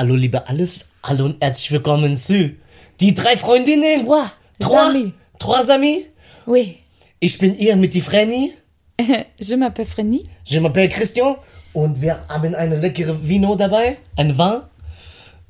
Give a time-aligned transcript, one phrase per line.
[0.00, 0.80] Hallo liebe alles.
[1.02, 2.52] Hallo und herzlich willkommen zu
[3.00, 4.06] die drei Freundinnen.
[4.06, 4.30] Trois.
[4.58, 4.88] Trois.
[4.88, 5.12] Amis.
[5.38, 5.98] Trois amis.
[6.46, 6.78] Oui.
[7.18, 8.54] Ich bin ihr mit die Frenny.
[9.38, 10.22] Je m'appelle Frenny.
[10.46, 11.36] Je m'appelle Christian.
[11.74, 13.98] Und wir haben eine leckere Vino dabei.
[14.16, 14.62] Ein Vin.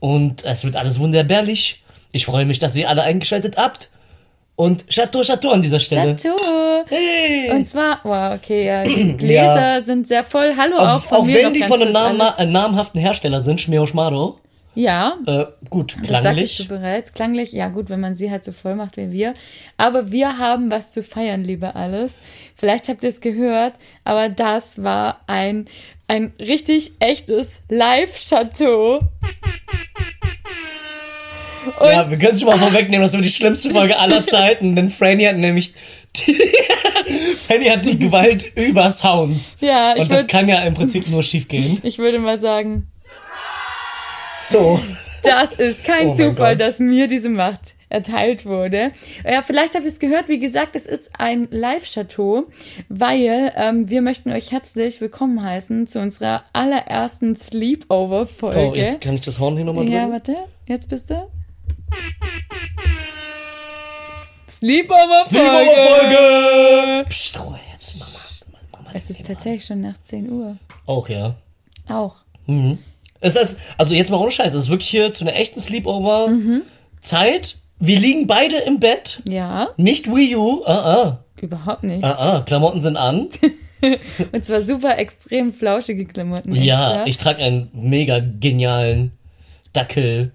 [0.00, 1.84] Und es wird alles wunderbärlich.
[2.10, 3.88] Ich freue mich, dass ihr alle eingeschaltet habt.
[4.56, 6.16] Und Chateau, Chateau an dieser Stelle.
[6.16, 6.84] Chateau.
[6.86, 7.50] Hey.
[7.50, 9.80] Und zwar, wow, okay, ja, die Gläser Ja.
[9.82, 10.54] sind sehr voll.
[10.56, 12.34] Hallo auch auch von auch mir wenn die von einem alles.
[12.38, 14.38] äh, namhaften Hersteller sind, Schmeo Schmado.
[14.74, 16.68] Ja, Äh, gut, das sagtest du klanglich.
[16.68, 17.12] bereits.
[17.12, 19.34] Klanglich, ja gut, wenn man sie halt so voll macht wie wir.
[19.78, 22.18] Aber wir haben was zu feiern, liebe alles.
[22.54, 23.74] Vielleicht habt ihr es gehört,
[24.04, 25.66] aber das war ein,
[26.06, 29.00] ein richtig echtes Live-Chateau.
[31.80, 34.90] Ja, wir können es schon mal vorwegnehmen, das wird die schlimmste Folge aller Zeiten, denn
[34.90, 35.74] Franny hat nämlich
[36.16, 36.36] die,
[37.46, 39.56] Franny hat die Gewalt über Sounds.
[39.60, 41.78] Ja, ich Und das würd- kann ja im Prinzip nur schief gehen.
[41.82, 42.88] Ich würde mal sagen,
[44.46, 44.80] So.
[45.22, 48.92] Das ist kein Oh Zufall, dass mir diese Macht erteilt wurde.
[49.28, 50.28] Ja, vielleicht habt ihr es gehört.
[50.28, 52.44] Wie gesagt, es ist ein Live-Chateau,
[52.88, 58.60] weil ähm, wir möchten euch herzlich willkommen heißen zu unserer allerersten Sleepover-Folge.
[58.60, 60.12] Oh, jetzt kann ich das Horn hier nochmal ja, drücken.
[60.12, 60.36] warte.
[60.66, 61.26] Jetzt bist du.
[64.48, 65.70] Sleepover-Folge!
[65.74, 67.04] Folge!
[67.08, 68.18] Psst, Ruhe jetzt, Mama.
[68.72, 70.56] Mama Es ist tatsächlich schon nach 10 Uhr.
[70.86, 71.34] Auch, ja.
[71.88, 72.16] Auch.
[73.20, 77.56] Es ist, also jetzt mal ohne Scheiß, es ist wirklich hier zu einer echten Sleepover-Zeit.
[77.78, 79.22] Wir liegen beide im Bett.
[79.28, 80.62] Ja, Nicht Wii U.
[80.66, 82.04] Ah, überhaupt nicht.
[82.04, 82.10] ah.
[82.12, 82.40] Ah, ah.
[82.42, 83.28] Klamotten sind an.
[84.32, 86.54] Und zwar super extrem flauschige Klamotten.
[86.54, 87.06] Ja, extra.
[87.06, 89.12] ich trage einen mega genialen
[89.72, 90.32] Dackel.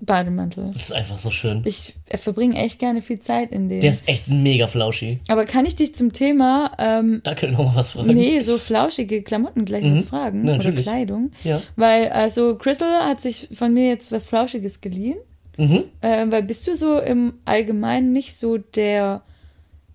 [0.00, 0.70] Bademantel.
[0.72, 1.62] Das ist einfach so schön.
[1.64, 3.80] Ich verbringe echt gerne viel Zeit in denen.
[3.80, 5.18] Der ist echt mega flauschi.
[5.28, 8.14] Aber kann ich dich zum Thema, ähm, Dackel noch mal was fragen.
[8.14, 10.46] nee, so flauschige Klamotten gleich was fragen?
[10.46, 10.76] Ja, oder Mhm.
[10.76, 11.30] Kleidung?
[11.42, 11.60] Ja.
[11.76, 15.16] Weil, also, Crystal hat sich von mir jetzt was Flauschiges geliehen.
[15.56, 15.84] Mhm.
[16.00, 19.22] Äh, weil bist du so im Allgemeinen nicht so der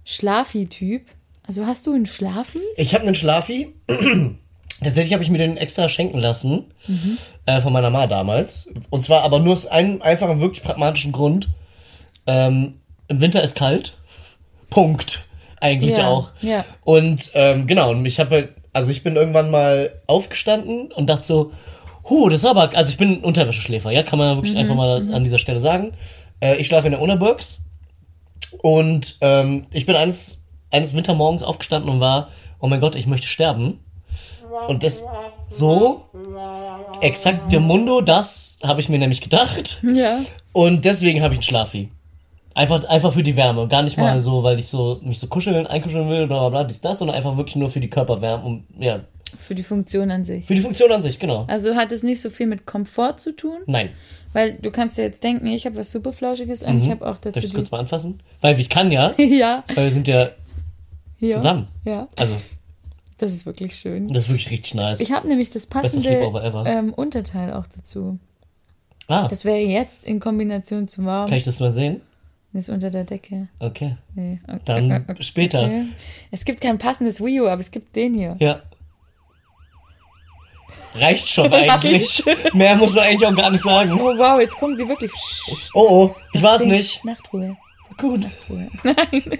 [0.03, 1.03] Schlafi-Typ?
[1.47, 2.59] Also hast du einen Schlafi?
[2.77, 3.73] Ich habe einen Schlafi.
[4.81, 6.65] Tatsächlich habe ich mir den extra schenken lassen.
[6.87, 7.17] Mhm.
[7.45, 8.69] Äh, von meiner Ma damals.
[8.89, 11.49] Und zwar aber nur aus einem einfachen, wirklich pragmatischen Grund.
[12.27, 13.97] Ähm, Im Winter ist kalt.
[14.69, 15.25] Punkt.
[15.61, 16.31] Eigentlich Ja, auch.
[16.41, 16.65] ja.
[16.83, 21.23] Und ähm, genau, und ich habe halt, also ich bin irgendwann mal aufgestanden und dachte
[21.23, 21.51] so,
[22.09, 25.13] huh, das ist aber, also ich bin Unterwäscheschläfer, ja, kann man wirklich Mhm, einfach mal
[25.13, 25.91] an dieser Stelle sagen.
[26.41, 27.61] Äh, ich schlafe in der Unaburgs
[28.61, 32.29] und ähm, ich bin eines, eines Wintermorgens aufgestanden und war,
[32.59, 33.79] oh mein Gott, ich möchte sterben.
[34.67, 35.01] Und das
[35.49, 36.03] so,
[37.01, 39.81] exakt der Mundo, das habe ich mir nämlich gedacht.
[39.83, 40.19] Ja.
[40.51, 41.89] Und deswegen habe ich einen Schlafi.
[42.55, 43.67] Einfach, einfach für die Wärme.
[43.67, 44.21] Gar nicht mal Ja.
[44.21, 47.17] so, weil ich so mich so kuscheln, einkuscheln will, bla bla bla, dies, das, sondern
[47.17, 48.43] einfach wirklich nur für die Körperwärme.
[48.43, 48.99] Und, ja,
[49.39, 50.45] Für die Funktion an sich.
[50.45, 51.45] für die Funktion an sich, genau.
[51.47, 53.57] Also hat es nicht so viel mit Komfort zu tun?
[53.65, 53.89] Nein.
[54.33, 56.79] Weil du kannst ja jetzt denken, ich habe was super Flauschiges an.
[56.79, 58.21] Ich habe auch Darf ich dazu das kurz mal anfassen?
[58.41, 59.63] Weil ich kann ja, ja.
[59.73, 60.29] weil wir sind ja
[61.19, 61.35] ja.
[61.37, 61.67] zusammen.
[61.85, 62.07] Ja.
[62.15, 62.33] Also,
[63.17, 64.07] Das ist wirklich schön.
[64.07, 64.99] das ist wirklich richtig nice.
[64.99, 66.09] Ich habe nämlich das passende
[66.65, 68.17] ähm, Unterteil auch dazu.
[69.07, 71.29] ah, Das wäre jetzt in Kombination zu warm.
[71.29, 72.01] kann ich das mal sehen?
[72.53, 73.47] Ist unter der Decke.
[73.59, 73.93] Okay.
[74.13, 74.39] Nee.
[74.47, 75.23] okay, Dann okay, okay.
[75.23, 75.71] später.
[76.29, 78.35] Es gibt kein passendes Wii U, aber es gibt den hier.
[78.39, 78.61] Ja.
[80.95, 82.23] Reicht schon eigentlich.
[82.53, 83.93] Mehr muss man eigentlich auch gar nicht sagen.
[83.93, 85.11] Oh wow, jetzt kommen sie wirklich.
[85.73, 87.03] Oh, oh, ich war's Sing- nicht.
[87.03, 87.57] Nachtruhe.
[88.11, 88.69] Nachtruhe.
[88.83, 89.39] Nein.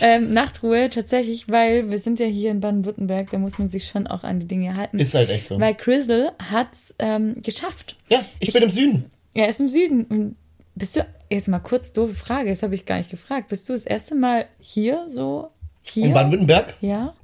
[0.00, 4.06] ähm, Nachtruhe tatsächlich, weil wir sind ja hier in Baden-Württemberg, da muss man sich schon
[4.06, 4.98] auch an die Dinge halten.
[4.98, 5.60] Ist halt echt so.
[5.60, 7.96] Weil Crystal hat's ähm, geschafft.
[8.08, 9.04] Ja, ich bin im Süden.
[9.34, 10.04] Er ist im Süden.
[10.04, 10.36] Und
[10.74, 13.48] bist du, jetzt mal kurz doofe Frage, das habe ich gar nicht gefragt.
[13.48, 15.50] Bist du das erste Mal hier so?
[15.82, 16.06] Hier?
[16.06, 16.74] In Baden-Württemberg.
[16.80, 17.14] Ja.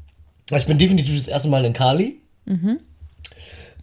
[0.51, 2.21] Ich bin definitiv das erste Mal in Kali.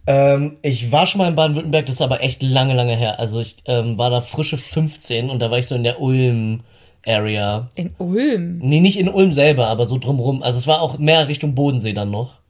[0.06, 3.18] Ähm, ich war schon mal in Baden-Württemberg, das ist aber echt lange, lange her.
[3.18, 6.00] Also ich ähm, war da frische 15 und da war ich so in der
[7.06, 7.68] Ulm-Area.
[7.74, 8.58] In Ulm.
[8.58, 10.42] Nee, nicht in Ulm selber, aber so drumrum.
[10.42, 12.40] Also es war auch mehr Richtung Bodensee dann noch.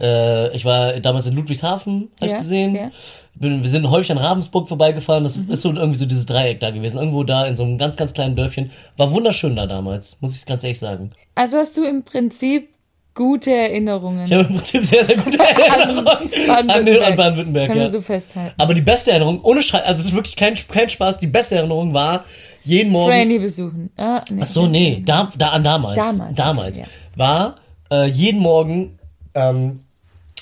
[0.00, 2.74] Äh, ich war damals in Ludwigshafen, hab ich Ja, gesehen.
[2.74, 2.90] ja.
[3.34, 5.24] Bin, wir sind häufig an Ravensburg vorbeigefahren.
[5.24, 6.98] Das ist so irgendwie so dieses Dreieck da gewesen.
[6.98, 8.70] Irgendwo da in so einem ganz, ganz kleinen Dörfchen.
[8.96, 11.10] War wunderschön da damals, muss ich ganz ehrlich sagen.
[11.34, 12.68] Also hast du im Prinzip
[13.14, 14.24] gute Erinnerungen.
[14.24, 16.30] Ich habe im Prinzip sehr, sehr gute Erinnerungen
[16.70, 17.66] an, den- an Baden-Württemberg.
[17.68, 17.84] Können Ja.
[17.86, 18.54] wir so festhalten.
[18.58, 21.56] Aber die beste Erinnerung, ohne Scheiß, also es ist wirklich kein, kein Spaß, die beste
[21.56, 22.24] Erinnerung war
[22.62, 23.10] jeden Morgen.
[23.12, 23.90] Franny besuchen.
[23.96, 24.40] Ah, nee.
[24.42, 25.96] Ach so, nee, da, da, damals.
[25.96, 26.78] Damals, Damals.
[26.78, 27.56] okay, War
[27.90, 28.98] äh, jeden Morgen
[29.34, 29.80] ähm,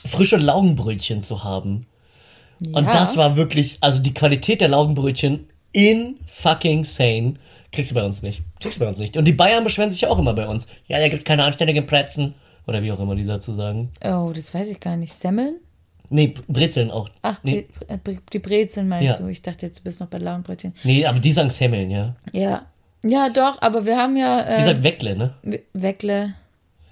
[0.05, 1.87] frische Laugenbrötchen zu haben.
[2.73, 2.93] Und Ja.
[2.93, 7.35] das war wirklich, also die Qualität der Laugenbrötchen in fucking sane.
[7.70, 8.43] Kriegst du bei uns nicht.
[8.61, 9.17] Kriegst du bei uns nicht.
[9.17, 10.67] Und die Bayern beschweren sich ja auch immer bei uns.
[10.87, 12.35] Ja, da gibt keine anständigen Plätzen.
[12.67, 13.91] Oder wie auch immer die dazu sagen.
[14.05, 15.12] Oh, das weiß ich gar nicht.
[15.14, 15.56] Semmeln?
[16.11, 17.09] Nee, Brezeln auch.
[17.23, 17.99] Ach, nee, äh,
[18.33, 19.19] die Brezeln meinst Ja.
[19.19, 19.29] du?
[19.29, 20.75] Ich dachte jetzt, du bist noch bei Laugenbrötchen.
[20.85, 22.15] nee, aber die sagen Semmeln, ja.
[22.33, 22.67] Ja.
[23.05, 25.35] Ja, doch, aber wir haben ja äh, sagt Weckle, ne?
[25.43, 26.35] We- Weckle.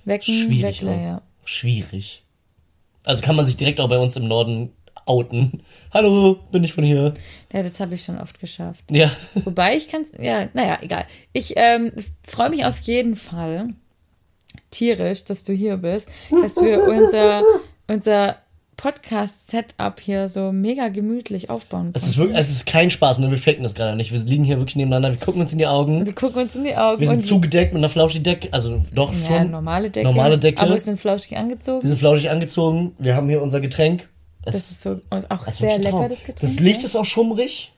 [0.04, 0.62] Wecken, Schwierig.
[0.82, 1.00] Weckle, auch.
[1.00, 1.22] ja.
[1.44, 2.22] Schwierig.
[3.04, 4.70] Also kann man sich direkt auch bei uns im Norden
[5.06, 5.62] outen.
[5.94, 7.14] Hallo, bin ich von hier.
[7.52, 8.84] Ja, das habe ich schon oft geschafft.
[8.90, 9.10] Ja.
[9.34, 11.06] Wobei ich kann es, ja, naja, egal.
[11.32, 11.92] Ich ähm,
[12.22, 13.70] freue mich auf jeden Fall
[14.70, 17.42] tierisch, dass du hier bist, dass wir unser,
[17.88, 18.36] unser
[18.76, 23.30] Podcast-Setup hier so mega gemütlich aufbauen Es ist wirklich, es ist kein Spaß, ne?
[23.30, 24.12] Wir faken das gerade nicht.
[24.12, 26.04] Wir liegen hier wirklich nebeneinander, wir gucken uns in die Augen.
[26.04, 29.38] wir gucken uns in die Augen Wir sind zugedeckt mit einer Flauschi-Decke, also doch ja,
[29.38, 29.50] schon.
[29.50, 30.06] normale Decke.
[30.06, 30.60] Normale Decke.
[30.60, 31.86] Aber wir sind flauschig Wir angezogen.
[31.86, 32.94] sind flauschig angezogen.
[32.98, 34.08] Wir haben hier unser Getränk.
[34.44, 36.40] Es Das ist so ist auch ist sehr lecker, das Getränk.
[36.40, 36.86] Das Licht ja.
[36.86, 37.72] ist auch schummrig.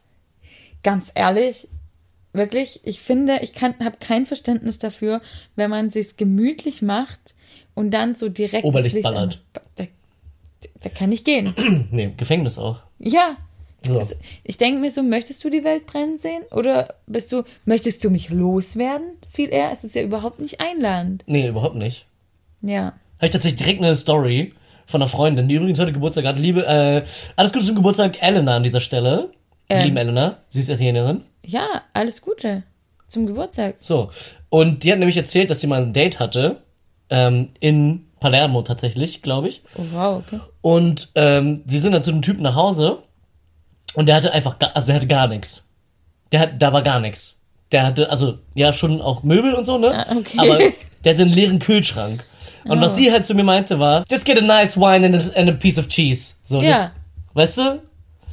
[0.83, 1.69] ganz ehrlich,
[2.33, 5.21] wirklich, ich finde, ich habe kein Verständnis dafür,
[5.57, 7.35] wenn man sich's gemütlich macht
[7.75, 9.43] und dann so direkt Oberlicht das Licht ballert.
[9.79, 9.89] an-
[10.83, 11.55] Da, kann ich gehen.
[11.91, 12.81] Nee, Gefängnis auch.
[12.99, 13.37] Ja.
[13.83, 13.97] So.
[13.97, 16.43] Also, ich denke mir so, möchtest du die Welt brennen sehen?
[16.51, 19.13] Oder bist du, möchtest du mich loswerden?
[19.31, 21.25] Viel eher, es ist ja überhaupt nicht einladend.
[21.27, 22.07] Nee, überhaupt nicht.
[22.61, 22.95] Ja.
[23.17, 24.53] Habe ich tatsächlich direkt eine Story
[24.87, 26.39] von einer Freundin, die übrigens heute Geburtstag hat.
[26.39, 27.05] Liebe, äh,
[27.37, 29.33] alles Gute zum Geburtstag, Elena an dieser Stelle.
[29.69, 29.85] Ähm.
[29.85, 31.23] Liebe Elena, sie ist Italienerin.
[31.45, 32.65] Ja, alles Gute
[33.07, 33.77] zum Geburtstag.
[33.81, 34.11] So.
[34.49, 36.63] Und die hat nämlich erzählt, dass sie mal ein Date hatte.
[37.11, 39.63] Ähm, in Palermo tatsächlich, glaube ich.
[39.77, 40.41] Oh, wow, okay.
[40.61, 42.99] Und ähm, sie sind dann zu dem Typen nach Hause
[43.95, 45.63] und der hatte einfach, gar, also der hatte gar nichts.
[46.33, 47.39] Der hat, da war gar nichts.
[47.73, 50.07] Der hatte, also ja schon auch Möbel und so, ne?
[50.09, 50.39] Ah, okay.
[50.39, 50.59] Aber
[51.05, 52.25] der hatte einen leeren Kühlschrank.
[52.65, 52.97] Und was Oh.
[52.97, 55.53] sie halt zu mir meinte war, just get a nice wine and a, and a
[55.53, 56.35] piece of cheese.
[56.45, 56.71] So, Ja.
[56.73, 56.91] das,
[57.35, 57.83] weißt du?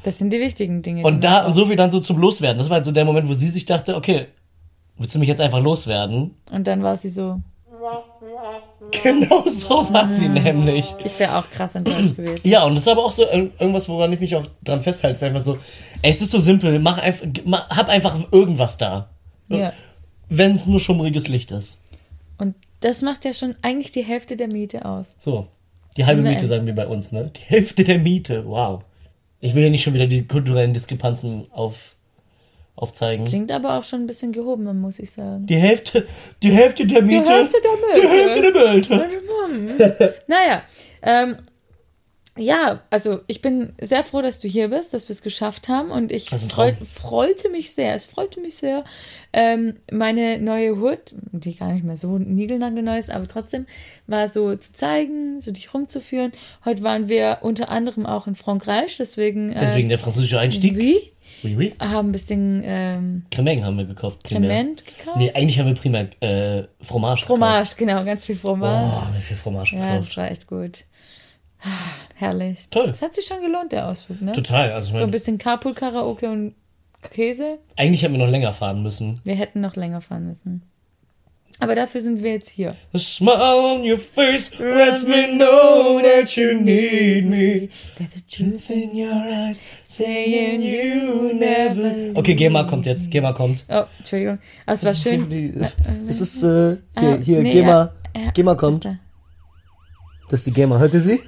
[0.03, 1.03] Das sind die wichtigen Dinge.
[1.03, 2.57] Und da, und so viel dann so zum Loswerden.
[2.57, 4.27] Das war halt so der Moment, wo sie sich dachte, okay,
[4.97, 6.35] willst du mich jetzt einfach loswerden?
[6.51, 7.41] Und dann war sie so,
[9.03, 10.93] Genau so war sie nämlich.
[11.03, 12.47] ich wäre auch krass enttäuscht gewesen.
[12.47, 15.13] Ja, und das ist aber auch so ir- irgendwas, woran ich mich auch dran festhalte.
[15.17, 15.57] ist einfach so,
[16.01, 19.09] ey, es ist so simpel, mach einfach, mach, hab einfach irgendwas da.
[19.49, 19.73] Ja.
[20.29, 21.77] Wenn es nur schummriges Licht ist.
[22.37, 25.15] Und das macht ja schon eigentlich die Hälfte der Miete aus.
[25.19, 25.47] So.
[25.97, 27.31] Die halbe Miete sagen wir bei uns, ne?
[27.35, 28.83] Die Hälfte der Miete, wow.
[29.39, 31.94] Ich will ja nicht schon wieder die kulturellen Diskrepanzen auf,
[32.75, 33.25] aufzeigen.
[33.25, 35.45] Klingt aber auch schon ein bisschen gehoben, muss ich sagen.
[35.45, 36.05] Die Hälfte,
[36.43, 37.31] die Hälfte der Miete.
[37.31, 38.09] Hälfte der Die Miete.
[38.09, 40.15] Hälfte der Miete.
[40.27, 40.63] Naja,
[41.01, 41.37] ähm,
[42.37, 45.89] ja, also ich bin sehr froh, dass du hier bist, dass wir es geschafft haben
[45.89, 48.83] und ich freu, freute mich sehr, es freute mich sehr,
[49.31, 53.67] ähm, meine neue Hood, die gar nicht mehr so niegelnagelneu ist, aber trotzdem
[54.07, 56.33] war so zu zeigen, so dich rumzuführen.
[56.65, 60.75] Heute waren wir unter anderem auch in Frankreich, deswegen, äh, Deswegen der französische Einstieg.
[60.75, 61.13] oui,
[61.45, 61.73] Oui, oui.
[61.79, 64.23] haben ein bisschen ähm, Cremeng haben wir gekauft.
[64.23, 65.17] Crement gekauft.
[65.17, 67.27] Nee, eigentlich haben wir primär äh, Fromage gekauft.
[67.27, 68.91] Fromage, genau, ganz viel Fromage.
[69.11, 69.99] Oh, wie viel Fromage Ja, gekauft.
[70.09, 70.85] das war echt gut.
[71.61, 71.67] Ah,
[72.15, 72.67] Herrlich.
[72.71, 72.87] Toll.
[72.87, 74.31] Das hat sich schon gelohnt, der Ausflug, ne?
[74.33, 74.71] Total.
[74.71, 76.55] Also So ein bisschen Carpool-Karaoke und
[77.11, 77.59] Käse.
[77.75, 79.19] eigentlich hätten wir noch länger fahren müssen.
[79.23, 80.63] Wir hätten noch länger fahren müssen.
[81.59, 82.75] Aber dafür sind wir jetzt hier.
[82.93, 83.37] A smile
[83.75, 87.69] on your face lets me know that you need me.
[87.97, 92.17] There's a truth In your eyes, saying you never.
[92.19, 93.09] Okay, Gema kommt jetzt.
[93.09, 93.63] Gema kommt.
[93.69, 94.39] Oh, Entschuldigung.
[94.65, 95.57] Aber es war schön.
[96.07, 97.93] Das ist, äh, hier, Ah, hier, nee, Gema.
[98.15, 98.83] ja, ja, Gema kommt.
[98.83, 98.97] da?
[100.29, 100.77] Das ist die Gema.
[100.77, 101.21] Hört ihr sie?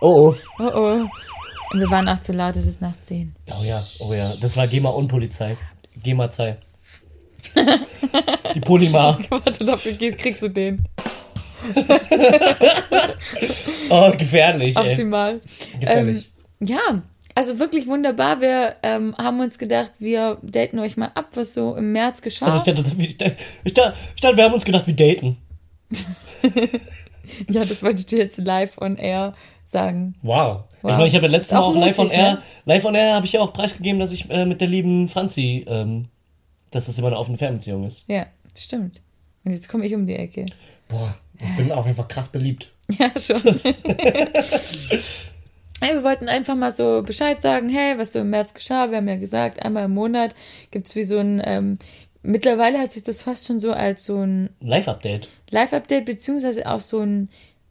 [0.00, 0.34] Oh, oh.
[0.60, 1.06] Oh, oh.
[1.72, 3.34] Und wir waren auch zu laut, es ist nach 10.
[3.50, 4.34] Oh ja, oh ja.
[4.40, 5.56] Das war Gema und Polizei.
[6.02, 6.56] Gema-Zei.
[8.54, 9.18] Die Polymar.
[9.28, 10.84] Warte, dafür kriegst du den.
[13.90, 14.90] Oh, gefährlich, ey.
[14.90, 15.40] Optimal.
[15.80, 16.30] Gefährlich.
[16.60, 17.02] Ähm, ja,
[17.34, 18.40] also wirklich wunderbar.
[18.40, 22.46] Wir ähm, haben uns gedacht, wir daten euch mal ab, was so im März geschah.
[22.46, 25.36] Also ich dachte, ich dachte, ich dachte, ich dachte, wir haben uns gedacht, wir daten.
[27.50, 29.34] ja, das wolltest du jetzt live on air
[29.66, 30.14] sagen.
[30.22, 30.64] Wow.
[30.82, 30.90] Wow.
[30.90, 32.42] Ich meine, ich habe ja letztes Mal auch auch live on mutig, air, ne?
[32.66, 35.64] live on air habe ich ja auch preisgegeben, dass ich äh, mit der lieben Franzi,
[35.66, 36.08] ähm,
[36.74, 38.08] dass das immer eine offene Fernbeziehung ist.
[38.08, 38.26] Ja,
[38.56, 39.00] stimmt.
[39.44, 40.46] Und jetzt komme ich um die Ecke.
[40.88, 42.70] Boah, ich bin auch einfach krass beliebt.
[42.98, 43.40] Ja, schon.
[45.80, 48.90] Hey, wir wollten einfach mal so Bescheid sagen, hey, was so im März geschah.
[48.90, 50.34] Wir haben ja gesagt, einmal im Monat
[50.70, 51.78] gibt es wie so ein, ähm,
[52.22, 55.28] mittlerweile hat sich das fast schon so als so ein Live-Update.
[55.50, 57.28] Live-Update, beziehungsweise auch so ein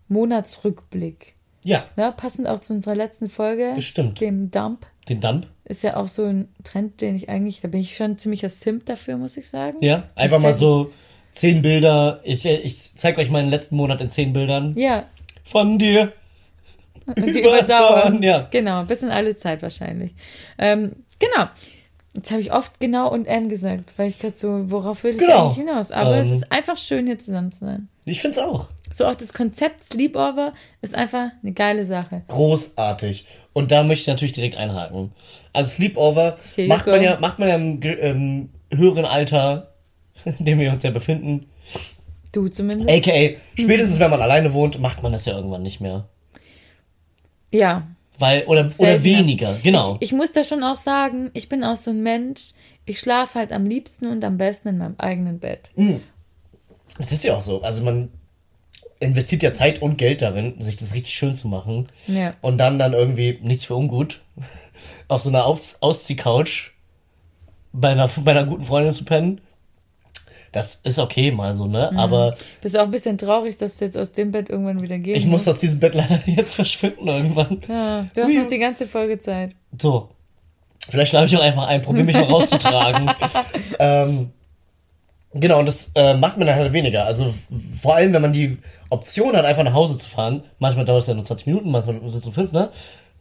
[0.10, 1.36] Monatsrückblick.
[1.64, 4.20] Ja, Ja, passend auch zu unserer letzten Folge, Das stimmt.
[4.20, 4.86] dem Dump.
[5.08, 5.48] den Dump.
[5.66, 8.86] Ist ja auch so ein Trend, den ich eigentlich, da bin ich schon ziemlicher Simp
[8.86, 9.78] dafür, muss ich sagen.
[9.82, 10.92] Ja, einfach mal so
[11.32, 12.20] zehn Bilder.
[12.24, 14.74] Ich, ich zeige euch meinen letzten Monat in zehn Bildern.
[14.78, 15.06] Ja,
[15.46, 16.12] Von dir.
[17.06, 18.48] und die Überdauern, ja.
[18.52, 20.12] Genau, bis in alle Zeit wahrscheinlich.
[20.58, 21.48] Ähm, genau.
[22.16, 25.18] Jetzt habe ich oft genau und M gesagt, weil ich gerade so, worauf will ich
[25.18, 25.46] Genau.
[25.48, 25.92] eigentlich hinaus?
[25.92, 26.38] Aber es Ähm.
[26.38, 27.88] ist einfach schön, hier zusammen zu sein.
[28.06, 28.68] Ich find's auch.
[28.94, 32.24] So auch das Konzept Sleepover ist einfach eine geile Sache.
[32.28, 33.26] Großartig.
[33.54, 35.12] Und da möchte ich natürlich direkt einhaken.
[35.52, 39.74] Also Sleepover you macht man, ja, macht man ja im ähm, höheren Alter,
[40.26, 41.48] in dem wir uns ja befinden.
[42.32, 42.90] Du zumindest.
[42.90, 46.10] AKA, spätestens wenn man alleine wohnt, macht man das ja irgendwann nicht mehr.
[47.52, 47.88] Ja.
[48.18, 49.98] Weil, oder, oder weniger, genau.
[50.00, 52.54] Ich muss da schon auch sagen, ich bin auch so ein Mensch,
[52.86, 55.72] ich schlafe halt am liebsten und am besten in meinem eigenen Bett.
[56.98, 57.62] Das ist ja auch so.
[57.62, 58.12] Also man
[59.04, 61.88] investiert ja Zeit und Geld darin, sich das richtig schön zu machen.
[62.08, 62.34] Ja.
[62.42, 64.22] Und dann dann irgendwie, nichts für ungut,
[65.08, 66.72] auf so einer Aus Ausziehcouch
[67.72, 69.42] bei einer, bei einer guten Freundin zu pennen.
[70.52, 71.92] Das ist okay mal so, ne?
[71.96, 75.16] Aber Bist auch ein bisschen traurig, dass du jetzt aus dem Bett irgendwann wieder gehen
[75.16, 77.62] ich muss aus diesem Bett leider jetzt verschwinden irgendwann.
[77.68, 79.56] Ja, du hast noch die ganze Folge Zeit.
[79.82, 80.10] So.
[80.90, 83.10] Vielleicht schlafe ich auch einfach ein, probiere mich mal rauszutragen.
[83.80, 84.32] ähm,
[85.34, 87.06] genau, und das äh, macht man dann halt weniger.
[87.06, 87.34] Also
[87.82, 88.58] vor allem, wenn man die
[88.90, 91.96] Option hat, einfach nach Hause zu fahren, manchmal dauert es ja nur 20 Minuten, manchmal
[92.00, 92.70] sind es so fünf, ne?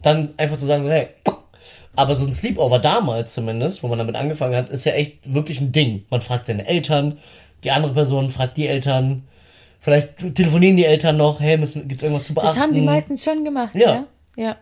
[0.01, 1.07] Dann einfach zu sagen, so, hey,
[1.95, 5.61] aber so ein Sleepover damals zumindest, wo man damit angefangen hat, ist ja echt wirklich
[5.61, 6.05] ein Ding.
[6.09, 7.19] Man fragt seine Eltern,
[7.63, 9.23] die andere Person fragt die Eltern,
[9.79, 12.49] vielleicht telefonieren die Eltern noch, hey, müssen, gibt's irgendwas zu beachten?
[12.49, 14.05] Das haben die meistens schon gemacht, Ja.
[14.35, 14.55] ja?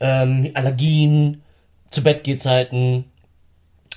[0.00, 0.22] Ja.
[0.22, 1.42] ähm, Allergien,
[1.90, 3.04] zu Bett Zeiten,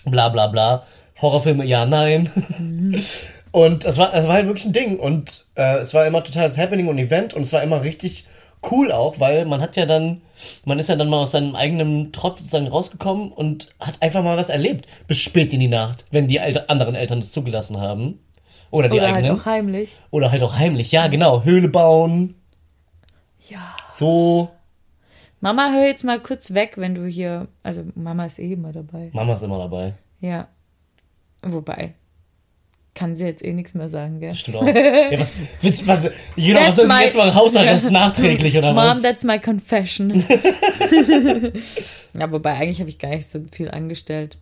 [0.06, 0.86] bla bla bla.
[1.22, 2.30] Horrorfilme, ja, nein.
[3.52, 5.00] und es war, es war halt wirklich ein Ding.
[5.00, 8.26] Und äh, es war immer totales Happening und Event und es war immer richtig
[8.72, 10.22] cool auch, weil man hat ja dann,
[10.66, 14.38] man ist ja dann mal aus seinem eigenen Trotz sozusagen rausgekommen und hat einfach mal
[14.38, 14.88] was erlebt.
[15.08, 18.20] Bis spät in die Nacht, wenn die Elter anderen Eltern das zugelassen haben.
[18.70, 19.40] Oder die Oder halt eigenen.
[19.40, 19.98] auch heimlich.
[20.12, 21.44] Oder halt auch heimlich, ja, genau.
[21.44, 22.36] Höhle bauen,
[23.50, 23.60] Ja.
[23.92, 24.50] so.
[25.42, 27.48] Mama, hör jetzt mal kurz weg, wenn du hier.
[27.64, 29.10] Also, Mama ist eh immer dabei.
[29.12, 29.94] Mama ist immer dabei.
[30.20, 30.48] Ja.
[31.42, 31.94] Wobei.
[32.94, 34.30] Kann sie jetzt eh nichts mehr sagen, gell?
[34.30, 34.66] Das stimmt auch.
[34.66, 35.32] Ja, was,
[35.62, 39.02] willst, was, genau, was ich my- jetzt mal Hausarrest nachträglich oder Mom, was?
[39.02, 40.10] that's my confession.
[42.14, 44.38] ja, wobei eigentlich habe ich gar nicht so viel angestellt.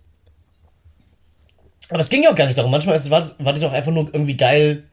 [1.89, 2.71] Aber es ging ja auch gar nicht darum.
[2.71, 4.83] Manchmal ist, war, das, war das auch einfach nur irgendwie geil,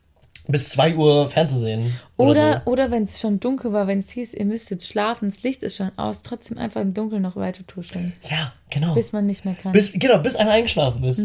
[0.49, 1.93] bis 2 Uhr fernzusehen.
[2.17, 2.71] Oder, Oder, so.
[2.73, 5.63] oder wenn es schon dunkel war, wenn es hieß, ihr müsst jetzt schlafen, das Licht
[5.63, 8.95] ist schon aus, trotzdem einfach im Dunkeln noch weiter tuscheln, Ja, genau.
[8.95, 9.73] bis man nicht mehr kann.
[9.73, 11.21] Bis, genau, bis einer eingeschlafen ist.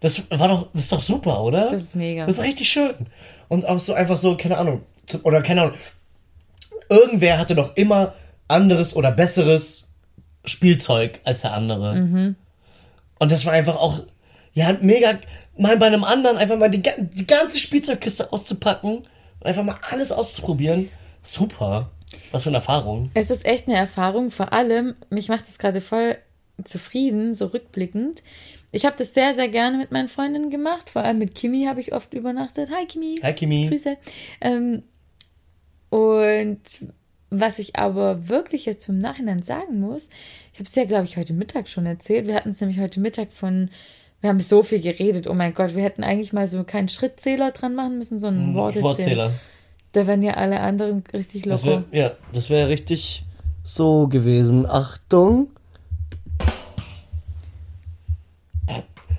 [0.00, 1.70] Das war doch, das ist doch super, oder?
[1.70, 2.26] Das ist mega.
[2.26, 2.94] Das ist richtig schön.
[3.48, 4.82] Und auch so einfach so, keine Ahnung,
[5.22, 5.74] oder keine Ahnung,
[6.88, 8.14] irgendwer hatte doch immer
[8.48, 9.88] anderes oder besseres
[10.44, 11.96] Spielzeug als der andere.
[11.96, 12.36] Mhm.
[13.18, 14.02] Und das war einfach auch,
[14.52, 15.18] ja, mega,
[15.58, 20.12] mal bei einem anderen einfach mal die, die ganze Spielzeugkiste auszupacken und einfach mal alles
[20.12, 20.88] auszuprobieren.
[21.22, 21.90] Super.
[22.30, 23.10] Was für eine Erfahrung.
[23.14, 26.16] Es ist echt eine Erfahrung, vor allem, mich macht das gerade voll
[26.64, 28.22] zufrieden, so rückblickend.
[28.72, 31.80] Ich habe das sehr, sehr gerne mit meinen Freundinnen gemacht, vor allem mit Kimi habe
[31.80, 32.70] ich oft übernachtet.
[32.70, 33.20] Hi Kimi.
[33.22, 33.68] Hi, Kimi.
[33.68, 33.96] Grüße.
[34.40, 34.82] Ähm,
[35.90, 36.60] und
[37.30, 40.08] was ich aber wirklich jetzt im Nachhinein sagen muss,
[40.52, 42.26] ich habe es ja, glaube ich, heute Mittag schon erzählt.
[42.26, 43.70] Wir hatten es nämlich heute Mittag von,
[44.20, 47.50] wir haben so viel geredet, oh mein Gott, wir hätten eigentlich mal so keinen Schrittzähler
[47.52, 48.84] dran machen müssen, sondern einen Wortezähler.
[48.88, 49.32] Wortzähler.
[49.92, 51.84] Da wären ja alle anderen richtig Das locker.
[51.90, 53.24] wär, ja, das wäre richtig
[53.62, 54.66] so gewesen.
[54.68, 55.48] Achtung.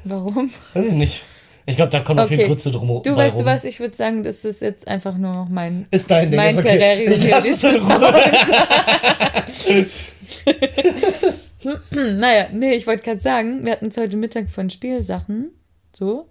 [0.04, 0.52] Warum?
[0.74, 1.24] Weiß ich nicht.
[1.66, 2.48] Ich glaube, da kommt noch viel Okay.
[2.48, 3.02] Grütze drum.
[3.04, 3.46] Du weißt du rum.
[3.48, 6.38] was, ich würde sagen, das ist jetzt einfach nur noch mein, Ist dein Ding.
[6.38, 6.78] mein ist okay.
[6.78, 7.30] Terrarium Ich hier.
[7.32, 8.14] lass es in Ruhe.
[11.92, 15.52] Naja, nee, ich wollte gerade sagen, wir hatten es heute Mittag von Spielsachen,
[15.94, 16.28] so,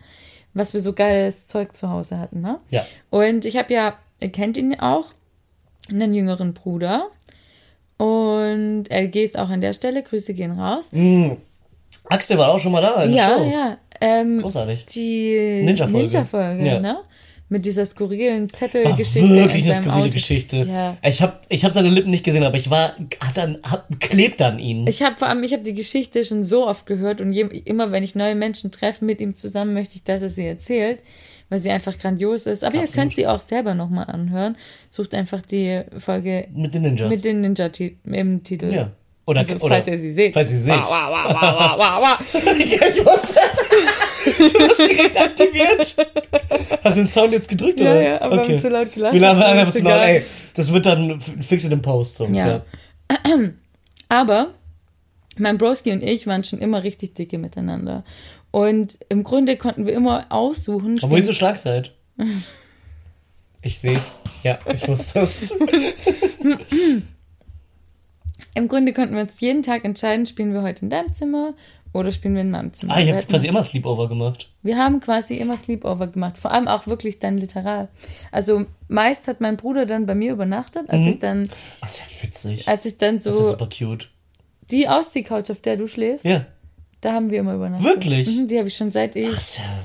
[0.55, 2.61] was wir so geiles Zeug zu Hause hatten, ne?
[2.71, 2.85] Ja.
[3.11, 5.12] Und ich habe ja, ihr kennt ihn auch,
[5.90, 7.09] einen jüngeren Bruder.
[7.99, 10.90] Und LG ist auch an der Stelle, Grüße gehen raus.
[12.09, 13.05] Axel war auch schon mal da.
[13.05, 13.45] ja, Show.
[13.45, 13.78] ja.
[14.00, 14.85] Ähm, Großartig.
[14.87, 15.99] die Ninja-Folge.
[16.07, 16.81] Ninja-Folge, Ja.
[16.81, 16.99] ne?
[17.48, 19.28] Mit dieser skurrilen War Zettelgeschichte.
[19.30, 20.10] wirklich in eine skurrile Auto.
[20.10, 20.56] Geschichte.
[20.68, 20.96] Ja.
[21.02, 24.42] Ich habe ich hab seine Lippen nicht gesehen, aber ich war, hat dann, hab, klebt
[24.42, 24.86] an ihn.
[24.88, 27.92] Ich habe vor allem, ich habe die Geschichte schon so oft gehört und je, immer
[27.92, 30.98] wenn ich neue Menschen treffe mit ihm zusammen, möchte ich, dass er sie erzählt,
[31.48, 32.64] weil sie einfach grandios ist.
[32.64, 33.00] Aber ihr Absolut.
[33.00, 34.56] könnt sie auch selber nochmal anhören.
[34.90, 37.08] Sucht einfach die Folge mit den Ninjas.
[37.08, 37.70] mit den Ninja
[38.10, 38.72] im Titel.
[38.74, 38.90] ja.
[39.28, 40.34] Oder, Also, oder, falls ihr sie seht.
[40.34, 40.74] Falls ihr sie seht.
[40.84, 42.18] Wow, wow, wow, wow,
[42.58, 42.80] ich.
[44.38, 45.97] Du hast direkt aktiviert.
[46.83, 48.02] Hast du den Sound jetzt gedrückt, Ja, oder?
[48.02, 49.14] ja, aber wir haben zu laut gelacht.
[49.14, 50.00] Wir haben Das ist einfach zu laut.
[50.00, 50.23] Ey,
[50.54, 52.64] das wird dann fix in dem Post so ungefähr.
[54.09, 54.54] Aber
[55.38, 58.04] mein Broski und ich waren schon immer richtig dicke miteinander.
[58.50, 60.99] Und im Grunde konnten wir immer aussuchen.
[61.02, 61.92] Obwohl ihr so stark seid.
[63.62, 64.14] Ich seh's.
[64.45, 65.52] Ja, ich wusste es.
[68.56, 71.52] Im Grunde konnten wir uns jeden Tag entscheiden, spielen wir heute in deinem Zimmer
[71.92, 72.94] oder spielen wir in meinem Zimmer.
[72.96, 74.50] Ah, ihr habt quasi immer Sleepover gemacht.
[74.62, 77.88] wir haben quasi immer Sleepover gemacht, vor allem auch wirklich dann literal.
[78.32, 81.50] Also meist hat mein Bruder dann bei mir übernachtet, als ich dann,
[81.82, 82.66] Ach, ist ja witzig.
[82.66, 84.08] als ich dann das ist so super cute.
[84.70, 86.46] die Ausziehcouch, auf der du schläfst, Ja.
[87.02, 87.86] da haben wir immer übernachtet.
[87.86, 88.26] Wirklich?
[88.26, 89.84] Mhm, die habe ich schon seit ich Ach, ja,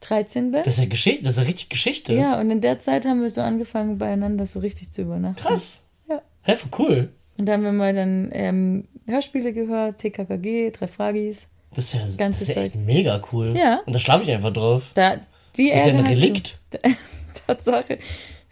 [0.00, 0.62] 13 bin.
[0.64, 2.12] das ist ja Geschichte, das ist ja richtig Geschichte.
[2.14, 5.42] Ja, und in der Zeit haben wir so angefangen, beieinander so richtig zu übernachten.
[5.42, 5.82] Krass.
[6.08, 6.22] Ja.
[6.42, 7.08] Hä, voll cool.
[7.38, 11.48] Und da haben wir mal dann ähm, Hörspiele gehört, TKKG, drei Fragis.
[11.74, 13.56] Das ist ja, das ist ja echt mega cool.
[13.56, 13.80] Ja.
[13.86, 14.84] Und da schlafe ich einfach drauf.
[14.94, 15.16] Da,
[15.56, 16.20] die Das ist ja Ehre ein hast du.
[16.20, 16.58] Relikt.
[17.46, 17.98] Tatsache.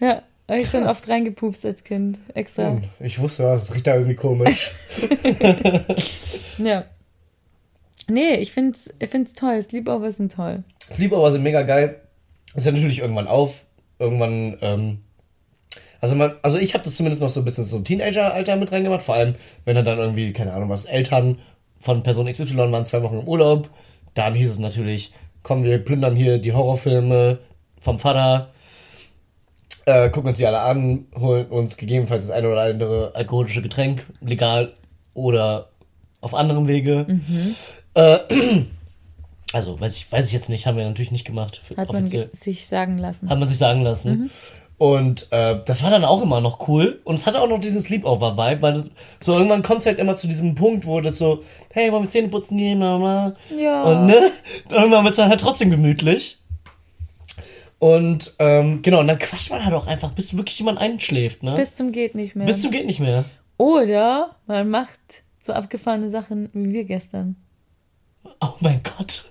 [0.00, 2.18] Ja, habe ich schon oft reingepupst als Kind.
[2.34, 2.80] Extra.
[2.98, 4.70] Ich wusste, das riecht da irgendwie komisch.
[6.58, 6.84] Ja.
[8.08, 9.62] Nee, ich find's, ich find's toll.
[9.62, 10.64] Sleepovers sind toll.
[10.82, 12.00] Sleepover sind mega geil.
[12.54, 13.64] Das hört natürlich irgendwann auf.
[13.98, 14.98] Irgendwann, ähm,
[16.00, 19.02] also man, also ich habe das zumindest noch so ein bisschen so Teenager-Alter mit reingemacht.
[19.02, 21.38] Vor allem, wenn er dann irgendwie, keine Ahnung was, Eltern
[21.78, 23.68] von Person XY waren zwei Wochen im Urlaub.
[24.14, 27.38] Dann hieß es natürlich, komm, wir plündern hier die Horrorfilme
[27.80, 28.50] vom Vater.
[29.86, 34.06] Äh, gucken uns die alle an, holen uns gegebenenfalls das eine oder andere alkoholische Getränk,
[34.20, 34.72] legal
[35.14, 35.70] oder
[36.20, 37.06] auf anderem Wege.
[37.94, 38.18] Äh,
[39.52, 41.62] also, weiß ich, weiß ich jetzt nicht, haben wir natürlich nicht gemacht.
[41.76, 42.30] Hat man offiziell.
[42.32, 43.30] sich sagen lassen.
[43.30, 44.30] Hat man sich sagen lassen.
[44.80, 47.02] Und äh, das war dann auch immer noch cool.
[47.04, 50.16] Und es hatte auch noch diesen Sleepover-Vibe, weil das, so irgendwann kommt es halt immer
[50.16, 52.80] zu diesem Punkt, wo das so, hey, wollen wir Zähne putzen gehen?
[52.80, 53.34] Ja.
[53.82, 54.32] Und ne,
[54.70, 56.38] irgendwann wird es dann halt trotzdem gemütlich.
[57.78, 61.56] Und ähm, genau, und dann quatscht man halt auch einfach, bis wirklich jemand einschläft, ne?
[61.56, 62.46] Bis zum geht nicht mehr.
[62.46, 63.26] bis zum geht nicht mehr.
[63.58, 64.98] Oder man macht
[65.40, 67.36] so abgefahrene Sachen wie wir gestern.
[68.40, 69.26] Oh mein Gott.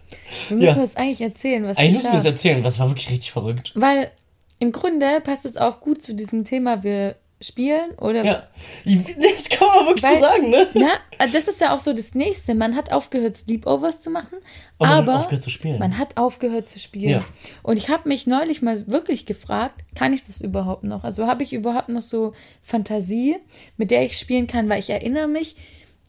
[0.50, 0.76] Wir müssen Ja.
[0.76, 3.72] das eigentlich erzählen, was Eigentlich müssen wir das erzählen, das war wirklich richtig verrückt.
[3.74, 4.12] Weil
[4.60, 8.48] im Grunde passt es auch gut zu diesem Thema, wir spielen oder Ja.
[8.84, 10.68] Das kann man wirklich Weil- so sagen, ne?
[10.74, 10.90] Na,
[11.32, 12.54] das ist ja auch so das Nächste.
[12.54, 14.40] Man hat aufgehört, Sleepovers zu machen,
[14.78, 15.80] Und man hat aber aufgehört zu spielen.
[15.80, 17.10] man hat aufgehört zu spielen.
[17.12, 17.24] Ja.
[17.64, 21.06] Und ich habe mich neulich mal wirklich gefragt, kann ich das überhaupt noch?
[21.06, 23.38] Also habe ich überhaupt noch so Fantasie,
[23.78, 25.56] mit der ich spielen kann, weil ich erinnere mich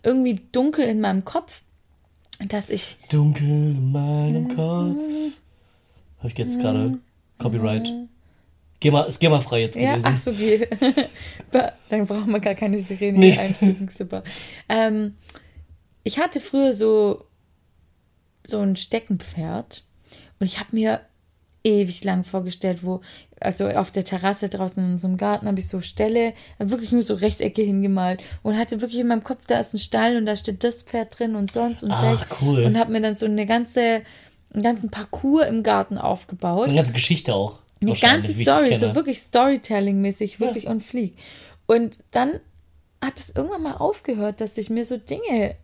[0.03, 1.63] irgendwie dunkel in meinem Kopf,
[2.49, 4.97] dass ich Dunkel in meinem Kopf.
[6.19, 6.99] Habe ich jetzt gerade
[7.39, 7.89] Copyright.
[8.81, 10.07] Geh mal, ist GEMA-frei jetzt Ja, gewesen.
[10.07, 10.67] ach so, wie.
[11.91, 13.37] Dann brauchen wir gar keine Sirene Nee.
[13.39, 13.89] einfügen.
[13.91, 14.23] Super.
[14.69, 15.17] Ähm,
[16.03, 17.25] ich hatte früher so,
[18.47, 19.85] so ein Steckenpferd
[20.39, 21.01] und ich habe mir
[21.63, 23.03] ewig lang vorgestellt, wo,
[23.39, 27.13] also auf der Terrasse draußen in unserem Garten habe ich so Ställe, wirklich nur so
[27.13, 30.65] Rechtecke hingemalt und hatte wirklich in meinem Kopf, da ist ein Stall und da steht
[30.65, 32.65] das Pferd drin und sonst und Ach, cool.
[32.65, 34.01] Und habe mir dann so eine ganze,
[34.55, 36.69] einen ganzen Parcours im Garten aufgebaut.
[36.69, 37.59] Eine ganze Geschichte auch.
[37.81, 41.15] Eine ganze Story, so wirklich Storytelling-mäßig, wirklich on fleek.
[41.67, 42.41] Und dann
[43.03, 45.57] hat es irgendwann mal aufgehört, dass ich mir so Dinge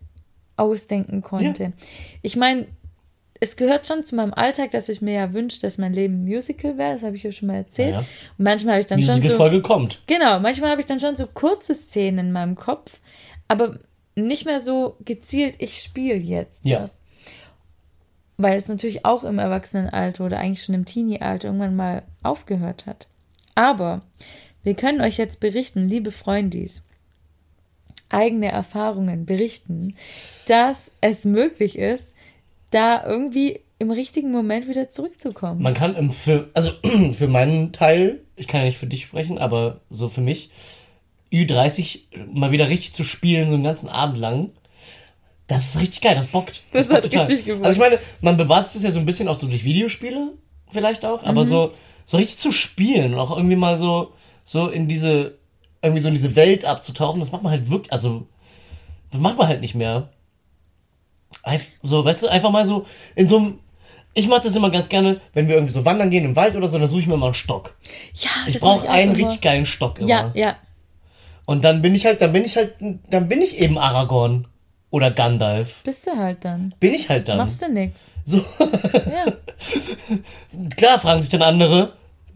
[0.55, 1.73] ausdenken konnte.
[2.23, 2.67] Ich meine,
[3.39, 6.25] es gehört schon zu meinem Alltag, dass ich mir ja wünsche, dass mein Leben ein
[6.25, 6.93] Musical wäre.
[6.93, 7.93] Das habe ich ja schon mal erzählt.
[7.93, 8.07] Ja, ja.
[8.37, 9.19] Und manchmal habe ich dann schon so.
[9.19, 10.01] Musical-Folge kommt.
[10.07, 12.99] Genau, manchmal habe ich dann schon so kurze Szenen in meinem Kopf,
[13.47, 13.77] aber
[14.15, 16.81] nicht mehr so gezielt, ich spiele jetzt Ja.
[16.81, 16.99] was.
[18.37, 23.07] Weil es natürlich auch im Erwachsenenalter oder eigentlich schon im Teenie-Alter irgendwann mal aufgehört hat.
[23.55, 24.01] Aber
[24.63, 26.83] wir können euch jetzt berichten, liebe Freundis,
[28.09, 29.95] eigene Erfahrungen berichten,
[30.47, 32.13] dass es möglich ist,
[32.69, 35.61] da irgendwie im richtigen Moment wieder zurückzukommen.
[35.61, 36.71] Man kann im Film, also
[37.13, 40.49] für meinen Teil, ich kann ja nicht für dich sprechen, aber so für mich,
[41.31, 44.51] Ü30 mal wieder richtig zu spielen, so einen ganzen Abend lang.
[45.47, 46.61] Das ist richtig geil, das bockt.
[46.73, 47.65] Das bockt hat richtig gebockt.
[47.65, 50.33] Also ich meine, man bewahrt sich das ja so ein bisschen auch so durch Videospiele,
[50.69, 51.47] vielleicht auch, aber Mhm.
[51.49, 51.71] so,
[52.05, 54.11] so richtig zu spielen und auch irgendwie mal so,
[54.43, 55.37] so in diese,
[55.81, 58.27] irgendwie so in diese Welt abzutauchen, das macht man halt wirklich, also,
[59.11, 60.09] das macht man halt nicht mehr.
[61.43, 63.59] Einf- So, weißt du, einfach mal so in so einem.
[64.13, 66.67] Ich mache das immer ganz gerne, wenn wir irgendwie so wandern gehen im Wald oder
[66.67, 67.75] so, dann suche ich mir mal einen Stock.
[68.15, 69.23] ja, Ich das brauche einen immer.
[69.25, 70.09] richtig geilen Stock immer.
[70.09, 70.55] Ja, ja.
[71.45, 72.73] Und dann bin ich halt, dann bin ich halt,
[73.09, 74.47] dann bin ich eben Aragorn
[74.89, 75.83] oder Gandalf.
[75.83, 76.73] Bist du halt dann.
[76.79, 77.37] Bin ich halt dann.
[77.37, 78.11] Machst du nix.
[78.25, 79.25] So, Ja.
[80.75, 81.93] klar fragen sich dann andere.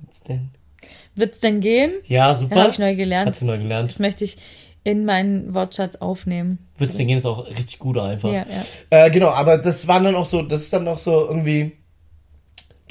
[0.08, 0.50] Was denn?
[1.16, 1.92] Wird's denn gehen?
[2.06, 2.56] Ja, super.
[2.56, 3.28] Ja, habe ich neu gelernt.
[3.28, 3.90] Hat sie neu gelernt.
[3.90, 4.38] Das möchte ich
[4.84, 6.68] in meinen Wortschatz aufnehmen.
[6.78, 8.30] Wird's denn gehen, ist auch richtig gut einfach.
[8.32, 9.06] Ja, ja.
[9.06, 11.78] Äh, genau, aber das waren dann auch so, das ist dann auch so irgendwie.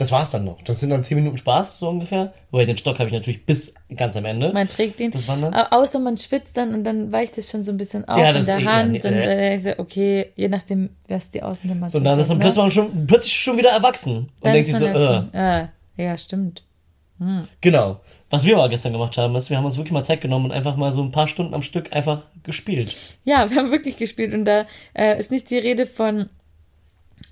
[0.00, 0.62] Das war's dann noch.
[0.62, 2.32] Das sind dann 10 Minuten Spaß, so ungefähr.
[2.50, 4.50] Wobei den Stock habe ich natürlich bis ganz am Ende.
[4.54, 5.10] Man trägt ihn.
[5.10, 5.52] Das Wandern?
[5.52, 8.30] Au- Außer man schwitzt dann und dann weicht es schon so ein bisschen auf Ja,
[8.30, 8.92] in der eh- ja, Hand.
[8.92, 9.22] nee, und äh.
[9.24, 12.38] dann ist so, okay, je nachdem, wer es die Außentemperatur So, und dann ist dann
[12.38, 12.44] ne?
[12.44, 14.16] plötzlich, schon, plötzlich schon wieder erwachsen.
[14.16, 15.36] Und Dann denkt ist sich so, man äh, erwachsen.
[15.36, 15.68] Ah,
[16.02, 16.62] ja, stimmt.
[17.60, 18.00] Genau.
[18.30, 20.52] Was wir aber gestern gemacht haben, ist, wir haben uns wirklich mal Zeit genommen und
[20.52, 22.96] einfach mal so ein paar Stunden am Stück einfach gespielt.
[23.24, 26.30] Ja, wir haben wirklich gespielt und da äh, ist nicht die Rede von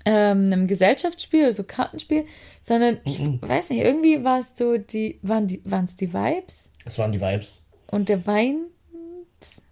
[0.05, 2.25] ähm, einem Gesellschaftsspiel oder so Kartenspiel,
[2.61, 6.69] sondern ich weiß nicht, irgendwie war es so die, waren die, waren es die Vibes
[6.85, 7.63] Das waren die Vibes.
[7.91, 8.65] und der Wein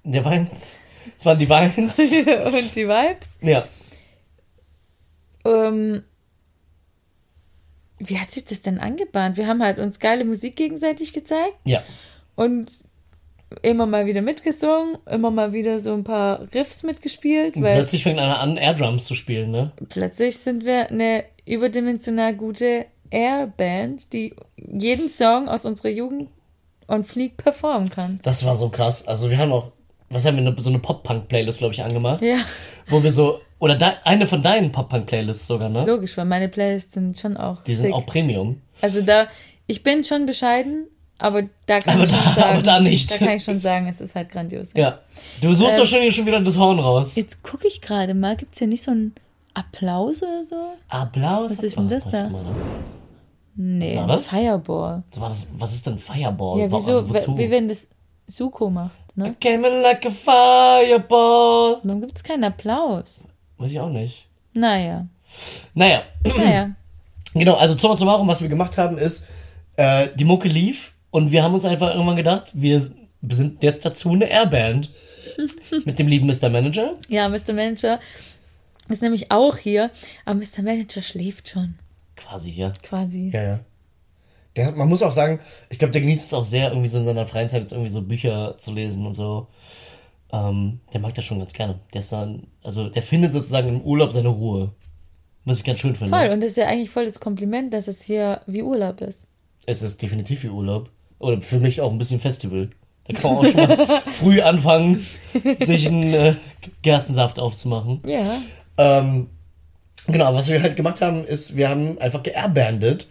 [0.04, 0.78] Der Weins.
[1.16, 1.98] Das waren die Weins.
[2.00, 3.38] und die Vibes.
[3.42, 3.66] ja.
[5.46, 6.04] Ähm,
[8.00, 9.38] wie hat sich das denn angebahnt?
[9.38, 11.82] Wir haben halt uns geile Musik gegenseitig gezeigt Ja.
[12.36, 12.70] und
[13.62, 18.20] immer mal wieder mitgesungen, immer mal wieder so ein paar Riffs mitgespielt, Und plötzlich fängt
[18.20, 19.72] einer an, Airdrums zu spielen, ne?
[19.90, 26.30] plötzlich sind wir eine überdimensional gute Airband, die jeden Song aus unserer Jugend
[26.88, 28.20] on Fleek performen kann.
[28.24, 29.08] Das war so krass.
[29.08, 29.72] Also wir haben auch,
[30.10, 32.22] was haben wir, so eine Pop-Punk-Playlist, glaube ich, angemacht.
[32.22, 32.38] Ja,
[32.88, 35.86] Wo wir so, oder da, eine von deinen Pop-Punk-Playlists sogar, ne?
[35.86, 37.94] logisch, weil meine Playlists sind schon auch Die sind sick.
[37.94, 38.62] auch Premium.
[38.82, 39.28] Also da,
[39.68, 40.88] ich bin schon bescheiden,
[41.20, 43.12] aber da kann Aber ich schon da- sagen, aber da nicht.
[43.12, 44.74] Da kann ich schon sagen, es ist halt grandios.
[44.76, 45.00] Ja.
[45.42, 47.16] Du suchst Ähm, doch schon, hier schon wieder das Horn raus.
[47.16, 49.14] Jetzt gucke ich gerade mal, gibt es hier nicht so einen
[49.54, 50.56] Applaus oder so?
[50.90, 51.52] Applaus.
[51.52, 52.30] Was ist denn das da?
[52.30, 52.44] ne?
[53.56, 54.28] Nee, Was das?
[54.30, 55.04] Fireball.
[55.16, 56.60] Was, ist- was ist denn Fireball?
[56.60, 56.98] Ja, wieso?
[57.12, 57.88] also wie wenn das
[58.28, 59.36] Suko macht, ne?
[59.42, 61.80] Came in like a fireball.
[61.84, 63.26] Warum gibt es keinen Applaus?
[63.58, 64.28] Weiß ich auch nicht.
[64.54, 65.08] Naja,
[65.74, 66.02] Naja,
[66.38, 66.72] naja.
[67.34, 69.26] genau, also summa summarum, was wir gemacht haben, ist,
[69.76, 74.12] äh, die Mucke lief und wir haben uns einfach irgendwann gedacht, wir sind jetzt dazu
[74.12, 74.90] eine Airband.
[75.86, 76.50] Mit dem lieben Mr.
[76.50, 76.96] Manager.
[77.10, 77.54] Ja, Mr.
[77.54, 78.00] Manager
[78.90, 79.92] ist nämlich auch hier,
[80.26, 80.64] aber Mr.
[80.64, 81.76] Manager schläft schon,
[82.16, 82.72] Quasi, ja.
[82.82, 83.32] quasi.
[83.34, 83.60] Ja, ja.
[84.56, 85.40] Der man muss auch sagen,
[85.70, 87.92] ich glaube, der genießt es auch sehr, irgendwie so in seiner freien Zeit jetzt irgendwie
[87.92, 89.48] so Bücher zu lesen und so.
[90.32, 91.80] Ähm, der mag das schon ganz gerne.
[91.94, 94.72] Der ist dann, also der findet sozusagen im Urlaub seine Ruhe.
[95.46, 96.14] Was ich ganz schön finde.
[96.14, 99.28] Voll, und das ist ja eigentlich voll das Kompliment, dass es hier wie Urlaub ist.
[99.66, 100.90] Es ist definitiv wie Urlaub.
[101.20, 102.70] Oder für mich auch ein bisschen Festival.
[103.08, 103.88] Da kann man auch schon mal
[104.20, 105.06] früh anfangen,
[105.66, 106.34] sich einen äh,
[106.82, 108.02] Gerstensaft aufzumachen.
[108.06, 108.38] Ja.
[108.78, 109.28] Ähm,
[110.08, 113.08] genau, was wir halt gemacht haben, ist, wir haben einfach geairbandet.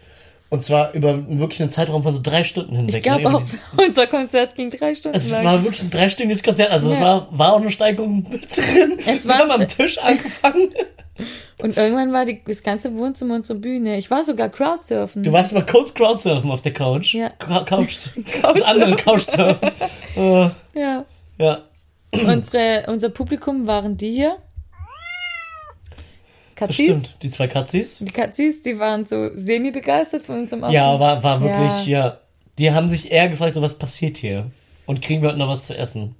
[0.49, 2.95] Und zwar über wirklich einen Zeitraum von so drei Stunden hinweg.
[2.95, 3.27] Ich glaube ne?
[3.29, 3.43] Über auch,
[3.85, 5.43] unser Konzert ging drei Stunden Es lang.
[5.43, 6.71] war wirklich ein dreistündiges Konzert.
[6.71, 7.03] Also es Ja.
[7.03, 8.97] war, war auch eine Steigung mit drin.
[9.05, 10.69] Es wir war haben am Tisch angefangen.
[11.59, 13.97] Und irgendwann war die, das ganze Wohnzimmer unsere Bühne.
[13.97, 15.23] Ich war sogar Crowdsurfen.
[15.23, 17.13] Du warst mal kurz Crowdsurfen auf der Couch.
[17.13, 17.29] Ja.
[17.39, 17.95] Cou- Couch.
[18.43, 19.69] Das andere Couchsurfen.
[20.15, 20.49] äh,
[20.79, 21.05] ja.
[21.37, 21.61] ja.
[22.11, 24.37] Unsere, unser Publikum waren die hier.
[26.55, 26.85] Das Katzis.
[26.85, 27.15] stimmt.
[27.21, 27.97] Die zwei Katzis.
[27.99, 30.75] Die Katzis, die waren so semi-begeistert von unserem Auftritt.
[30.81, 32.17] Ja, war, war wirklich, ja.
[32.57, 34.49] Die haben sich eher gefragt, so was passiert hier?
[34.87, 36.15] Und kriegen wir heute noch was zu essen?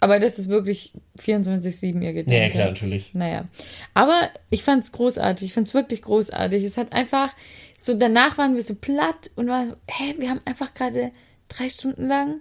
[0.00, 2.40] Aber das ist wirklich 24-7 ihr Gedanke.
[2.40, 3.14] Ja, klar, natürlich.
[3.14, 3.46] Naja.
[3.94, 5.48] Aber ich fand's großartig.
[5.48, 6.64] Ich fand's wirklich großartig.
[6.64, 7.32] Es hat einfach,
[7.78, 11.12] so danach waren wir so platt und waren, hä, wir haben einfach gerade
[11.48, 12.40] drei Stunden lang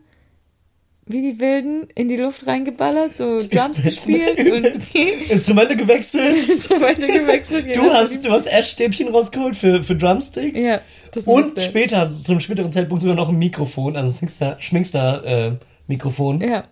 [1.08, 4.66] wie die Wilden in die Luft reingeballert, so Drums gespielt und
[5.30, 6.50] Instrumente gewechselt.
[6.50, 7.76] Instrumente gewechselt.
[7.76, 10.60] Du hast, du hast Essstäbchen rausgeholt für, für Drumsticks.
[10.60, 15.52] Ja, das Und später, zum späteren Zeitpunkt sogar noch ein Mikrofon, also Schminkster, Schminkster äh,
[15.88, 16.42] Mikrofon.
[16.42, 16.66] Ja.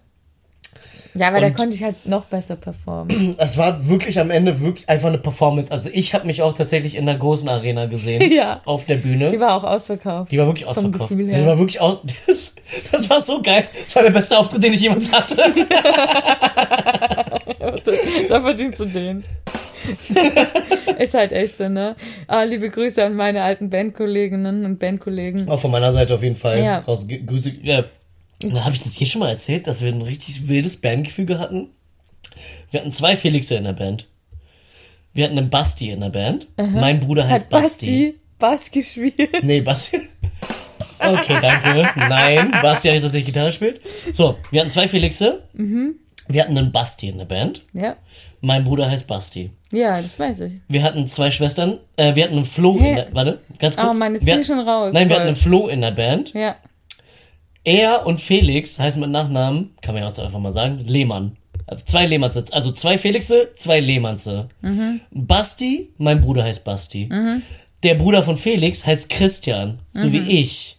[1.16, 3.36] Ja, aber da Und- konnte ich halt noch besser performen.
[3.38, 5.72] Es war wirklich am Ende wirklich einfach eine Performance.
[5.72, 8.22] Also ich habe mich auch tatsächlich in der großen Arena gesehen.
[8.34, 8.62] Ja.
[8.66, 9.28] Auf der Bühne.
[9.30, 10.32] Die war auch ausverkauft.
[10.32, 11.10] Die war wirklich Vom ausverkauft.
[11.12, 11.46] Gefühl Die her.
[11.46, 12.00] war wirklich aus.
[12.26, 13.66] Das, das war so geil.
[13.86, 15.36] Das war der beste Auftritt, den ich jemals hatte.
[18.30, 19.24] da verdienst du den.
[20.98, 21.96] ist halt echt so, ne?
[22.28, 25.48] Ah, liebe Grüße an meine alten Bandkolleginnen und Bandkollegen.
[25.50, 26.64] Auch von meiner Seite auf jeden Fall.
[26.64, 26.78] Ja.
[26.80, 27.20] Raus, G-
[28.44, 31.70] Na, habe ich das hier schon mal erzählt, dass wir ein richtig wildes Bandgefüge hatten?
[32.72, 34.08] Wir hatten zwei Felixe in der Band.
[35.14, 36.48] Wir hatten einen Basti in der Band.
[36.58, 39.44] Mein Bruder heißt Hat Basti Bass gespielt.
[39.44, 40.02] Nee, Basti.
[41.00, 41.90] Okay, danke.
[41.96, 43.82] Nein, Basti hat jetzt tatsächlich Gitarre gespielt.
[44.12, 45.44] So, wir hatten zwei Felixe.
[45.54, 45.96] Mhm.
[46.28, 47.62] Wir hatten einen Basti in der Band.
[47.74, 47.96] Ja.
[48.42, 49.52] Mein Bruder heißt Basti.
[49.72, 50.54] Ja, das weiß ich.
[50.68, 51.80] Wir hatten zwei Schwestern.
[51.96, 52.90] Äh, wir hatten einen Flo Hä?
[52.90, 53.08] in der.
[53.14, 53.88] Warte, ganz kurz.
[53.90, 54.94] Oh Mann, jetzt wir, bin ich schon raus.
[54.94, 55.20] Nein, wir Toll.
[55.20, 56.34] hatten einen Flo in der Band.
[56.34, 56.56] Ja.
[57.64, 61.38] Er und Felix heißen mit Nachnamen, kann man ja auch einfach mal sagen, Lehmann.
[61.66, 62.44] Also zwei Lehmannse.
[62.52, 64.50] Also zwei Felixe, zwei Lehmannse.
[64.62, 65.00] Mhm.
[65.12, 67.08] Basti, mein Bruder heißt Basti.
[67.84, 70.12] Der Bruder von Felix heißt Christian, so Mhm.
[70.12, 70.78] wie ich.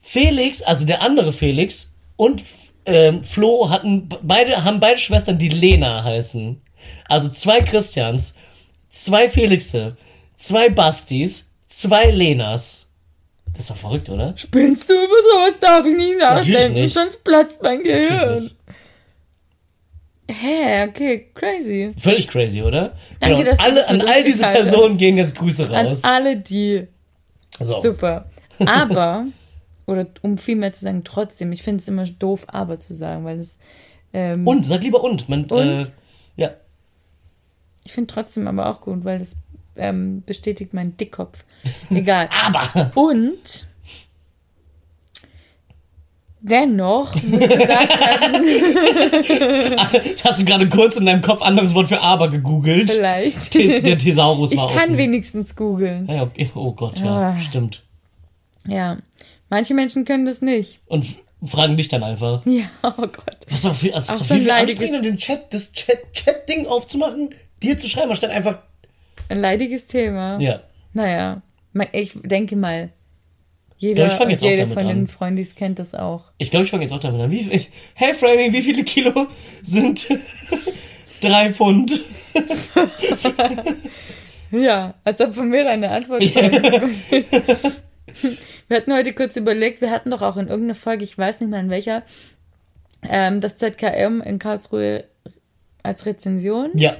[0.00, 2.42] Felix, also der andere Felix und
[2.86, 6.60] ähm, Flo hatten beide haben beide Schwestern, die Lena heißen.
[7.08, 8.34] Also zwei Christians,
[8.88, 9.96] zwei Felixe,
[10.36, 12.88] zwei Bastis, zwei Lenas.
[13.52, 14.34] Das ist doch verrückt, oder?
[14.36, 15.58] Spinnst du über sowas?
[15.60, 18.50] Darf ich nicht nachdenken, sonst platzt mein Gehirn.
[20.30, 21.92] Hä, okay, crazy.
[21.98, 22.94] Völlig crazy, oder?
[23.18, 23.50] Danke, genau.
[23.50, 24.70] dass du alle, an all diese geteilt hast.
[24.70, 26.04] Personen gehen jetzt Grüße An raus.
[26.04, 26.86] alle die.
[27.58, 27.80] So.
[27.80, 28.30] Super.
[28.64, 29.26] Aber,
[29.86, 33.24] oder um viel mehr zu sagen, trotzdem, ich finde es immer doof, aber zu sagen,
[33.24, 33.58] weil es.
[34.12, 35.28] Ähm, Und, sag lieber und.
[35.28, 35.80] Man, Und?
[35.80, 35.84] Äh,
[36.36, 36.50] ja.
[37.84, 39.36] Ich finde trotzdem aber auch gut, weil das
[39.80, 41.44] ähm, bestätigt meinen Dickkopf.
[41.90, 42.28] Egal.
[42.46, 42.90] Aber.
[42.94, 43.66] Und
[46.42, 48.44] dennoch muss gesagt werden,
[50.24, 52.90] Hast du gerade kurz in deinem Kopf anderes Wort für aber gegoogelt?
[52.90, 53.52] vielleicht.
[53.52, 54.96] The- Der Thesaurus Ich war kann offen.
[54.98, 56.06] wenigstens googeln.
[56.08, 56.50] Ja, okay.
[56.54, 57.40] Oh Gott, ja, Ah.
[57.40, 57.82] stimmt.
[58.66, 58.98] Ja.
[59.50, 60.80] Manche Menschen können das nicht.
[60.86, 61.06] Und
[61.44, 62.42] fragen dich dann einfach.
[62.46, 63.36] Ja, oh Gott.
[63.50, 65.72] Was doch viel, also Auch ist so doch ein viel, viel anstrengender, den Chat, das
[65.72, 67.30] Chat- Chat-Ding aufzumachen,
[67.62, 68.62] dir zu schreiben, anstatt einfach.
[69.30, 70.38] Ein leidiges Thema.
[70.40, 70.60] Ja.
[70.92, 71.40] Naja.
[71.92, 72.90] Ich denke mal,
[73.78, 75.06] jeder ich jetzt auch jede von den.
[75.06, 76.32] Freundis kennt das auch.
[76.38, 77.30] Ich glaube, ich fange jetzt auch damit an.
[77.30, 79.28] Wie, viel- hey Framing, wie viele Kilo
[79.62, 80.08] sind
[81.20, 82.02] drei Pfund?
[84.52, 86.52] Ja, als ob von mir eine Antwort kommt.
[88.68, 91.50] Wir hatten heute kurz überlegt, wir hatten doch auch in irgendeiner Folge, ich weiß nicht
[91.50, 92.02] mehr in welcher,
[93.08, 95.04] ähm, das ZKM in Karlsruhe
[95.84, 96.70] als Rezension.
[96.74, 96.96] Ja.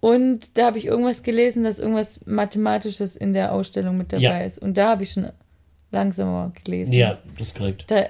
[0.00, 4.38] Und da habe ich irgendwas gelesen, dass irgendwas Mathematisches in der Ausstellung mit dabei Ja.
[4.40, 4.58] ist.
[4.60, 5.30] Und da habe ich schon
[5.90, 6.92] langsamer gelesen.
[6.92, 7.84] Ja, das ist korrekt.
[7.88, 8.02] Da,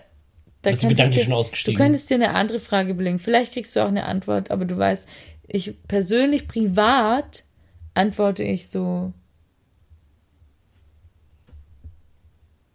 [0.63, 1.77] da Bist du gedanklich dir- schon ausgestiegen?
[1.79, 3.19] Du könntest dir eine andere Frage überlegen.
[3.19, 5.09] Vielleicht kriegst du auch eine Antwort, aber du weißt,
[5.47, 7.45] ich persönlich privat
[7.95, 9.13] antworte ich so.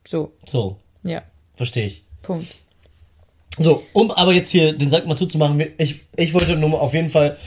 [0.08, 1.22] So, So, ja,
[1.54, 2.04] verstehe ich.
[2.22, 2.48] Punkt.
[3.60, 7.10] So, um aber jetzt hier den Sack mal zuzumachen, ich, ich wollte nur auf jeden
[7.10, 7.38] Fall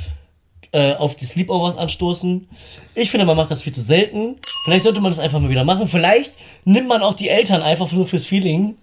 [0.76, 2.46] äh, auf die Sleepovers anstoßen.
[2.94, 4.36] Ich finde, man macht das viel zu selten.
[4.64, 5.88] Vielleicht sollte man das einfach mal wieder machen.
[5.88, 6.34] Vielleicht
[6.64, 8.76] nimmt man auch die Eltern einfach so fürs Feeling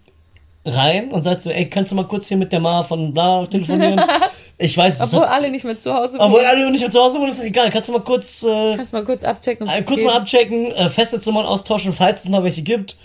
[0.66, 3.46] rein und sagt so, ey, kannst du mal kurz hier mit der Ma von bla
[3.46, 4.02] telefonieren?
[4.60, 6.46] Ich weiß, es Obwohl alle nicht mehr zu Hause obwohl wohnen.
[6.46, 7.72] alle nicht mehr zu Hause wohnen, ist das egal.
[7.72, 10.06] Kannst du mal kurz, äh, Kannst mal kurz abchecken, äh, das kurz geht.
[10.06, 12.96] mal abchecken, äh, Festnetznummern austauschen, falls es noch welche gibt.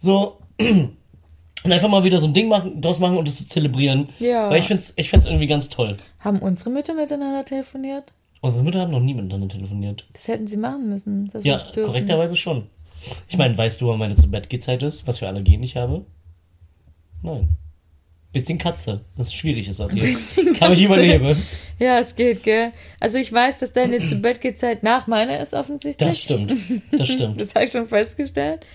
[0.00, 0.38] So.
[0.58, 4.10] Und einfach mal wieder so ein Ding machen, draus machen und es zu zelebrieren.
[4.18, 4.50] Ja.
[4.50, 5.96] Weil ich find's, ich find's irgendwie ganz toll.
[6.20, 8.12] Haben unsere Mütter miteinander telefoniert?
[8.44, 10.06] Unsere Mütter haben noch nie miteinander telefoniert.
[10.12, 11.32] Das hätten sie machen müssen.
[11.44, 12.66] Ja, korrekterweise schon.
[13.26, 15.06] Ich meine, weißt du, wann meine zu Bett Zeit ist?
[15.06, 16.04] Was für Allergien ich habe?
[17.22, 17.56] Nein.
[18.34, 19.00] Bisschen Katze.
[19.16, 20.02] Das ist schwierig ist auch hier.
[20.02, 20.84] Bisschen Kann ich Katze.
[20.84, 21.42] überleben.
[21.78, 22.72] Ja, es geht, gell?
[23.00, 26.06] Also ich weiß, dass deine zu Bett Zeit nach meiner ist offensichtlich.
[26.06, 26.52] Das stimmt.
[26.92, 27.40] Das stimmt.
[27.40, 28.66] Das habe ich schon festgestellt.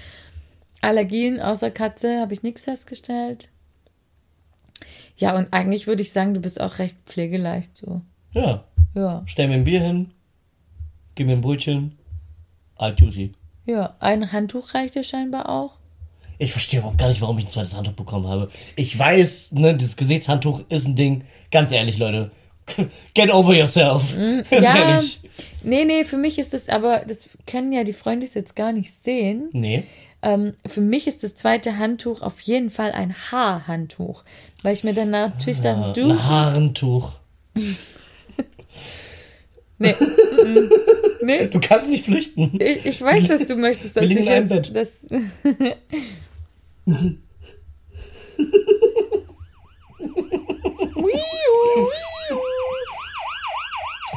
[0.81, 3.49] Allergien außer Katze habe ich nichts festgestellt.
[5.15, 8.01] Ja, und eigentlich würde ich sagen, du bist auch recht pflegeleicht so.
[8.39, 8.63] Ja.
[8.95, 10.11] Ja, Stell mir ein Bier hin.
[11.15, 11.97] Gib mir ein Brötchen.
[12.75, 13.33] Alt Duty.
[13.65, 13.95] ja.
[13.99, 15.73] Ein Handtuch reicht dir scheinbar auch.
[16.37, 18.49] Ich verstehe überhaupt gar nicht, warum ich ein zweites Handtuch bekommen habe.
[18.77, 21.23] Ich weiß, ne, das Gesichtshandtuch ist ein Ding.
[21.51, 22.31] Ganz ehrlich, Leute.
[23.13, 24.15] Get over yourself.
[24.17, 24.75] Ganz Mm, ja.
[24.91, 25.19] ehrlich.
[25.63, 28.91] Nee, nee, für mich ist es aber, das können ja die Freunde jetzt gar nicht
[29.03, 29.49] sehen.
[29.51, 29.83] Nee.
[30.21, 34.23] Ähm, für mich ist das zweite Handtuch auf jeden Fall ein Haarhandtuch.
[34.63, 36.29] Weil ich mir dann natürlich dann Äh, Ein duschen.
[36.29, 37.11] Haarentuch.
[39.77, 39.95] Nee.
[41.21, 41.47] nee.
[41.47, 42.59] Du kannst nicht flüchten.
[42.59, 44.75] Ich, ich weiß, dass du möchtest, dass ich jetzt, Bett.
[44.75, 44.89] das,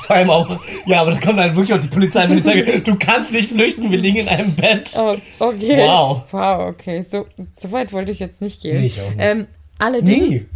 [0.02, 2.80] Vor allem auch, ja, aber da kommt dann wirklich auch die Polizei, wenn ich sage,
[2.80, 4.90] du kannst nicht flüchten, wir liegen in einem Bett.
[4.96, 5.78] Oh, okay.
[5.78, 6.22] Wow.
[6.32, 7.02] Wow, okay.
[7.02, 7.26] So,
[7.58, 8.80] so weit wollte ich jetzt nicht gehen.
[8.80, 9.18] Nee, ich auch nicht.
[9.20, 9.46] Ähm,
[9.78, 10.28] allerdings.
[10.28, 10.46] Nie.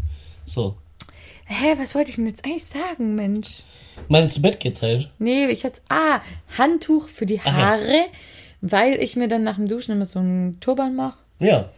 [0.44, 0.76] So.
[1.48, 3.62] Hä, was wollte ich denn jetzt eigentlich sagen, Mensch?
[4.09, 5.11] Meine zu Bett geht's halt.
[5.18, 5.80] Nee, ich hatte.
[5.88, 6.20] Ah,
[6.59, 8.06] Handtuch für die Haare,
[8.61, 11.18] weil ich mir dann nach dem Duschen immer so einen Turban mache.
[11.38, 11.70] Ja.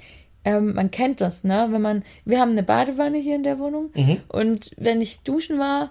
[0.45, 1.69] Ähm, man kennt das, ne?
[1.71, 2.03] Wenn man.
[2.25, 3.91] Wir haben eine Badewanne hier in der Wohnung.
[3.95, 4.23] Mhm.
[4.29, 5.91] Und wenn ich duschen war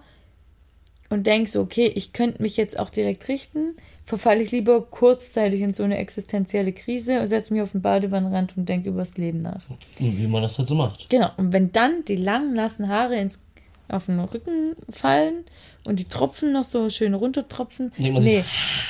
[1.09, 5.61] und denk so, okay, ich könnte mich jetzt auch direkt richten, verfalle ich lieber kurzzeitig
[5.61, 9.37] in so eine existenzielle Krise und setze mich auf den Badewannenrand und denke übers Leben
[9.39, 9.61] nach.
[9.99, 11.09] Wie man das halt so macht.
[11.09, 11.29] Genau.
[11.37, 13.39] Und wenn dann die langen, nassen Haare ins,
[13.89, 15.45] auf den Rücken fallen
[15.85, 18.43] und die Tropfen noch so schön runtertropfen, sich nee,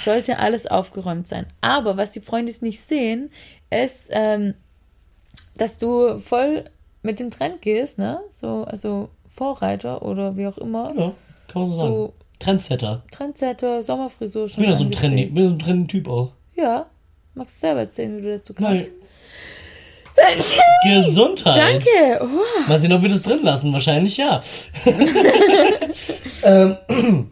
[0.03, 1.45] sollte alles aufgeräumt sein.
[1.61, 3.29] Aber was die Freunde nicht sehen,
[3.69, 4.53] ist, ähm,
[5.55, 6.65] dass du voll
[7.03, 8.19] mit dem Trend gehst, ne?
[8.31, 10.93] So, also Vorreiter oder wie auch immer.
[10.97, 11.13] Ja,
[11.47, 12.13] kann man so, So- sagen.
[12.39, 13.03] Trendsetter.
[13.11, 14.61] Trendsetter, Sommerfrisur Ich schon.
[14.63, 15.13] bin ja so ein angepflegt.
[15.15, 16.33] Trendy, bin so ein Trendy-Typ auch.
[16.55, 16.85] Ja.
[17.33, 18.85] Magst du selber erzählen, wie du dazu Nein.
[20.83, 21.57] Gesundheit.
[21.57, 22.21] Danke.
[22.21, 22.69] Oh.
[22.69, 23.71] Mal sehen, ob wir das drin lassen.
[23.71, 24.41] Wahrscheinlich ja.
[26.43, 26.77] ähm,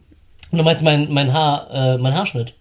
[0.51, 2.53] du meinst mein, mein Haar, äh, mein Haarschnitt?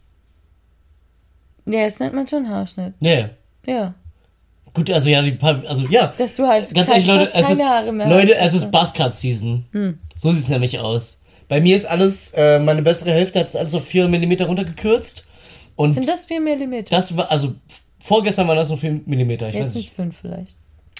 [1.66, 2.94] Ja, das nennt man schon Haarschnitt.
[3.00, 3.26] Nee.
[3.66, 3.94] Ja.
[4.74, 6.12] Gut, also ja, die paar, also ja.
[6.18, 8.48] Dass du halt Ganz ehrlich, Leute, es keine ist, Haare mehr Leute, hast.
[8.48, 9.66] es ist Buzzcut-Season.
[9.70, 9.98] Hm.
[10.16, 11.20] So sieht es nämlich aus.
[11.48, 15.26] Bei mir ist alles, äh, meine bessere Hälfte hat es alles auf 4 mm runtergekürzt.
[15.76, 16.84] Und Sind das 4 mm?
[16.90, 17.54] das war, also
[18.04, 19.06] Vorgestern waren das nur 4 mm.
[19.06, 19.94] Ich Jetzt weiß sind es nicht.
[19.94, 20.56] fünf vielleicht.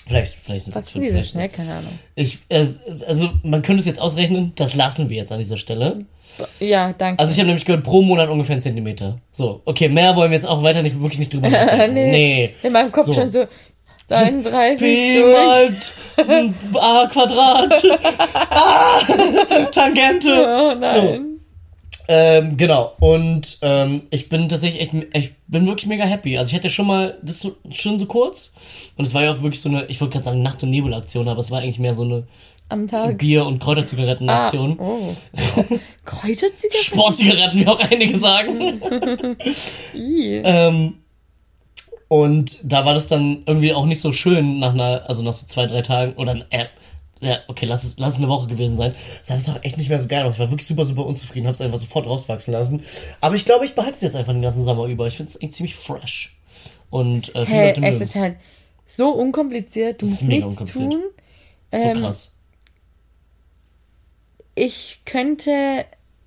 [0.07, 1.13] Vielleicht, vielleicht sind es fünf.
[1.13, 1.51] so schnell?
[1.51, 1.99] Keine Ahnung.
[2.15, 2.67] Ich, äh,
[3.07, 6.07] also man könnte es jetzt ausrechnen, das lassen wir jetzt an dieser Stelle.
[6.61, 7.21] Ja, danke.
[7.21, 9.19] Also ich habe nämlich gehört, pro Monat ungefähr einen Zentimeter.
[9.33, 11.93] So, okay, mehr wollen wir jetzt auch weiter nicht, wirklich nicht drüber nachdenken.
[11.93, 12.11] nee.
[12.11, 12.55] nee.
[12.67, 13.13] In meinem Kopf So.
[13.13, 13.45] schon so
[14.09, 16.27] 33 Pi durch.
[16.27, 17.85] mal a Quadrat.
[18.51, 19.01] ah,
[19.71, 20.31] Tangente.
[20.33, 21.34] Oh nein.
[22.09, 22.93] Ähm, genau.
[23.01, 26.37] Und ähm, ich bin tatsächlich echt, ich bin wirklich mega happy.
[26.39, 28.53] Also ich hatte schon mal, das so, schon so kurz.
[28.97, 31.29] Und es war ja auch wirklich so eine, ich wollte gerade sagen Nacht- und Nebelaktion,
[31.29, 32.27] aber es war eigentlich mehr so eine
[32.69, 33.19] Am Tag.
[33.19, 34.79] Bier- und Ah, Kräuterzigaretten-Aktion.
[34.79, 35.15] oh.
[36.05, 36.85] Kräuterzigaretten?
[36.85, 38.81] Sportzigaretten, wie auch einige sagen.
[39.95, 40.95] Ähm,
[42.09, 45.47] und da war das dann irgendwie auch nicht so schön nach einer, also nach so
[45.47, 46.67] zwei, drei Tagen oder äh,
[47.25, 48.95] ja, okay, lass es, lass es eine Woche gewesen sein.
[49.21, 50.35] Das sah das doch echt nicht mehr so geil aus.
[50.35, 52.83] Ich war wirklich super, super unzufrieden, hab's einfach sofort rauswachsen lassen.
[53.21, 55.07] Aber ich glaube, ich behalte es jetzt einfach den ganzen Sommer über.
[55.07, 56.37] Ich finde es eigentlich ziemlich fresh.
[56.91, 58.37] Und äh, viele Hey, es ist halt
[58.87, 60.03] so unkompliziert.
[60.03, 61.03] Du Das musst ist nichts tun.
[61.73, 62.31] so ähm, krass.
[64.55, 65.85] Ich könnte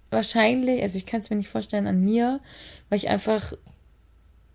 [0.09, 2.39] wahrscheinlich, also ich kann es mir nicht vorstellen an mir,
[2.89, 3.53] weil ich einfach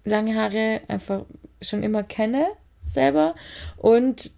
[0.05, 1.25] lange Haare einfach
[1.61, 2.47] schon immer kenne
[2.85, 3.35] selber
[3.77, 4.33] und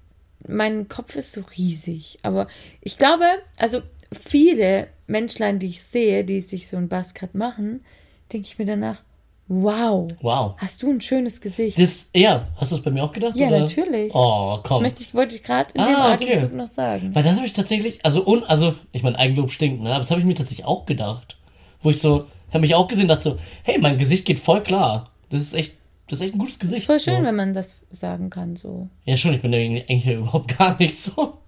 [0.49, 2.19] mein Kopf ist so riesig.
[2.23, 2.47] Aber
[2.81, 3.25] ich glaube,
[3.59, 3.81] also
[4.13, 7.85] viele Menschlein, die ich sehe, die sich so ein Buzzcut machen,
[8.33, 9.03] denke ich mir danach,
[9.49, 10.55] wow, Wow.
[10.57, 11.79] hast du ein schönes Gesicht.
[11.79, 13.37] Das, ja, hast du es bei mir auch gedacht?
[13.37, 13.61] Ja, oder?
[13.61, 14.15] natürlich.
[14.15, 14.83] Oh, das komm.
[14.83, 16.33] möchte ich, wollte ich gerade in dem Ah, okay.
[16.35, 17.15] Atemzug noch sagen.
[17.15, 19.91] Weil das habe ich tatsächlich, also, un, also ich meine, Eigenlob stinkt, ne?
[19.91, 21.37] Aber das habe ich mir tatsächlich auch gedacht.
[21.83, 25.11] Wo ich so, habe mich auch gesehen, dachte so, hey, mein Gesicht geht voll klar.
[25.29, 25.75] Das ist echt,
[26.09, 26.81] das ist echt ein gutes Gesicht.
[26.81, 27.23] Ist voll schön, so.
[27.25, 28.89] wenn man das sagen kann, so.
[29.05, 31.39] Ja, schon, ich bin ja eigentlich überhaupt gar nicht so.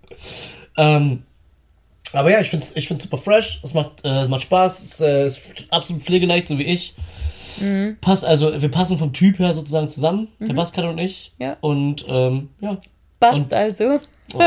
[0.77, 1.23] Ähm,
[2.12, 4.83] aber ja, ich finde es ich find's super fresh, es macht, äh, es macht Spaß,
[4.83, 6.95] es äh, ist absolut pflegeleicht, so wie ich.
[7.61, 7.97] Mhm.
[8.01, 11.33] Passt, also wir passen vom Typ her sozusagen zusammen, der Baskat und ich.
[11.38, 11.57] Ja.
[11.61, 12.79] Und ähm, ja.
[13.21, 14.01] Passt also.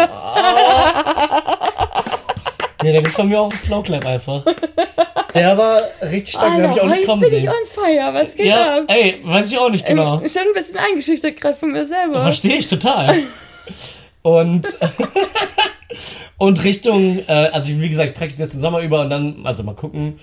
[2.82, 4.46] Nee, da gibt's von mir auch einen Slowclap einfach.
[5.34, 7.44] Der war richtig stark, den Alter, habe ich auch nicht kommen bin sehen.
[7.44, 8.14] ich on fire.
[8.14, 8.84] Was geht Ja, ab?
[8.88, 10.20] ey, weiß ich auch nicht genau.
[10.22, 12.22] Ähm, Schon ein bisschen eingeschüchtert gerade von mir selber.
[12.22, 13.16] Verstehe ich total.
[14.22, 14.78] Und,
[16.38, 19.46] und Richtung, äh, also wie gesagt, ich trage es jetzt den Sommer über und dann,
[19.46, 20.16] also mal gucken.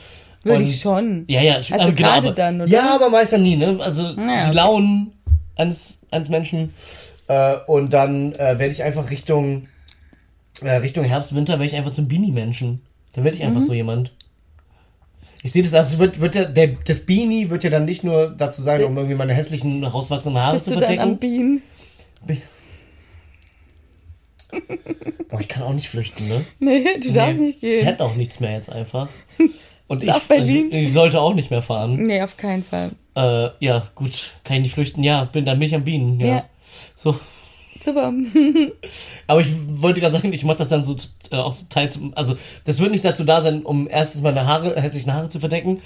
[0.42, 1.24] Würde und, ich schon.
[1.28, 2.70] Ja, ja, Also aber genau, gerade dann, oder?
[2.70, 3.78] Ja, aber meist ja nie, ne?
[3.80, 4.54] Also Ja, die.
[4.54, 5.12] Launen
[5.56, 6.74] eines, eines Menschen.
[7.28, 9.66] Äh, und dann äh, werde ich einfach Richtung,
[10.60, 12.82] äh, Richtung Herbst, Winter, werde ich einfach zum Beanie-Menschen.
[13.14, 13.64] Dann werde ich einfach Mhm.
[13.64, 14.12] so jemand.
[15.46, 18.28] Ich sehe das, also wird, wird der, der, das Beanie wird ja dann nicht nur
[18.30, 21.18] dazu sein, um irgendwie meine hässlichen, rauswachsenden Haare Bist zu du dann am verdecken.
[21.20, 21.62] Bienen?
[25.28, 26.44] Boah, ich kann auch nicht flüchten, ne?
[26.58, 27.84] Nee, du darfst nicht Es gehen.
[27.84, 29.08] fährt auch nichts mehr jetzt einfach.
[29.86, 30.64] Und ich, Nach Berlin?
[30.72, 31.94] Also, ich sollte auch nicht mehr fahren.
[31.94, 32.90] Nee, auf keinen Fall.
[33.14, 35.04] Äh, ja, gut, kann ich nicht flüchten.
[35.04, 36.18] Ja, bin, dann bin ich am Bienen.
[36.18, 36.26] Ja.
[36.26, 36.44] Ja.
[36.96, 37.20] So.
[37.86, 38.12] Super.
[39.28, 39.46] Aber ich
[39.80, 40.96] wollte gerade sagen, ich mache das dann so
[41.30, 42.12] äh, auch so Teil zum.
[42.16, 45.80] Also, das wird nicht dazu da sein, um erstens meine Haare, hässlichen Haare zu verdecken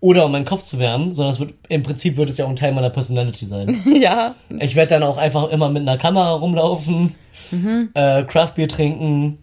[0.00, 2.48] oder um meinen Kopf zu wärmen, sondern es wird, im Prinzip wird es ja auch
[2.48, 3.80] ein Teil meiner Personality sein.
[4.02, 4.34] ja.
[4.58, 7.14] Ich werde dann auch einfach immer mit einer Kamera rumlaufen,
[7.94, 9.38] äh, Craftbier trinken,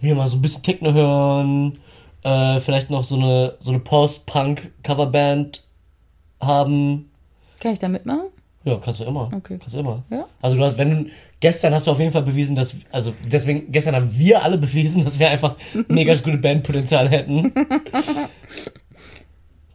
[0.00, 1.78] mir mal so ein bisschen Techno hören,
[2.24, 5.62] äh, vielleicht noch so eine, so eine Post-Punk-Coverband
[6.40, 7.10] haben.
[7.60, 8.30] Kann ich da mitmachen?
[8.64, 9.30] Ja, kannst du immer.
[9.34, 9.58] Okay.
[9.58, 10.04] Kannst du immer.
[10.10, 10.26] Ja.
[10.42, 13.72] Also du hast, wenn du, gestern hast du auf jeden Fall bewiesen, dass, also deswegen,
[13.72, 15.56] gestern haben wir alle bewiesen, dass wir einfach
[15.88, 17.52] mega gute Bandpotenzial hätten.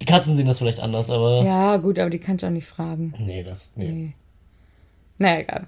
[0.02, 1.44] Die Katzen sehen das vielleicht anders, aber.
[1.44, 3.14] Ja, gut, aber die kannst du auch nicht fragen.
[3.18, 3.92] Nee, das, nee.
[3.92, 4.14] Nee.
[5.18, 5.68] Na egal.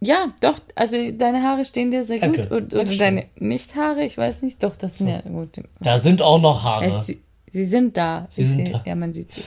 [0.00, 2.42] Ja, doch, also deine Haare stehen dir sehr Danke.
[2.42, 2.52] gut.
[2.52, 5.60] Und, oder deine Nicht-Haare, ich weiß nicht, doch, das sind ja gut.
[5.80, 6.84] Da sind auch noch Haare.
[6.84, 8.28] Es, sie, sind da.
[8.30, 8.82] Sie sind da.
[8.86, 9.42] Ja, man sieht sie.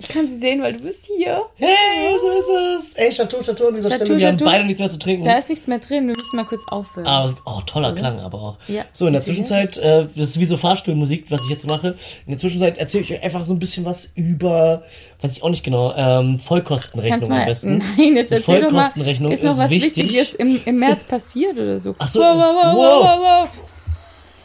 [0.00, 1.42] Ich kann sie sehen, weil du bist hier.
[1.56, 2.94] Hey, so ist es.
[2.94, 4.20] Ey, Chateau, Chateau an dieser Chateau, Stelle.
[4.20, 5.24] Wir haben beide nichts mehr zu trinken.
[5.24, 7.06] Da ist nichts mehr drin, wir müssen mal kurz aufhören.
[7.06, 8.58] Ah, oh, toller Klang aber auch.
[8.68, 8.84] Ja.
[8.92, 9.22] So, in der?
[9.22, 11.96] Zwischenzeit, äh, das ist wie so Fahrstuhlmusik, was ich jetzt mache.
[12.26, 14.84] In der Zwischenzeit erzähle ich euch einfach so ein bisschen was über,
[15.20, 17.78] weiß ich auch nicht genau, ähm, Vollkostenrechnung Kannst am mal, besten.
[17.98, 19.96] nein, jetzt erzähl doch mal, Vollkostenrechnung ist noch ist was wichtig.
[19.96, 21.96] Wichtiges im, im März passiert oder so.
[21.98, 23.02] Ach so, wow, wow, wow, wow.
[23.02, 23.48] wow,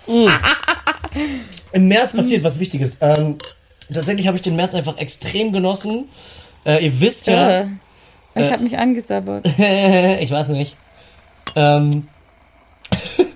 [0.07, 0.31] wow, wow.
[1.73, 2.97] Im März passiert was Wichtiges.
[2.99, 3.37] Ähm,
[3.91, 6.05] tatsächlich habe ich den März einfach extrem genossen.
[6.65, 7.65] Äh, ihr wisst ja, Äh,
[8.35, 9.45] ich habe mich angesabbert.
[10.19, 10.75] ich weiß nicht.
[11.55, 12.07] Ähm,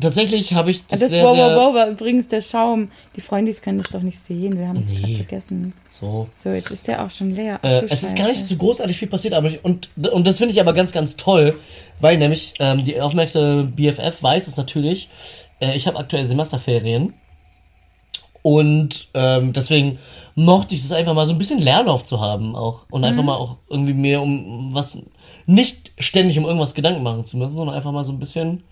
[0.00, 2.90] tatsächlich habe ich das, Das sehr, wow, wow, wow war übrigens der Schaum.
[3.16, 4.58] Die Freundis können das doch nicht sehen.
[4.58, 5.00] Wir haben es Nee.
[5.00, 5.72] gerade vergessen.
[5.98, 6.28] So.
[6.34, 7.60] So, jetzt ist der auch schon leer.
[7.62, 8.48] Ach, Äh, es ist gar nicht Scheiße.
[8.48, 11.58] so großartig viel passiert, aber ich, und, und das finde ich aber ganz, ganz toll,
[12.00, 15.08] weil nämlich ähm, die aufmerksame BFF weiß es natürlich,
[15.60, 17.14] äh, ich habe aktuell Semesterferien
[18.46, 19.98] und ähm, deswegen
[20.34, 22.84] mochte ich es einfach mal so ein bisschen Leerlauf zu haben auch.
[22.90, 24.98] Und einfach mal auch irgendwie mehr um was,
[25.46, 28.62] nicht ständig um irgendwas Gedanken machen zu müssen, sondern einfach mal so ein bisschen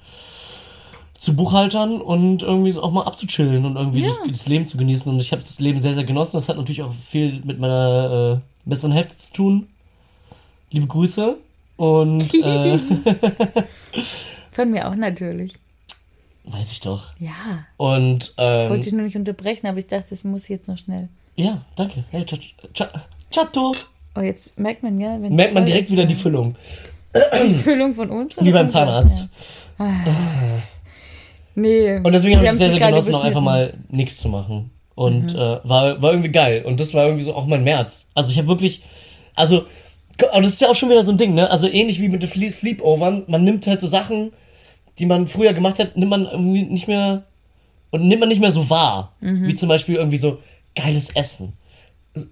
[1.19, 4.09] zu Buchhaltern und irgendwie so auch mal abzuchillen und irgendwie Ja.
[4.09, 5.11] das, das Leben zu genießen.
[5.11, 6.33] Und ich habe das Leben sehr, sehr genossen.
[6.37, 9.69] Das hat natürlich auch viel mit meiner äh, besseren Hälfte zu tun.
[10.71, 11.39] Liebe Grüße.
[11.79, 12.79] Und äh,
[14.51, 15.55] Von mir auch natürlich.
[16.45, 17.13] Weiß ich doch.
[17.19, 17.65] Ja.
[17.77, 20.79] Und ähm, Wollte ich nur nicht unterbrechen, aber ich dachte, das muss ich jetzt noch
[20.79, 21.09] schnell.
[21.37, 22.05] ja, danke.
[22.11, 22.91] Hey, Chat- Chat-
[23.35, 23.75] Chato.
[24.15, 26.55] Oh, jetzt merkt man ja, wenn Merkt man direkt wieder die Füllung.
[27.15, 28.37] die Füllung von uns.
[28.41, 28.69] Wie beim?
[28.69, 29.27] Zahnarzt.
[29.79, 29.95] Ja.
[31.55, 31.97] Nee.
[32.03, 34.71] Und deswegen habe ich es sehr, sehr genossen, auch einfach mal nichts zu machen.
[34.95, 36.65] Und äh, war, war irgendwie geil.
[36.65, 38.07] Und das war irgendwie so auch mein März.
[38.15, 38.83] Also ich habe wirklich,
[39.35, 39.65] also,
[40.31, 41.51] aber das ist ja auch schon wieder so ein Ding, ne?
[41.51, 44.33] Also ähnlich wie mit den Sleepovern, man nimmt halt so Sachen,
[44.99, 47.25] die man früher gemacht hat, nimmt man irgendwie nicht mehr,
[47.91, 49.15] und nimmt man nicht mehr so wahr.
[49.21, 50.39] Wie zum Beispiel irgendwie so
[50.75, 51.53] geiles Essen.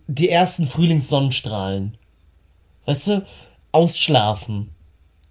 [0.06, 1.96] Die ersten Frühlingssonnenstrahlen.
[2.86, 3.24] Weißt du?
[3.72, 4.70] Ausschlafen.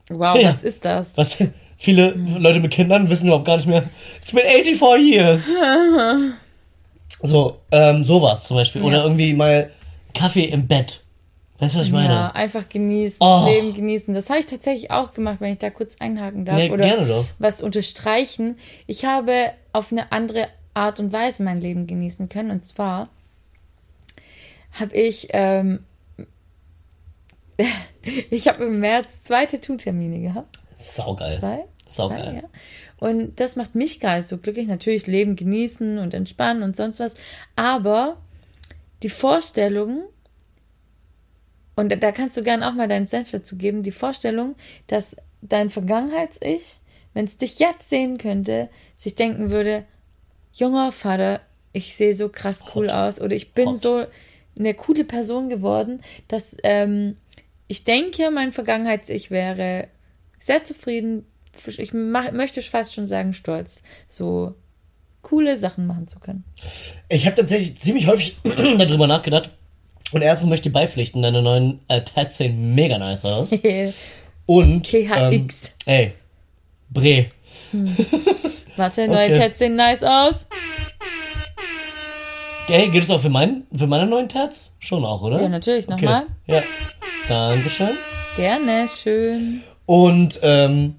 [0.09, 0.49] Wow, Ja.
[0.53, 1.17] was ist das?
[1.17, 1.37] Was
[1.77, 3.83] viele Leute mit Kindern wissen überhaupt gar nicht mehr.
[4.21, 5.51] It's been 84 years.
[7.21, 8.81] so, ähm, sowas zum Beispiel.
[8.81, 9.03] Oder Ja.
[9.03, 9.71] irgendwie mal
[10.13, 11.03] Kaffee im Bett.
[11.59, 12.13] Weißt du, was ich meine?
[12.13, 13.45] Ja, einfach genießen, Oh.
[13.45, 14.13] das Leben genießen.
[14.13, 16.55] Das habe ich tatsächlich auch gemacht, wenn ich da kurz einhaken darf.
[16.57, 17.25] Nee, oder gerne doch.
[17.37, 18.57] was unterstreichen.
[18.87, 22.51] Ich habe auf eine andere Art und Weise mein Leben genießen können.
[22.51, 23.09] Und zwar
[24.79, 25.83] habe ich, ähm,
[28.29, 30.59] ich habe im März zwei Tattoo-Termine gehabt.
[30.75, 31.37] Saugeil.
[31.39, 31.65] Zwei?
[31.87, 32.23] Saugeil.
[32.23, 32.43] Zwei, ja.
[32.97, 34.67] Und das macht mich gar nicht so glücklich.
[34.67, 37.15] Natürlich Leben genießen und entspannen und sonst was.
[37.55, 38.17] Aber
[39.03, 40.03] die Vorstellung,
[41.79, 44.55] und da kannst du gern auch mal deinen Senf dazu geben, die Vorstellung,
[44.87, 46.79] dass dein Vergangenheits-Ich,
[47.13, 49.85] wenn es dich jetzt sehen könnte, sich denken würde,
[50.51, 51.39] junger Vater,
[51.71, 53.77] ich sehe so krass cool aus oder ich bin Hot.
[53.77, 54.05] so
[54.57, 57.15] eine coole Person geworden, dass ähm,
[57.69, 59.87] ich denke, mein Vergangenheits-Ich wäre
[60.37, 61.25] sehr zufrieden,
[61.65, 64.53] ich mach, möchte fast schon sagen stolz, so
[65.21, 66.43] coole Sachen machen zu können.
[67.07, 69.51] Ich habe tatsächlich ziemlich häufig darüber nachgedacht.
[70.11, 73.51] Und erstens möchte ich beipflichten, deine neuen äh, Tats sehen mega nice aus.
[74.45, 74.83] Und.
[74.89, 75.05] THX.
[75.15, 75.47] Ähm,
[75.85, 76.13] ey.
[76.89, 77.25] Bre.
[78.75, 79.39] Warte, neue Okay.
[79.39, 80.47] Tats sehen nice aus.
[82.67, 84.75] Ey, geht es auch für, mein, für meine neuen Tats?
[84.79, 85.41] Schon auch, oder?
[85.41, 85.87] Ja, natürlich.
[85.87, 86.27] Nochmal.
[86.47, 86.61] Ja.
[87.27, 87.89] Dankeschön.
[88.35, 89.63] Gerne, schön.
[89.85, 90.95] Und ähm,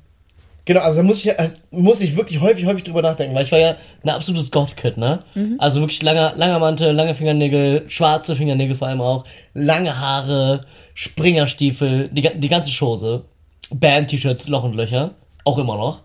[0.65, 1.33] genau, also da muss ich,
[1.71, 5.21] muss ich wirklich häufig, häufig drüber nachdenken, weil ich war ja ein absolutes Goth-Kid, ne?
[5.59, 10.63] Also wirklich langer, langer Mantel, lange Fingernägel, schwarze Fingernägel vor allem auch, lange Haare,
[10.95, 13.25] Springerstiefel, die, die ganze Chose,
[13.73, 15.13] Band-T-Shirts, Loch und Löcher,
[15.45, 16.03] auch immer noch.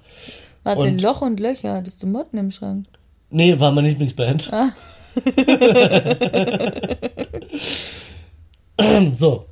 [0.64, 1.76] Warte, Und- Loch und Löcher.
[1.76, 2.86] Hattest du Motten im Schrank?
[3.30, 4.52] Nee, war meine Lieblingsband.
[9.12, 9.46] so.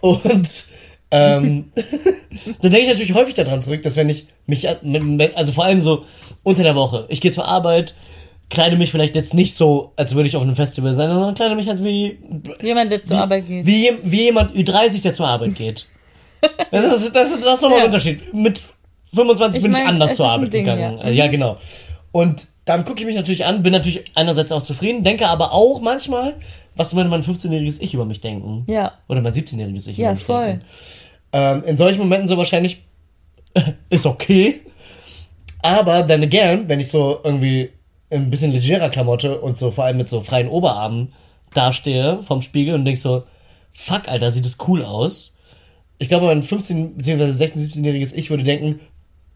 [0.00, 0.64] Und
[1.10, 1.72] ähm,
[2.60, 6.04] dann denke ich natürlich häufig daran zurück, dass wenn ich mich, also vor allem so
[6.42, 7.94] unter der Woche, ich gehe zur Arbeit,
[8.50, 11.54] kleide mich vielleicht jetzt nicht so, als würde ich auf einem Festival sein, sondern kleide
[11.54, 12.18] mich halt wie,
[12.62, 13.66] Jemand, der zur Arbeit geht.
[13.66, 15.86] wie, wie jemand Ü30, der zur Arbeit geht.
[16.70, 17.84] Das ist, das ist, das ist nochmal Ja.
[17.84, 18.32] ein Unterschied.
[18.34, 18.60] Mit
[19.14, 20.98] 25 Ich bin mein, ich anders zur Arbeit Ding, gegangen.
[20.98, 21.04] ja.
[21.04, 21.56] Äh, ja, genau.
[22.12, 25.80] Und dann gucke ich mich natürlich an, bin natürlich einerseits auch zufrieden, denke aber auch
[25.80, 26.34] manchmal,
[26.78, 28.64] was würde mein 15-jähriges Ich über mich denken?
[28.66, 28.92] Ja.
[29.08, 30.46] Oder mein 17-jähriges Ich Ja, über mich voll.
[30.46, 30.64] denken.
[31.32, 32.82] Ähm, in solchen Momenten so wahrscheinlich
[33.90, 34.60] ist okay.
[35.62, 37.70] Aber then again, wenn ich so irgendwie
[38.10, 41.12] ein bisschen legerer Klamotte und so vor allem mit so freien Oberarmen
[41.52, 43.24] dastehe vom Spiegel und denk so,
[43.72, 45.34] fuck, Alter, sieht das cool aus.
[45.98, 47.24] Ich glaube, mein 15- bzw.
[47.24, 48.80] 16-, 17-jähriges Ich würde denken,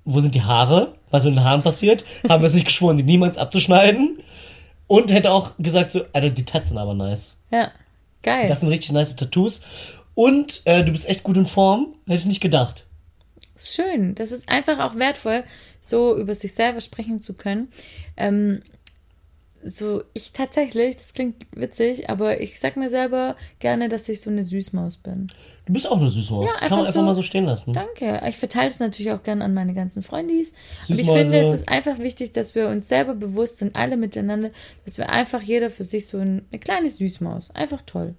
[0.04, 0.94] wo sind die Haare?
[1.10, 2.04] Was mit den Haaren passiert?
[2.28, 4.18] Haben wir es nicht geschworen, die niemals abzuschneiden?
[4.92, 7.38] Und hätte auch gesagt so, Alter, die Tats sind aber nice.
[7.50, 7.72] Ja.
[8.22, 8.46] Geil.
[8.46, 9.62] Das sind richtig nice Tattoos.
[10.14, 11.94] Und äh, du bist echt gut in Form.
[12.06, 12.84] Hätte ich nicht gedacht.
[13.56, 14.14] Schön.
[14.14, 15.44] Das ist einfach auch wertvoll,
[15.80, 17.72] so über sich selber sprechen zu können.
[18.18, 18.60] Ähm,
[19.64, 24.30] so, ich tatsächlich, das klingt witzig, aber ich sag mir selber gerne, dass ich so
[24.30, 25.28] eine Süßmaus bin.
[25.66, 26.44] Du bist auch eine Süßmaus.
[26.46, 27.72] Ja, das kann man einfach einfach so- mal so stehen lassen.
[27.72, 28.20] Danke.
[28.28, 30.52] Ich verteile es natürlich auch gerne an meine ganzen Freundis.
[30.88, 31.22] Und ich Süßmäuse.
[31.30, 34.50] finde, es ist einfach wichtig, dass wir uns selber bewusst sind, alle miteinander,
[34.84, 37.52] dass wir einfach jeder für sich so ein, eine kleine Süßmaus.
[37.52, 38.14] Einfach toll.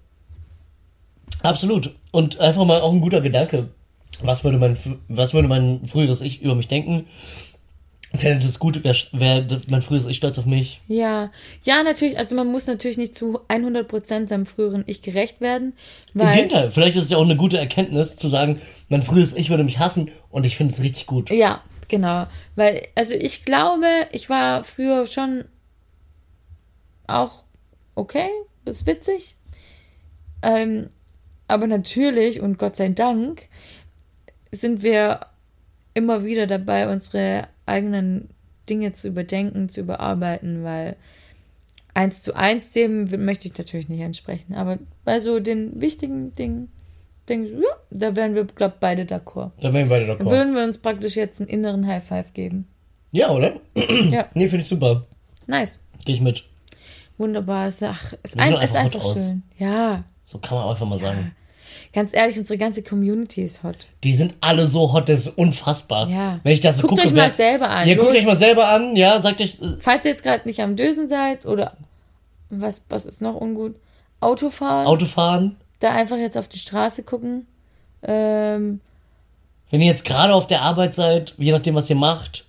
[1.42, 1.94] Absolut.
[2.10, 3.68] Und einfach mal auch ein guter Gedanke.
[4.22, 4.76] Was würde mein,
[5.08, 7.06] was würde mein früheres Ich über mich denken?
[8.18, 10.80] Fände es gut, wäre wär mein früheres Ich stolz auf mich?
[10.86, 11.30] Ja,
[11.62, 12.16] ja, natürlich.
[12.16, 15.74] Also man muss natürlich nicht zu 100% seinem früheren Ich gerecht werden,
[16.14, 19.34] Im weil Gegenteil, vielleicht ist es ja auch eine gute Erkenntnis, zu sagen, mein früheres
[19.34, 21.30] Ich würde mich hassen und ich finde es richtig gut.
[21.30, 22.26] Ja, genau.
[22.54, 25.44] Weil, also ich glaube, ich war früher schon
[27.06, 27.44] auch
[27.94, 28.28] okay,
[28.64, 29.36] ist witzig.
[30.42, 30.88] Ähm,
[31.48, 33.48] aber natürlich und Gott sei Dank
[34.52, 35.20] sind wir
[35.94, 38.28] immer wieder dabei, unsere eigenen
[38.68, 40.96] Dinge zu überdenken, zu überarbeiten, weil
[41.92, 44.54] eins zu eins dem möchte ich natürlich nicht entsprechen.
[44.54, 46.68] Aber bei so den wichtigen Dingen
[47.28, 49.52] denke ich, ja, da wären wir, glaube ich, beide d'accord.
[49.60, 50.30] Da wären wir beide d'accord.
[50.30, 52.66] würden wir uns praktisch jetzt einen inneren High Five geben.
[53.12, 53.60] Ja, oder?
[54.10, 55.06] ja, Nee, finde ich super.
[55.46, 55.78] nice.
[56.04, 56.44] Gehe ich mit.
[57.16, 57.68] Wunderbar.
[57.68, 59.42] Ist, ach, ist, ein, ist einfach einfach schön.
[59.56, 60.04] Ja.
[60.24, 61.32] So kann man auch einfach mal sagen.
[61.94, 63.86] Ganz ehrlich, unsere ganze Community ist hot.
[64.02, 66.08] Die sind alle so hot, das ist unfassbar.
[66.08, 66.40] Ja.
[66.42, 67.86] Wenn ich das Guckt gucke, euch wer- mal selber an.
[67.88, 68.16] Ja, guckt Los.
[68.18, 68.96] euch mal selber an.
[68.96, 69.60] Ja, sagt euch.
[69.62, 71.76] äh, Falls ihr jetzt gerade nicht am Dösen seid oder
[72.50, 73.76] was, was ist noch ungut?
[74.20, 74.86] Autofahren.
[74.86, 75.56] Autofahren.
[75.80, 77.46] da einfach jetzt auf die Straße gucken.
[78.02, 78.80] Ähm,
[79.70, 82.44] Wenn ihr jetzt gerade auf der Arbeit seid, je nachdem, was ihr macht,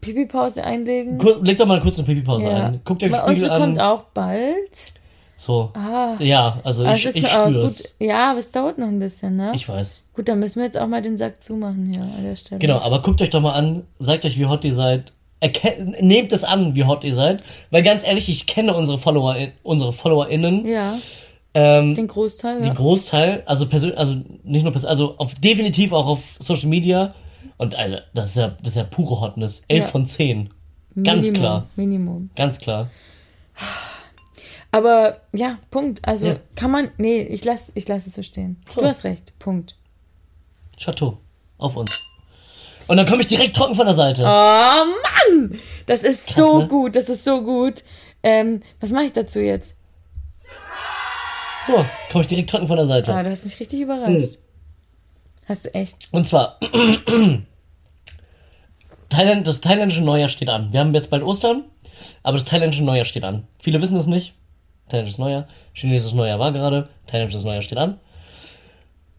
[0.00, 1.18] Pipi-Pause einlegen.
[1.42, 2.66] legt doch mal kurz eine Pipi-Pause Ja.
[2.66, 2.80] ein.
[2.84, 3.60] Guckt euch den Spiegel unsere an.
[3.62, 4.94] kommt auch bald.
[5.36, 5.70] So.
[5.74, 6.14] Ah.
[6.18, 7.64] Ja, also ich, ist ich spüre gut.
[7.64, 7.94] es.
[8.00, 9.52] Ja, aber es dauert noch ein bisschen, ne?
[9.54, 10.00] Ich weiß.
[10.14, 12.58] Gut, dann müssen wir jetzt auch mal den Sack zumachen hier an der Stelle.
[12.58, 15.12] Genau, aber guckt euch doch mal an, sagt euch, wie hot ihr seid.
[15.40, 17.42] Erken nehmt es an, wie hot ihr seid.
[17.70, 20.64] Weil ganz ehrlich, ich kenne unsere Follower, unsere FollowerInnen.
[20.66, 20.94] Ja,
[21.52, 22.64] Ähm, den Großteil.
[22.64, 22.72] Ja.
[22.72, 24.14] Großteil, also persönlich, also
[24.44, 27.14] nicht nur persönlich, also auf, definitiv auch auf Social Media.
[27.58, 29.64] Und Alter, das ist ja, das ist ja pure Hotness.
[29.68, 29.90] 11 Ja.
[29.90, 30.50] von 10.
[31.02, 31.66] Ganz Minimum, klar.
[31.76, 32.30] Minimum.
[32.36, 32.88] Ganz klar.
[34.76, 36.06] Aber ja, Punkt.
[36.06, 36.36] Also Ja.
[36.54, 36.90] kann man.
[36.98, 38.60] Nee, ich lass, ich lass es so stehen.
[38.68, 38.82] So.
[38.82, 39.32] Du hast recht.
[39.38, 39.74] Punkt.
[40.76, 41.16] Chateau.
[41.56, 42.02] Auf uns.
[42.86, 44.20] Und dann komme ich direkt trocken von der Seite.
[44.20, 45.56] Oh Mann!
[45.86, 46.68] Das ist Krass, so ne?
[46.68, 47.84] gut, das ist so gut.
[48.22, 49.76] Ähm, was mache ich dazu jetzt?
[51.66, 53.14] So, komme ich direkt trocken von der Seite.
[53.14, 54.36] Ah, du hast mich richtig überrascht.
[55.48, 56.08] Hast du echt.
[56.12, 56.60] Und zwar,
[59.08, 60.70] Thailand, das thailändische Neujahr steht an.
[60.72, 61.64] Wir haben jetzt bald Ostern,
[62.22, 63.48] aber das thailändische Neujahr steht an.
[63.58, 64.34] Viele wissen es nicht.
[64.88, 67.98] Thailändisches Neujahr, chinesisches Neujahr war gerade, thailändisches Neujahr steht an.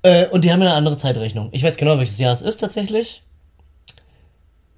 [0.03, 1.49] Äh, und die haben ja eine andere Zeitrechnung.
[1.51, 3.23] Ich weiß genau, welches Jahr es ist tatsächlich.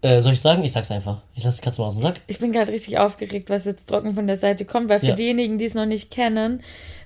[0.02, 0.64] Äh, soll ich sagen?
[0.64, 1.22] Ich sag's einfach.
[1.36, 2.22] Ich lasse die Katze mal aus dem Sack.
[2.28, 5.16] Ich bin gerade richtig aufgeregt, was jetzt trocken von der Seite kommt, weil für Ja.
[5.16, 6.62] diejenigen, die es noch nicht kennen,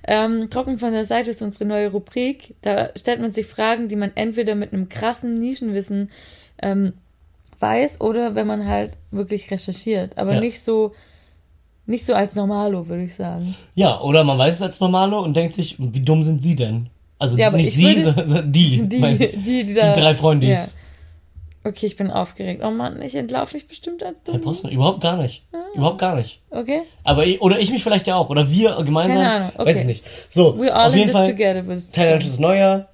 [0.06, 2.54] ähm, trocken von der Seite ist unsere neue Rubrik.
[2.62, 6.10] Da stellt man sich Fragen, die man entweder mit einem krassen Nischenwissen
[6.62, 6.92] ähm,
[7.58, 10.40] weiß oder wenn man halt wirklich recherchiert, aber Ja.
[10.40, 10.92] nicht so
[11.86, 13.54] nicht so als Normalo, würde ich sagen.
[13.74, 16.88] Ja, oder man weiß es als Normalo und denkt sich, wie dumm sind sie denn?
[17.18, 18.82] Also Ja, nicht ich sie, sondern die.
[18.88, 20.48] Die, Mein- die, die, da, drei Freundis.
[20.66, 20.66] Ja.
[21.70, 22.60] Okay, ich bin aufgeregt.
[22.62, 24.42] Oh Mann, ich entlaufe mich bestimmt als Herr dumm.
[24.42, 25.44] Posten, überhaupt gar nicht.
[25.74, 26.40] Überhaupt gar nicht.
[26.50, 26.82] Okay?
[27.04, 28.28] Aber ich, oder ich mich vielleicht ja auch.
[28.28, 29.16] Oder wir gemeinsam.
[29.16, 29.66] Keine Ahnung, okay.
[29.70, 30.04] Weiß ich nicht.
[30.32, 31.26] So, We all auf in jeden this Fall.
[31.30, 31.64] together.
[31.94, 32.88] Thailändisches Neujahr.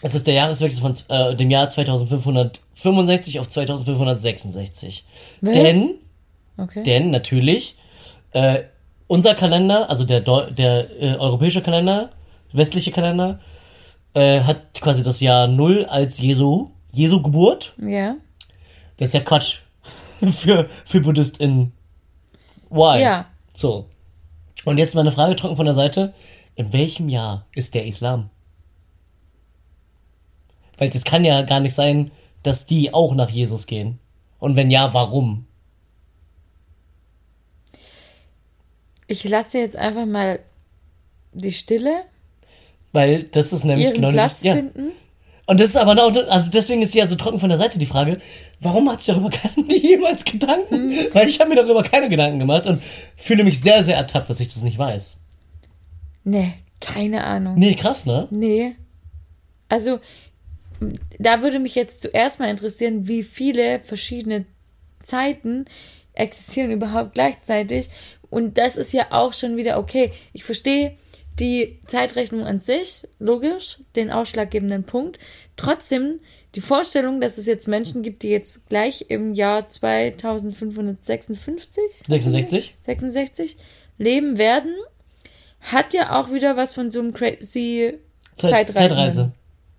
[0.00, 5.04] Es ist der Jahreswechsel von äh, dem Jahr 2565 auf 2566.
[5.40, 5.52] Was?
[5.52, 5.90] Denn,
[6.56, 6.82] Okay.
[6.84, 7.76] denn natürlich,
[8.34, 8.64] äh,
[9.06, 12.10] unser Kalender, also der, Deu der äh, europäische Kalender,
[12.52, 13.38] westliche Kalender,
[14.14, 17.74] äh, hat quasi das Jahr Null als Jesu, Jesu Geburt.
[17.78, 18.16] ja.
[18.96, 19.58] Das ist ja Quatsch
[20.30, 21.72] für, für BuddhistInnen.
[22.70, 23.02] Why?
[23.02, 23.26] Ja.
[23.52, 23.86] So.
[24.64, 26.14] Und jetzt mal eine Frage trocken von der Seite.
[26.54, 28.30] In welchem Jahr ist der Islam?
[30.78, 32.12] Weil das kann ja gar nicht sein,
[32.44, 33.98] dass die auch nach Jesus gehen.
[34.38, 35.46] Und wenn ja, warum?
[39.06, 40.40] Ich lasse jetzt einfach mal
[41.32, 42.04] die Stille
[42.92, 44.54] Weil das ist nämlich ihren genau Platz ja.
[44.54, 44.92] finden.
[45.46, 47.78] Und das ist aber auch, also deswegen ist sie ja so trocken von der Seite
[47.78, 48.18] die Frage,
[48.60, 50.82] warum hat sich darüber keiner jemals Gedanken?
[50.90, 51.08] Hm.
[51.12, 52.82] Weil ich habe mir darüber keine Gedanken gemacht und
[53.16, 55.18] fühle mich sehr, sehr ertappt, dass ich das nicht weiß.
[56.24, 57.56] Nee, keine Ahnung.
[57.56, 58.26] Nee, krass, ne?
[58.30, 58.76] Nee.
[59.68, 60.00] Also,
[61.18, 64.46] da würde mich jetzt zuerst mal interessieren, wie viele verschiedene
[65.00, 65.66] Zeiten
[66.14, 67.88] existieren überhaupt gleichzeitig.
[68.34, 70.10] Und das ist ja auch schon wieder okay.
[70.32, 70.96] Ich verstehe
[71.38, 75.18] die Zeitrechnung an sich, logisch, den ausschlaggebenden Punkt.
[75.56, 76.20] Trotzdem
[76.54, 82.76] die Vorstellung, dass es jetzt Menschen gibt, die jetzt gleich im Jahr 2556 66?
[82.80, 83.56] 66
[83.98, 84.74] leben werden,
[85.60, 87.94] hat ja auch wieder was von so einem crazy
[88.36, 88.88] Zeit- Zeitreisenden.
[88.88, 89.32] Zeitreise.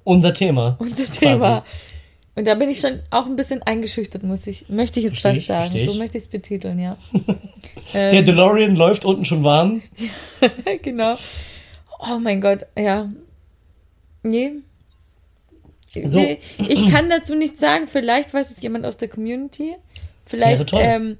[0.04, 0.76] Unser Thema.
[0.80, 1.62] Unser Quasi.
[2.36, 5.42] Und da bin ich schon auch ein bisschen eingeschüchtert, muss ich, möchte ich jetzt Versteh
[5.42, 5.86] fast sagen.
[5.86, 6.98] So möchte ich es betiteln, ja.
[7.94, 9.82] Der ähm, DeLorean läuft unten schon warm.
[10.82, 11.16] genau.
[12.00, 13.10] Oh mein Gott, ja.
[14.24, 14.52] Nee.
[15.88, 16.18] So.
[16.18, 17.88] Nee, Ich kann dazu nichts sagen.
[17.88, 19.76] Vielleicht weiß es jemand aus der Community.
[20.26, 21.18] Vielleicht ähm,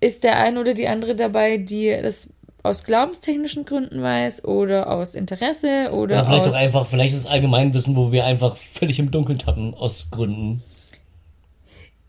[0.00, 2.33] ist der eine oder die andere dabei, die das
[2.64, 7.20] aus glaubenstechnischen Gründen weiß oder aus Interesse oder Oder vielleicht aus auch einfach, vielleicht ist
[7.20, 10.62] es Allgemeinwissen, wo wir einfach völlig im Dunkeln tappen, aus Gründen.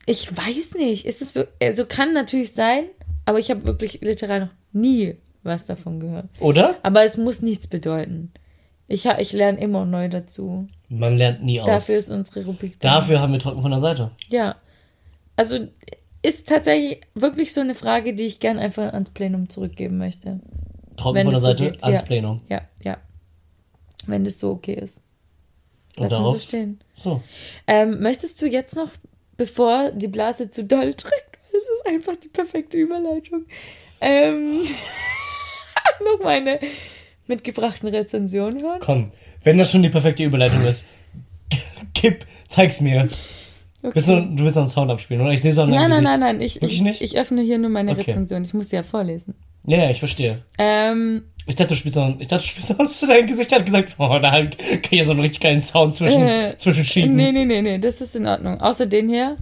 [0.06, 1.06] Ich weiß nicht.
[1.06, 2.86] Ist es wir- also kann natürlich sein,
[3.26, 6.28] aber ich habe wirklich literal noch nie was davon gehört.
[6.40, 6.76] Oder?
[6.84, 8.32] Aber es muss nichts bedeuten.
[8.88, 10.68] Ich, ich lerne immer neu dazu.
[10.90, 11.68] Man lernt nie aus.
[11.68, 12.96] Dafür ist unsere Rubrik da.
[13.00, 14.12] Dafür haben wir Trocken von der Seite.
[14.30, 14.56] Ja.
[15.36, 15.68] Also
[16.26, 20.40] ist tatsächlich wirklich so eine Frage, die ich gern einfach ans Plenum zurückgeben möchte.
[20.98, 22.06] Trocken Wenn von der so Seite geht, ans ja.
[22.06, 22.42] Plenum.
[22.50, 22.98] Ja, ja.
[24.08, 25.04] Wenn das so okay ist.
[25.98, 26.80] Lass mal so stehen.
[26.98, 27.22] So.
[27.68, 28.90] Ähm, möchtest du jetzt noch,
[29.38, 33.46] bevor die Blase zu doll drückt, es ist einfach die perfekte Überleitung,
[34.02, 34.64] ähm,
[36.04, 36.60] noch meine
[37.28, 38.80] mitgebrachten Rezensionen hören?
[38.82, 39.12] Komm,
[39.44, 40.86] wenn das schon die perfekte Überleitung ist,
[41.94, 43.10] kipp, zeig's mir.
[43.94, 45.32] Willst du, du willst noch einen Sound abspielen, oder?
[45.32, 47.02] Ich sehe es auch in Nein, deinem nein, nein, nein, ich, ich, nicht?
[47.02, 48.02] ich öffne hier nur meine Okay.
[48.12, 48.44] Rezension.
[48.44, 49.36] Ich muss sie ja vorlesen.
[49.68, 50.44] Ja, ja, ich verstehe.
[50.60, 53.96] Ähm, Ich dachte, du spielst noch, ich dachte, du spielst noch, dein Gesicht hat gesagt,
[53.98, 57.16] oh, da kann ich hier so einen richtig geilen Sound zwischen, Äh, zwischenschieben.
[57.16, 58.62] nee, nee, nee, nee, das ist in Ordnung.
[58.62, 59.38] Außer den hier.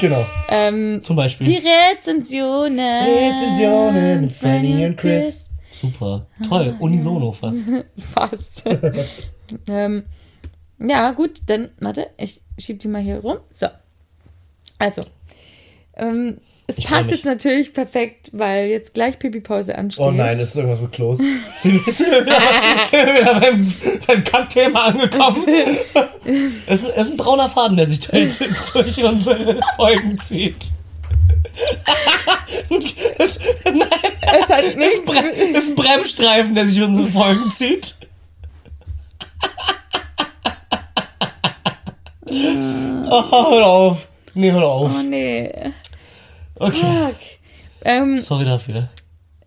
[0.00, 1.46] Genau, Ähm, zum Beispiel.
[1.46, 3.04] die Rezensionen.
[3.04, 5.48] Rezensionen mit Fanny und Chris.
[5.70, 7.64] Super, toll, unisono fast.
[8.14, 8.64] Fast.
[9.68, 10.04] ähm,
[10.78, 13.38] ja, gut, dann, warte, ich schieb die mal hier rum.
[13.50, 13.66] So.
[14.78, 15.02] Also.
[15.96, 20.04] Ähm, es Ich passt jetzt natürlich perfekt, weil jetzt gleich Pipi-Pause ansteht.
[20.04, 21.18] Oh nein, ist irgendwas mit Klos.
[21.62, 22.38] sind, wir- sind wir wieder,
[22.90, 23.74] sind wir wieder beim,
[24.06, 25.44] beim Kack-Thema angekommen?
[26.66, 28.38] Es ist, es ist ein brauner Faden, der sich durch,
[28.72, 30.56] durch unsere Folgen zieht.
[33.18, 33.82] es, nein,
[34.22, 35.00] Es hat es ist, ein nichts
[35.52, 37.94] es ist ein Bremsstreifen, der sich durch unsere Folgen zieht.
[42.26, 44.08] Oh, hör auf.
[44.34, 44.92] Nee, hör auf.
[44.94, 45.50] Oh nee.
[46.56, 47.12] Okay.
[47.84, 48.88] Ähm, Sorry dafür.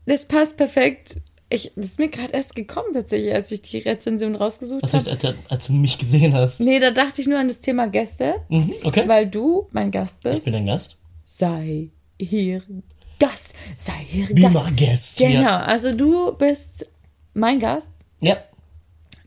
[0.06, 1.18] das passt perfekt.
[1.50, 5.10] Ich, das ist mir gerade erst gekommen tatsächlich, als ich die Rezension rausgesucht habe.
[5.12, 6.60] als, als du mich gesehen hast?
[6.60, 9.04] Nee, da dachte ich nur an das Thema Gäste, Mhm, okay.
[9.08, 10.44] weil du mein Gast Ich bist.
[10.44, 10.98] bin dein Gast.
[11.24, 12.62] Sei hier
[13.20, 13.54] Gast.
[13.78, 14.54] Sei hier Be Gast.
[14.54, 15.18] my guest.
[15.20, 15.60] Genau, Ja.
[15.62, 16.86] also du bist
[17.34, 17.94] mein Gast.
[18.20, 18.36] ja,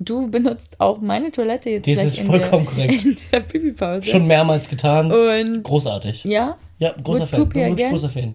[0.02, 3.04] Du benutzt auch meine Toilette jetzt Dies ist in vollkommen der, korrekt.
[3.04, 4.06] in der Pipi-Pause.
[4.06, 5.12] schon mehrmals getan.
[5.12, 6.24] Und Großartig.
[6.24, 7.48] ja, Ja, großer Would Fan.
[7.50, 8.34] Bin wirklich großer Fan.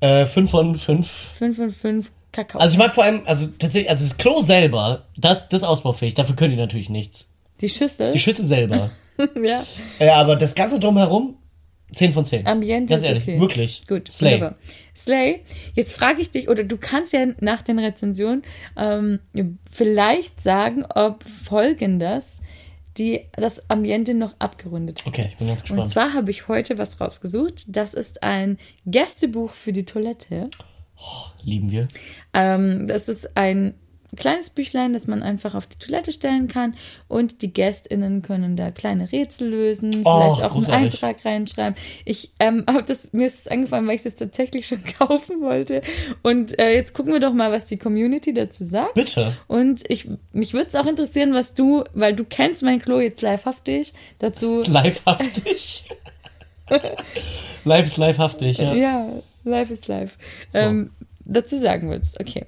[0.00, 1.06] Äh, 5 von 5.
[1.34, 2.60] 5 von 5 Kakao.
[2.60, 6.14] Also ich mag vor allem, also tatsächlich, also das Klo selber, das, das ist ausbaufähig,
[6.14, 7.28] dafür können die natürlich nichts.
[7.60, 8.12] die Schüssel.
[8.12, 8.90] Die Schüsse selber.
[9.42, 9.62] ja.
[9.98, 11.36] äh, aber das Ganze drumherum,
[11.92, 12.46] 10 von 10.
[12.46, 13.40] Ambiente Ganz ehrlich, okay.
[13.40, 13.86] wirklich.
[13.86, 14.34] Gut, Slay.
[14.34, 14.58] wunderbar.
[14.96, 15.40] Slay.
[15.74, 18.42] Jetzt frage ich dich, oder du kannst ja nach den Rezensionen
[18.76, 19.20] ähm,
[19.70, 22.38] vielleicht sagen, ob folgendes
[22.98, 25.06] die, das Ambiente noch abgerundet hat.
[25.06, 25.88] Okay, ich bin ganz Und gespannt.
[25.88, 27.74] zwar habe ich heute was rausgesucht.
[27.76, 30.48] Das ist ein Gästebuch für die Toilette.
[31.42, 31.88] Lieben wir.
[32.34, 33.74] Ähm, das ist ein
[34.16, 36.74] kleines Büchlein, das man einfach auf die Toilette stellen kann
[37.08, 41.02] und die GästInnen können da kleine Rätsel lösen, vielleicht Oh, auch einen großartig.
[41.04, 41.74] Eintrag reinschreiben.
[42.04, 45.82] Ich ähm, habe das, mir ist es angefallen, weil ich das tatsächlich schon kaufen wollte.
[46.22, 48.94] Und äh, jetzt gucken wir doch mal, was die Community dazu sagt.
[48.94, 49.36] Bitte.
[49.48, 53.22] Und ich, mich würde es auch interessieren, was du, weil du kennst mein Klo jetzt
[53.22, 55.86] livehaftig, dazu Livehaftig.
[57.64, 58.74] live ist livehaftig, ja.
[58.74, 59.08] Ja,
[59.44, 60.16] live ist live.
[60.54, 60.90] Ähm,
[61.24, 62.46] dazu sagen würdest, okay.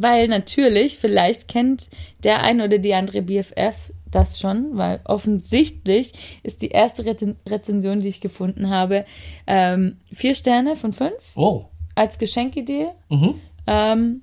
[0.00, 1.88] Weil natürlich, vielleicht kennt
[2.22, 8.00] der ein oder die andere BFF das schon, weil offensichtlich ist die erste Re Rezension,
[8.00, 9.04] die ich gefunden habe,
[9.46, 11.66] ähm, vier Sterne von fünf Oh.
[11.94, 12.86] als Geschenkidee.
[13.10, 13.34] Mhm.
[13.66, 14.22] Ähm,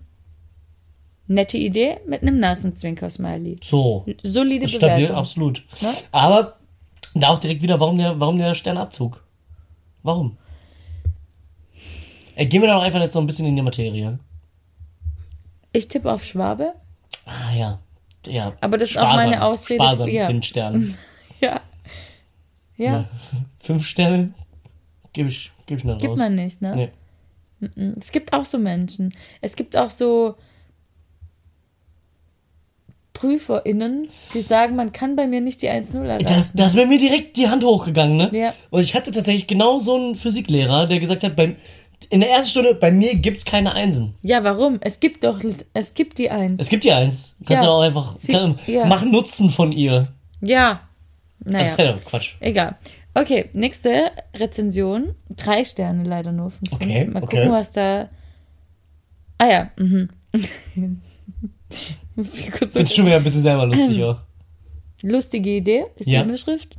[1.28, 3.57] nette Idee mit einem Nasenzwinker-Smiley.
[3.63, 4.05] So.
[4.23, 5.15] Solide Stabil, Bewertung.
[5.17, 5.63] absolut.
[5.82, 5.89] Ne?
[6.11, 6.57] Aber
[7.13, 9.23] da auch direkt wieder, warum der, warum der Sternabzug?
[10.03, 10.38] Warum?
[12.36, 14.19] Äh, gehen wir da doch einfach jetzt so ein bisschen in die Materie.
[15.76, 16.73] Ich tippe auf Schwabe.
[17.26, 17.80] Ah ja.
[18.28, 18.53] ja.
[18.61, 20.23] Aber das ist auch meine Ausrede Sparsam für- ja.
[20.28, 20.97] mit den Sternen.
[21.41, 21.59] Ja.
[22.78, 23.05] Ja,
[23.59, 24.34] Fünf Sterne
[25.13, 26.17] gebe ich, geb ich nicht gibt raus.
[26.19, 26.89] man nicht, ne?
[27.76, 27.93] Nee.
[27.99, 29.13] Es gibt auch so Menschen.
[29.41, 30.36] Es gibt auch so
[33.13, 36.26] PrüferInnen, die sagen, man kann bei mir nicht die 1-0 erreichen.
[36.26, 38.30] Da, da ist bei mir direkt die Hand hochgegangen, ne?
[38.34, 38.53] Ja.
[38.71, 41.55] Und ich hatte tatsächlich genau so einen Physiklehrer, der gesagt hat, bei,
[42.10, 44.16] in der ersten Stunde, bei mir gibt's keine Einsen.
[44.22, 44.78] ja, warum?
[44.82, 45.39] Es gibt doch,
[45.74, 46.62] es gibt die 1.
[46.62, 47.36] Es gibt die Eins.
[47.46, 47.70] Kannst Ja.
[47.70, 48.86] du auch einfach, Sie- kann, ja.
[48.86, 50.14] mach Nutzen von ihr.
[50.41, 50.82] Ja.
[51.39, 52.36] Das Naja, ist ja Quatsch.
[52.39, 52.76] egal.
[53.14, 55.16] Okay, nächste Rezension.
[55.30, 56.82] Drei Sterne leider nur von fünf.
[56.82, 57.38] Okay, Mal okay.
[57.38, 58.10] gucken, was da.
[59.38, 60.10] Ah ja, mhm.
[62.16, 64.20] Muss ich kurz Find's schon wieder ein bisschen selber lustig auch.
[65.04, 66.24] Lustige Idee ist Ja.
[66.24, 66.76] die Überschrift.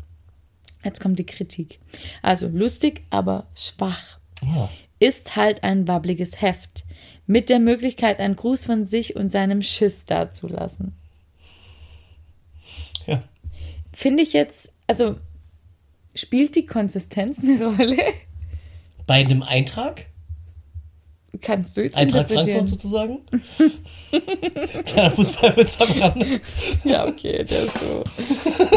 [0.84, 1.78] Jetzt kommt die Kritik.
[2.22, 4.18] Also lustig, aber schwach.
[4.42, 4.68] Ja.
[4.98, 6.84] Ist halt ein wabbliges Heft.
[7.26, 10.94] Mit der Möglichkeit, einen Gruß von sich und seinem Schiss dazulassen.
[13.06, 13.22] ja.
[13.92, 15.16] Finde ich jetzt, also
[16.14, 17.96] spielt die Konsistenz eine Rolle?
[19.06, 20.06] Bei dem Eintrag?
[21.40, 22.68] kannst du jetzt interpretieren.
[22.68, 23.20] Frankfurt sozusagen.
[24.84, 26.40] Kleiner Fußballwitz am Rande.
[26.84, 28.04] Ja, okay, der ist so.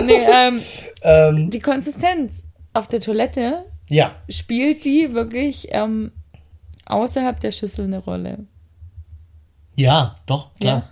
[0.02, 0.62] Nee, ähm,
[1.02, 2.44] Ähm, die Konsistenz
[2.74, 6.12] auf der Toilette ja, spielt die wirklich ähm,
[6.86, 8.46] außerhalb der Schüssel eine Rolle.
[9.76, 10.78] ja, doch, klar.
[10.80, 10.90] Ja.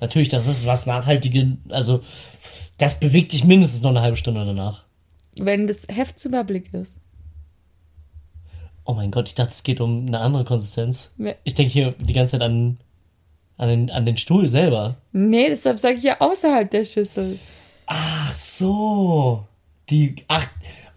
[0.00, 2.02] Natürlich, das ist was nachhaltige, also
[2.78, 4.84] das bewegt dich mindestens noch eine halbe Stunde danach.
[5.36, 7.00] Wenn das Heft zu wabbelig ist.
[8.84, 11.12] Oh mein Gott, ich dachte, es geht um eine andere Konsistenz.
[11.44, 12.78] Ich denke hier die ganze Zeit an,
[13.56, 14.96] an, den, an den Stuhl selber.
[15.12, 17.38] Nee, deshalb sage ich ja außerhalb der Schüssel.
[17.86, 19.44] Ach so.
[19.90, 20.46] Die, ach,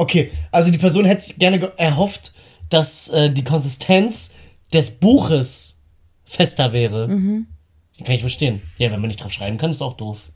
[0.01, 0.31] okay.
[0.51, 2.33] Also die Person hätte sich gerne ge- erhofft,
[2.69, 4.31] dass äh, die Konsistenz
[4.73, 5.77] des Buches
[6.25, 7.07] fester wäre.
[7.07, 7.47] Mhm.
[7.97, 8.61] Den kann ich verstehen.
[8.77, 10.31] Ja, wenn man nicht drauf schreiben kann, ist auch doof.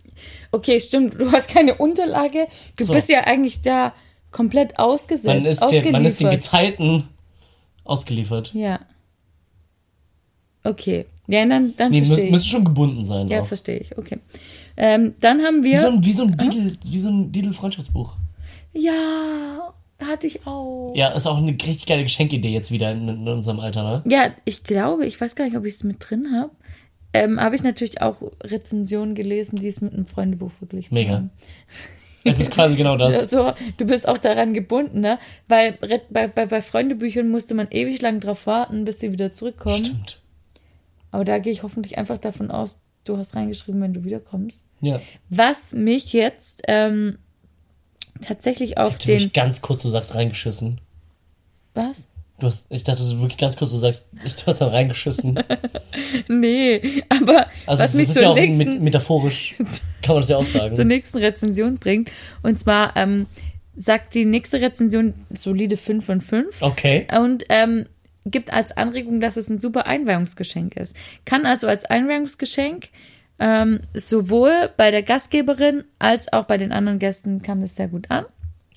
[0.51, 2.47] Okay, stimmt, du hast keine Unterlage.
[2.78, 2.93] Du So.
[2.93, 3.93] bist ja eigentlich da
[4.32, 5.26] komplett ausgesetzt.
[5.26, 6.30] Man ist, der, man ist den.
[6.30, 7.07] Gezeiten
[7.84, 8.53] ausgeliefert.
[8.53, 8.80] Ja.
[10.63, 11.05] Okay.
[11.28, 12.32] Ja, dann, dann Nee, verstehe ich.
[12.32, 13.28] müsste schon gebunden sein.
[13.28, 13.45] Ja, auch.
[13.45, 13.97] verstehe ich.
[13.97, 14.20] Okay.
[14.78, 15.82] Ähm, dann haben Wie wir.
[15.82, 18.16] so ein, wie so ein Didel, wie so ein Didel-Freundschaftsbuch.
[18.76, 19.73] Ja,
[20.03, 20.93] hatte ich auch.
[20.95, 24.03] Ja, ist auch eine richtig geile Geschenkidee jetzt wieder in, in unserem Alter, ne?
[24.05, 26.51] Ja, ich glaube, ich weiß gar nicht, ob ich es mit drin habe.
[27.13, 31.13] Ähm, habe ich natürlich auch Rezensionen gelesen, die es mit einem Freundebuch verglichen Mega.
[31.13, 31.30] haben.
[32.26, 33.15] Es ist quasi genau das.
[33.19, 35.19] Also, du bist auch daran gebunden, ne?
[35.47, 35.78] Weil
[36.09, 39.86] bei, bei, bei Freundebüchern musste man ewig lang drauf warten, bis sie wieder zurückkommen.
[39.86, 40.21] Stimmt.
[41.11, 44.69] Aber da gehe ich hoffentlich einfach davon aus, du hast reingeschrieben, wenn du wiederkommst.
[44.82, 44.99] Ja.
[45.30, 47.19] Was mich jetzt ähm,
[48.22, 49.34] tatsächlich auf wirklich den.
[49.34, 50.82] ganz kurz, du sagst reingeschissen.
[51.74, 52.07] Was?
[52.39, 55.39] Du hast, ich dachte, du wirklich ganz kurz, du sagst, ich, du hast dann reingeschissen.
[56.28, 59.55] Nee, aber Also was das mich ist zur, ja auch nächsten, met metaphorisch,
[60.01, 60.76] kann man das ja auch sagen.
[60.76, 62.11] zur nächsten Rezension bringt.
[62.43, 63.28] Und zwar ähm,
[63.78, 66.61] sagt die nächste Rezension solide 5 von 5.
[66.61, 67.07] Okay.
[67.18, 67.86] und ähm,
[68.26, 70.95] gibt als Anregung, dass es ein super Einweihungsgeschenk ist.
[71.26, 72.89] Kann also als Einweihungsgeschenk
[73.39, 78.09] ähm, sowohl bei der Gastgeberin als auch bei den anderen Gästen kam das sehr gut
[78.09, 78.25] an.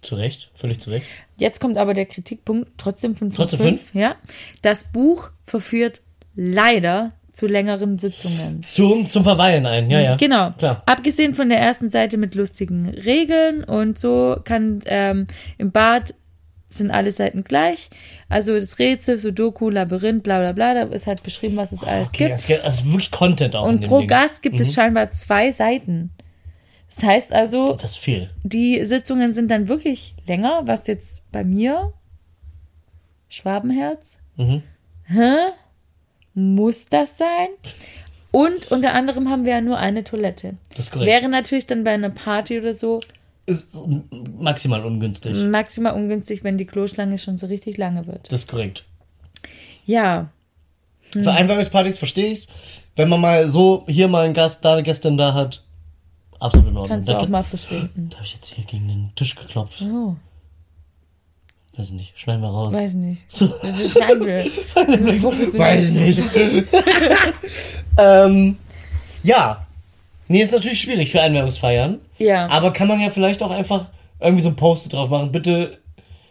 [0.00, 1.06] Zu Recht, völlig zu Recht.
[1.38, 3.94] Jetzt kommt aber der Kritikpunkt, trotzdem 5 von Trotzdem 5.
[3.94, 4.16] Ja.
[4.62, 6.02] Das Buch verführt
[6.34, 8.62] leider zu längeren Sitzungen.
[8.64, 10.16] Zum, zum Verweilen ein, ja, ja.
[10.16, 10.50] Genau.
[10.58, 10.82] Klar.
[10.86, 16.14] Abgesehen von der ersten Seite mit lustigen Regeln und so kann ähm, im Bad
[16.68, 17.88] sind alle Seiten gleich.
[18.28, 22.08] Also das Rätsel, Sudoku, Labyrinth, bla bla bla, da ist halt beschrieben, was es alles
[22.08, 22.50] Okay, gibt.
[22.50, 24.06] das, ist wirklich Content auch Und pro Ding.
[24.06, 24.10] Mhm.
[24.10, 26.10] Gast gibt es scheinbar zwei Seiten.
[26.90, 28.00] Das heißt also, Das
[28.42, 31.92] die Sitzungen sind dann wirklich länger, was jetzt bei mir
[33.28, 34.18] Schwabenherz.
[34.36, 34.62] Mhm.
[35.04, 35.34] Hä?
[36.34, 37.48] Muss das sein?
[38.30, 40.54] Und unter anderem haben wir ja nur eine Toilette.
[40.70, 41.10] Das ist korrekt.
[41.10, 43.00] Wäre natürlich dann bei einer Party oder so
[43.48, 43.68] Ist
[44.38, 45.34] maximal ungünstig.
[45.34, 48.30] maximal ungünstig, wenn die Kloschlange schon so richtig lange wird.
[48.30, 48.84] Das ist korrekt.
[49.86, 50.28] Ja,
[51.12, 52.48] Für Einweihungspartys verstehe ich's.
[52.94, 55.64] Wenn man mal so hier mal einen Gast, da eine Gästin da hat,
[56.38, 56.88] absolut in Ordnung.
[56.88, 58.08] kannst du da, auch mal verschwinden.
[58.10, 59.82] Da habe ich jetzt hier gegen den Tisch geklopft.
[59.82, 60.16] Oh,
[61.78, 62.74] Weiß nicht, schneiden wir raus.
[62.74, 63.24] weiß nicht.
[63.28, 63.46] So.
[63.62, 64.44] Das schneiden wir.
[65.58, 66.20] Weiß nicht.
[67.98, 68.56] ähm,
[69.22, 69.64] ja.
[70.26, 72.00] Nee, ist natürlich schwierig für Einweihungsfeiern.
[72.18, 72.48] Ja.
[72.48, 73.90] Aber kann man ja vielleicht auch einfach
[74.20, 75.32] irgendwie so ein Post drauf machen.
[75.32, 75.78] Bitte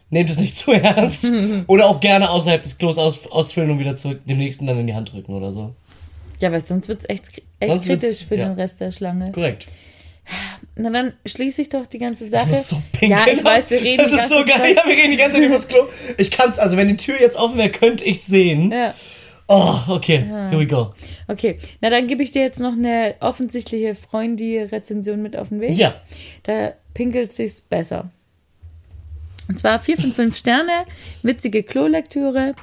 [0.10, 1.32] nehmt es nicht zu ernst.
[1.68, 4.88] oder auch gerne außerhalb des Klos aus, ausfüllen und wieder zurück dem nächsten dann in
[4.88, 5.74] die Hand drücken oder so.
[6.40, 8.48] Ja, weil sonst wird es echt, echt Sonst kritisch für ja.
[8.48, 9.32] den Rest der Schlange.
[9.32, 9.68] Korrekt.
[10.76, 12.48] Na dann schließe ich doch die ganze Sache.
[12.50, 13.20] muss so pinkeln.
[13.26, 14.58] ja, ich weiß, wir reden Das die ist ganze so geil.
[14.58, 14.76] Zeit.
[14.76, 15.88] Ja, wir reden die ganze Zeit über das Klo.
[16.18, 18.72] Ich kann's, also wenn die Tür jetzt offen wäre, könnte ich sehen.
[18.72, 18.94] Ja.
[19.48, 20.18] Oh, okay.
[20.20, 20.94] Here we go.
[21.28, 25.74] Okay, na dann gebe ich dir jetzt noch eine offensichtliche Freunde-Rezension mit auf den Weg.
[25.74, 25.96] Ja.
[26.44, 28.12] Da pinkelt sich's besser.
[29.48, 30.86] Und zwar 4 von 5 Sterne,
[31.24, 32.56] witzige Klolektüre.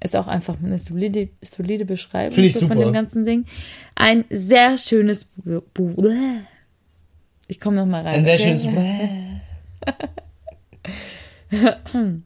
[0.00, 2.84] Ist auch einfach eine solide, solide Beschreibung Finde ich so von super.
[2.84, 3.46] dem ganzen Ding.
[3.94, 6.04] Ein sehr schönes Bu- Buch.
[7.46, 8.16] Ich komme noch mal rein.
[8.16, 8.58] Ein sehr okay?
[8.58, 8.68] schönes.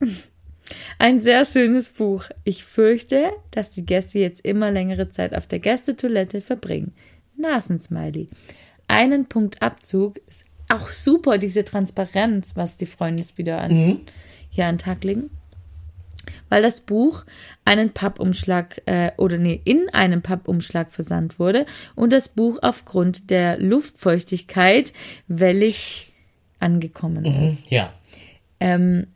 [0.98, 2.24] Ein sehr schönes Buch.
[2.44, 6.92] Ich fürchte, dass die Gäste jetzt immer längere Zeit auf der Gästetoilette verbringen.
[7.36, 8.28] Nasensmiley.
[8.88, 14.00] Einen Punkt Abzug ist auch super, diese Transparenz, was die Freunde wieder an,
[14.50, 15.30] hier an den Tag legen.
[16.48, 17.24] Weil das Buch
[17.64, 23.58] einen Pappumschlag äh, oder nee, in einem Pappumschlag versandt wurde und das Buch aufgrund der
[23.58, 24.92] Luftfeuchtigkeit
[25.28, 26.12] wellig
[26.58, 27.70] angekommen ist.
[27.70, 27.92] Ja.
[28.60, 29.06] Ähm,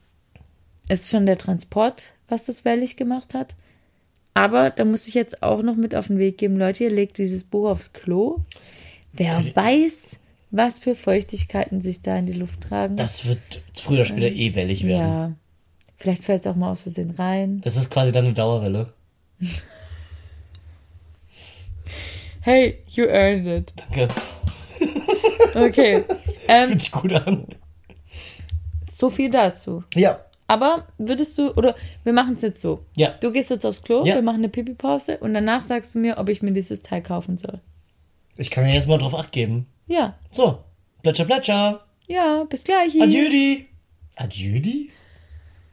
[0.89, 3.55] es ist schon der Transport, was das wellig gemacht hat.
[4.35, 7.18] Aber da muss ich jetzt auch noch mit auf den Weg geben, Leute, ihr legt
[7.18, 8.41] dieses Buch aufs Klo.
[9.12, 10.18] Wer weiß,
[10.51, 12.97] was für Feuchtigkeiten sich da in die Luft tragen.
[12.97, 13.39] Das wird
[13.74, 14.99] früher oder später eh wellig werden.
[15.01, 15.32] ja.
[15.97, 17.61] Vielleicht fällt es auch mal aus Versehen rein.
[17.62, 18.93] Das ist quasi dann eine Dauerwelle.
[22.41, 23.72] Hey, you earned it.
[23.76, 24.09] Danke.
[25.55, 26.05] Okay.
[26.47, 27.47] Ähm, Fühlt sich gut an.
[28.87, 29.82] so viel dazu.
[29.95, 30.22] Ja.
[30.55, 31.75] Aber würdest du, oder
[32.05, 32.87] wir machen es jetzt so.
[32.97, 33.11] Ja.
[33.21, 34.15] Du gehst jetzt aufs Klo, Ja.
[34.15, 37.37] wir machen eine Pipi-Pause und danach sagst du mir, ob ich mir dieses Teil kaufen
[37.37, 37.61] soll.
[38.37, 39.67] Ich kann ja jetzt mal drauf acht geben.
[39.89, 40.17] Ja.
[40.31, 40.59] So.
[41.03, 41.85] Plätscher, plätscher.
[42.07, 43.01] Ja, bis gleich.
[43.03, 43.65] Adieu.
[44.15, 44.61] Adieu?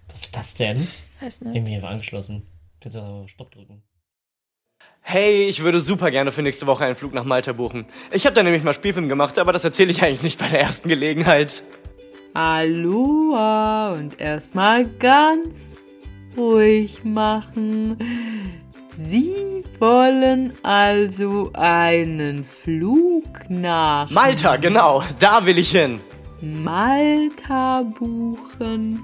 [0.10, 0.88] Was ist das denn?
[1.22, 1.56] Weiß nicht.
[1.56, 2.42] Irgendwie einfach angeschlossen.
[2.82, 3.84] Kannst du aber Stopp drücken.
[5.04, 7.86] Hey, ich würde super gerne für nächste Woche einen Flug nach Malta buchen.
[8.12, 10.62] Ich habe da nämlich mal Spielfilm gemacht, aber das erzähle ich eigentlich nicht bei der
[10.62, 11.64] ersten Gelegenheit.
[12.34, 15.72] Aloha und erstmal ganz
[16.38, 17.98] ruhig machen.
[18.94, 26.00] Sie wollen also einen Flug nach Malta, genau, da will ich hin.
[26.42, 29.02] Malta buchen.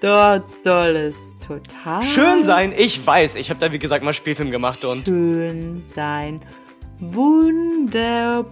[0.00, 3.34] Dort soll es total Schön sein, ich weiß.
[3.34, 6.40] Ich habe da wie gesagt mal Spielfilm gemacht und schön sein.
[7.00, 8.46] Wunderbar.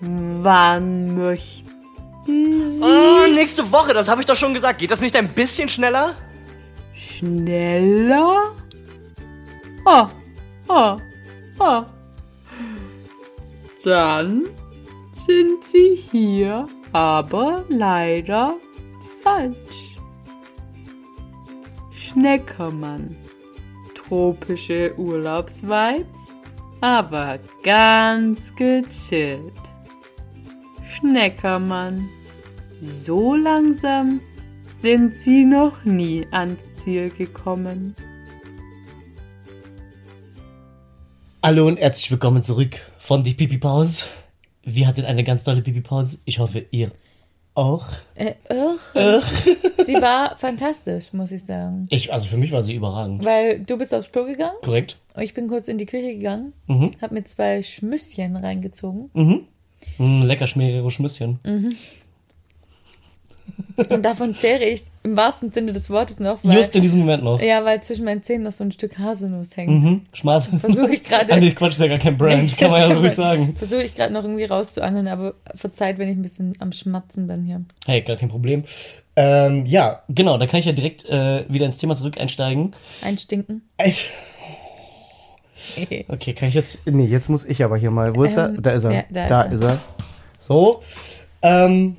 [0.00, 1.73] Wann möchten
[2.26, 4.78] oh, nächste Woche, das habe ich doch schon gesagt.
[4.78, 6.14] Geht das nicht ein bisschen schneller?
[7.24, 8.54] schneller?
[9.84, 10.06] Oh,
[10.68, 10.96] oh,
[11.58, 11.84] oh.
[13.84, 14.44] Dann
[15.14, 18.56] sind Sie hier aber leider
[19.22, 19.96] falsch.
[21.92, 23.16] Schneckermann.
[23.94, 26.18] Tropische Urlaubsvibes,
[26.80, 29.52] aber ganz gechillt.
[30.98, 32.08] Schneckermann.
[32.98, 34.20] So langsam
[34.80, 37.96] sind Sie noch nie ans Ziel gekommen.
[41.44, 44.06] Hallo und herzlich willkommen zurück von die Pipi Pause.
[44.62, 46.18] Wir hatten eine ganz tolle Pipi Pause.
[46.24, 46.90] Ich hoffe, ihr
[47.54, 47.86] auch.
[48.14, 49.22] Äh, irre.
[49.84, 51.86] Sie war fantastisch, muss ich sagen.
[51.90, 53.24] Ich, also für mich war sie überragend.
[53.24, 54.98] Weil du bist aufs Klo gegangen Korrekt?
[55.14, 56.90] und ich bin kurz in die Küche gegangen, Mhm.
[57.02, 59.10] hab mir zwei Schmüsschen reingezogen
[59.98, 61.38] Mm, lecker schmierige Schmüsschen.
[63.90, 67.22] und davon zehre ich im wahrsten Sinne des Wortes noch, weil, Just in diesem Moment
[67.22, 67.40] noch.
[67.42, 69.84] ja, weil zwischen meinen Zähnen noch so ein Stück Haselnuss hängt.
[69.84, 70.00] Mhm.
[70.14, 70.48] Schmaß.
[70.60, 72.56] Versuch ich gerade- Ah, nee, Quatsch, ist ja gar kein Brand.
[72.56, 73.54] Kann man ja so ruhig sagen.
[73.56, 77.44] Versuche ich gerade noch irgendwie rauszuangeln, aber verzeiht, wenn ich ein bisschen am Schmatzen bin
[77.44, 77.62] hier.
[77.86, 78.64] Hey, gar kein Problem.
[79.16, 82.72] Ähm, ja, genau, da kann ich ja direkt äh, wieder ins Thema zurück einsteigen.
[83.02, 83.62] Einstinken.
[83.84, 84.10] Ich,
[86.08, 86.80] okay, kann ich jetzt.
[86.86, 88.14] Nee, jetzt muss ich aber hier mal.
[88.16, 88.48] Wo ist er?
[88.50, 88.92] Ähm, Da ist er.
[88.92, 89.68] ja, da da ist ist er.
[89.70, 89.80] er.
[90.40, 90.82] So.
[91.42, 91.96] Ähm,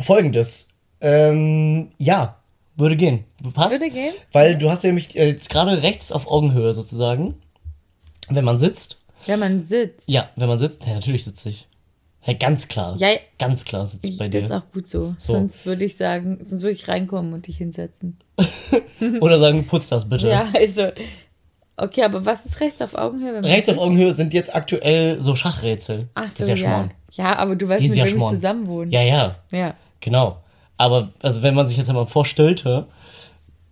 [0.00, 0.68] Folgendes.
[1.00, 2.36] Ähm, ja,
[2.76, 3.24] würde gehen.
[3.52, 3.72] Passt.
[3.72, 4.12] Würde gehen.
[4.32, 7.34] Weil du hast ja nämlich äh, jetzt gerade rechts auf Augenhöhe sozusagen.
[8.28, 9.00] Wenn man sitzt.
[9.26, 10.08] Wenn man sitzt.
[10.08, 10.84] Ja, wenn man sitzt.
[10.86, 11.68] Ja, natürlich sitze ich.
[12.26, 12.96] Ja, ganz klar.
[12.96, 13.08] Ja,
[13.38, 14.56] Ganz klar sitzt ich bei das ist dir.
[14.56, 15.14] auch gut so.
[15.18, 15.34] So.
[15.34, 18.18] Sonst würde ich sagen, sonst würde ich reinkommen und dich hinsetzen.
[19.20, 20.28] Oder sagen, putz das bitte.
[20.28, 20.88] Ja, also.
[21.76, 23.42] Okay, aber was ist rechts auf Augenhöhe?
[23.42, 23.78] Rechts auf?
[23.78, 26.08] Augenhöhe sind jetzt aktuell so Schachrätsel.
[26.14, 26.88] Ach das so, ist ja ja.
[27.12, 28.90] Ja, aber du weißt ist ja wem ich zusammen wohnen.
[28.90, 29.74] Ja, ja, Ja.
[30.00, 30.38] genau.
[30.76, 32.86] Aber also wenn man sich jetzt einmal vorstellte,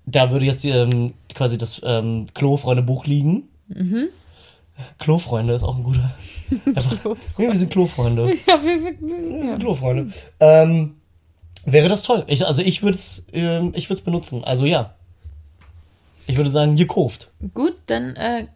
[0.07, 3.49] da würde jetzt ähm, quasi das ähm, Klofreunde-Buch liegen.
[3.69, 4.09] Mhm.
[4.99, 6.13] Klofreunde ist auch ein guter.
[6.67, 8.33] Einfach, wir sind Klofreunde.
[8.47, 10.13] Ja, wir, wir, Wir sind Klofreunde.
[10.41, 10.97] Ähm,
[11.65, 12.25] wäre das toll.
[12.27, 14.45] Ich, also ich würde es ähm, ich würd's benutzen.
[14.45, 14.95] Also ja.
[16.27, 17.31] Ich würde sagen, gekauft.
[17.55, 18.47] Gut, dann äh,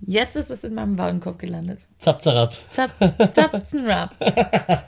[0.00, 1.86] jetzt ist es in meinem Warenkorb gelandet.
[1.98, 2.54] Zap, zarab.
[2.70, 2.90] Zap,
[3.34, 4.84] zap, rap.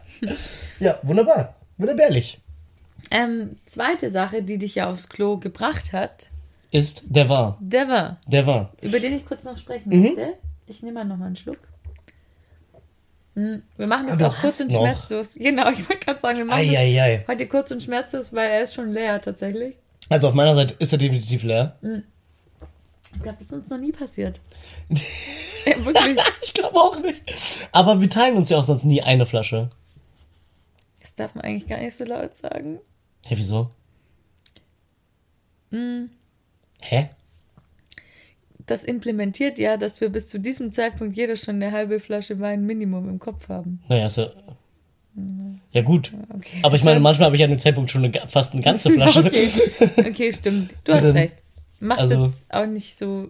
[0.80, 1.54] Ja, wunderbar.
[1.78, 2.38] Wunderbärlich.
[3.10, 6.28] Ähm, zweite Sache, die dich ja aufs Klo gebracht hat,
[6.70, 7.58] Ist, der war.
[7.60, 8.72] der war, Der war.
[8.80, 10.02] über den ich kurz noch sprechen Mhm.
[10.02, 10.34] möchte.
[10.66, 11.58] Ich nehme mal noch mal einen Schluck.
[13.34, 14.80] Hm, Wir machen das du auch kurz und noch.
[14.80, 15.34] schmerzlos.
[15.34, 18.74] Genau, ich wollte gerade sagen, wir machen das heute kurz und schmerzlos, weil er ist
[18.74, 19.76] schon leer tatsächlich.
[20.08, 21.78] Also auf meiner Seite ist er definitiv leer.
[23.14, 24.40] Ich glaube, das ist uns noch nie passiert.
[24.88, 26.18] ja, wirklich.
[26.42, 27.22] Ich glaube auch nicht.
[27.72, 29.70] Aber wir teilen uns ja auch sonst nie eine Flasche.
[31.00, 32.80] Das darf man eigentlich gar nicht so laut sagen.
[33.24, 33.70] Hä, wieso?
[35.70, 36.10] Hm.
[36.80, 37.10] Hä?
[38.66, 42.64] Das implementiert ja, dass wir bis zu diesem Zeitpunkt jeder schon eine halbe Flasche Wein
[42.64, 43.82] Minimum im Kopf haben.
[43.88, 44.30] Naja, ist ja.
[45.72, 46.12] Ja, gut.
[46.34, 46.58] Okay.
[46.62, 49.20] Aber ich meine, manchmal habe ich an dem Zeitpunkt schon eine, fast eine ganze Flasche.
[49.24, 49.48] Okay,
[49.98, 50.70] okay stimmt.
[50.84, 51.34] Du hast recht.
[51.80, 53.28] Macht Also- jetzt auch nicht so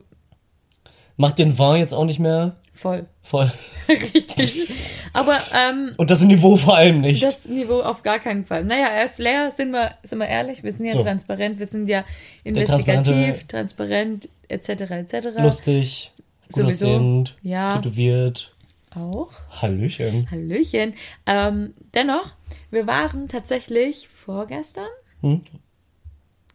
[1.16, 3.06] Macht den Wein jetzt auch nicht mehr voll.
[3.22, 3.50] voll.
[3.88, 4.72] Richtig.
[5.12, 7.22] Aber ähm, Und das Niveau vor allem nicht.
[7.22, 8.64] das Niveau auf gar keinen Fall.
[8.64, 11.02] Naja, er ist leer, sind wir, sind wir ehrlich, wir sind ja So.
[11.02, 12.04] transparent, wir sind ja
[12.44, 14.68] investigativ, transparent, etc.
[14.90, 15.14] etc.
[15.38, 16.10] Lustig,
[16.48, 16.86] Sowieso.
[16.86, 17.76] aussehend, Ja.
[17.76, 18.51] tätowiert.
[18.95, 19.32] Auch.
[19.62, 20.26] Hallöchen.
[20.30, 20.95] Hallöchen.
[21.26, 22.34] Ähm, dennoch,
[22.70, 24.88] wir waren tatsächlich vorgestern
[25.20, 25.43] Hm?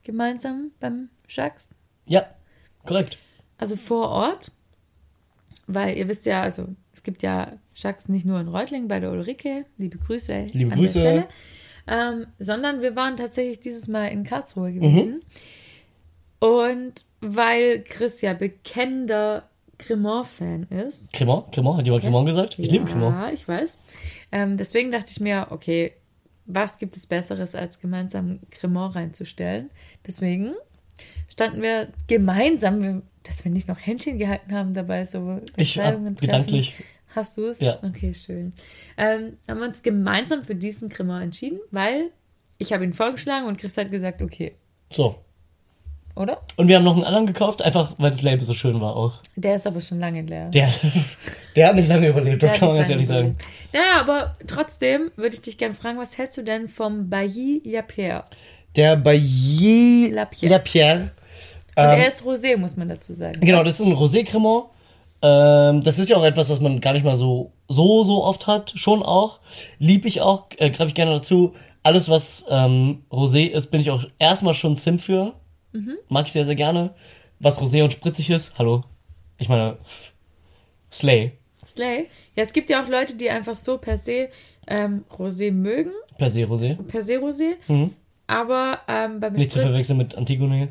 [0.04, 1.70] gemeinsam beim Jacques.
[2.06, 2.28] Ja,
[2.86, 3.18] korrekt.
[3.58, 4.52] Also vor Ort,
[5.68, 9.12] weil ihr wisst ja, also es gibt ja Schacks nicht nur in Reutlingen bei der
[9.12, 11.02] Ulrike, liebe Grüße Liebe an Grüße.
[11.02, 11.28] der Stelle,
[11.88, 14.80] ähm, sondern wir waren tatsächlich dieses Mal in Karlsruhe Mhm.
[14.82, 15.20] gewesen.
[16.40, 22.58] Und weil Chris ja bekennender Cremant-Fan ist, Cremant, Cremant, hat jemand Cremant gesagt?
[22.60, 23.16] Ich liebe Cremant.
[23.16, 23.76] ja, ich weiß.
[24.32, 25.94] Ähm, deswegen dachte ich mir, okay,
[26.46, 29.70] was gibt es Besseres, als gemeinsam Cremant reinzustellen?
[30.06, 30.54] Deswegen
[31.30, 36.16] standen wir gemeinsam, dass wir nicht noch Händchen gehalten haben dabei, so Ich hab Entscheidungen
[36.16, 36.28] treffen.
[36.32, 36.74] gedanklich.
[37.16, 37.60] Hast du es?
[37.60, 37.80] Ja.
[37.84, 38.54] Okay, schön.
[38.98, 42.12] Ähm, haben wir uns gemeinsam für diesen Cremant entschieden, weil
[42.58, 44.56] ich habe ihn vorgeschlagen und Chris hat gesagt, okay,
[44.92, 45.16] So.
[46.18, 46.42] Oder?
[46.58, 49.14] Und wir haben noch einen anderen gekauft, einfach weil das Label so schön war auch.
[49.36, 50.50] Der ist aber schon lange leer.
[50.50, 50.70] Der,
[51.56, 53.38] der hat nicht lange überlebt, das Der kann hat man ganz ehrlich sagen.
[53.74, 58.26] Naja, aber trotzdem würde ich dich gerne fragen, was hältst du denn vom Bailly Lapierre?
[58.76, 60.54] Der Bailly Lapierre.
[60.54, 61.00] Lapierre.
[61.76, 63.40] Und Ähm, er ist Rosé, muss man dazu sagen.
[63.42, 64.66] Genau, das ist ein Rosé-Cremant.
[65.22, 68.48] Ähm, das ist ja auch etwas, was man gar nicht mal so, so, so oft
[68.48, 68.74] hat.
[68.76, 69.40] Schon auch.
[69.80, 71.54] Lieb ich auch, äh, greife ich gerne dazu.
[71.84, 75.34] Alles, was ähm, Rosé ist, bin ich auch erstmal schon Sim für.
[76.10, 76.94] Mag ich sehr, sehr gerne.
[77.40, 78.84] Was Rosé und spritzig ist, hallo.
[79.38, 79.78] Ich meine,
[80.92, 81.34] Slay.
[81.66, 82.08] Slay.
[82.36, 84.30] Ja, es gibt ja auch Leute, die einfach so per se
[84.68, 86.76] ähm, Rosé mögen, Per se Rosé.
[86.84, 87.56] per se Rosé.
[87.68, 87.94] Mhm.
[88.26, 90.70] Aber ähm, beim Nicht zu Spritz verwechseln mit Antigone.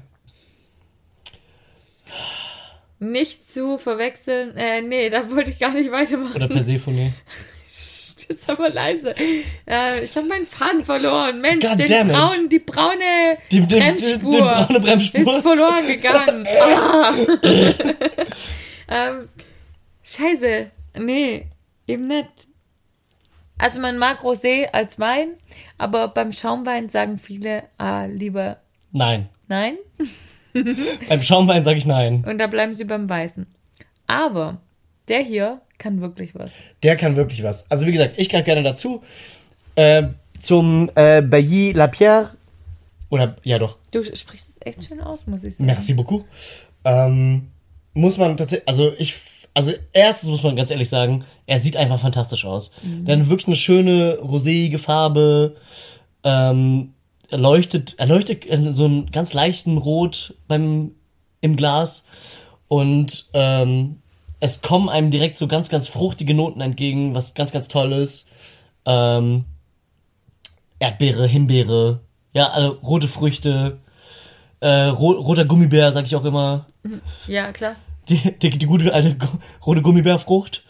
[2.99, 4.57] nicht zu verwechseln.
[4.57, 6.37] Äh, nee, da wollte ich gar nicht weitermachen.
[6.37, 6.49] Oder
[8.29, 9.15] Jetzt aber leise.
[9.67, 11.41] Äh, ich habe meinen Faden verloren.
[11.41, 15.37] Mensch, den braun, die braune Die, die, die, die Bremsspur braune Bremsspur.
[15.37, 16.47] ist verloren gegangen.
[16.61, 17.15] ah.
[18.89, 19.29] ähm,
[20.03, 20.71] scheiße.
[20.99, 21.47] Nee,
[21.87, 22.49] eben nicht.
[23.59, 25.35] Also man mag Rosé als Wein,
[25.79, 28.59] aber beim Schaumwein sagen viele ah, lieber
[28.93, 29.29] Nein.
[29.49, 29.77] nein.
[31.09, 32.25] Beim Schaumwein sage ich nein.
[32.27, 33.47] Und da bleiben sie beim Weißen.
[34.07, 34.59] Aber
[35.09, 36.53] der hier kann wirklich was.
[36.83, 37.71] Der kann wirklich was.
[37.71, 39.03] Also wie gesagt, ich greife gerne dazu.
[39.75, 40.09] Äh,
[40.41, 42.31] zum äh, Bailly Lapierre.
[43.11, 45.67] Oder, ja doch, Du sprichst es echt schön aus, muss ich sagen.
[45.67, 46.25] merci beaucoup.
[46.85, 47.49] Ähm,
[47.95, 49.15] muss man tatsächlich, also ich,
[49.55, 52.73] also erstens muss man ganz ehrlich sagen, er sieht einfach fantastisch aus.
[52.83, 55.57] Der hat wirklich eine schöne roséige Farbe.
[56.25, 56.93] Ähm,
[57.31, 60.93] er leuchtet, er leuchtet in so einem ganz leichten Rot beim,
[61.41, 62.05] im Glas.
[62.69, 64.01] Und ähm,
[64.47, 68.29] es kommen einem direkt so ganz, ganz fruchtige Noten entgegen, was ganz, ganz toll ist.
[68.87, 69.45] Ähm,
[70.79, 72.01] Erdbeere, Himbeere,
[72.33, 73.79] ja, also rote Früchte,
[74.61, 76.67] äh, ro roter Gummibär, sag ich auch immer.
[77.27, 77.77] Ja, klar.
[78.09, 79.17] Die, die, die gute alte
[79.67, 80.65] rote Gummibärfrucht.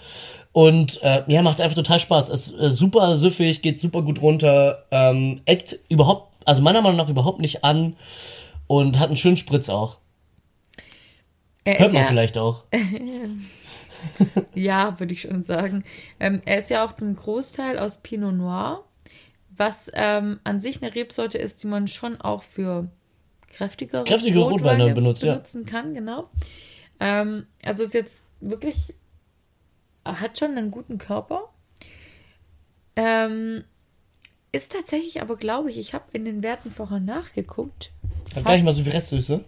[0.52, 2.30] Und äh, ja, macht einfach total Spaß.
[2.30, 7.10] Ist äh, super süffig, geht super gut runter, ähm, eckt überhaupt, also meiner Meinung nach
[7.10, 7.94] überhaupt nicht an
[8.68, 9.98] und hat einen schönen Spritz auch.
[11.64, 12.62] Er Hört man ja, vielleicht auch.
[14.54, 15.84] ja, würde ich schon sagen.
[16.20, 18.84] Ähm, er ist ja auch zum Großteil aus Pinot Noir,
[19.56, 22.88] was ähm, an sich eine Rebsorte ist, die man schon auch für
[23.48, 25.32] kräftigere, Kräftige Rotweine benutzt, ja.
[25.32, 26.28] benutzen kann, genau.
[27.00, 28.94] Ähm, also ist jetzt wirklich,
[30.04, 31.48] hat schon einen guten Körper.
[32.96, 33.64] Ähm,
[34.52, 37.92] ist tatsächlich aber, glaube ich, ich habe in den Werten vorher nachgeguckt.
[38.34, 39.44] Hat gar nicht mal so viel Restsüße.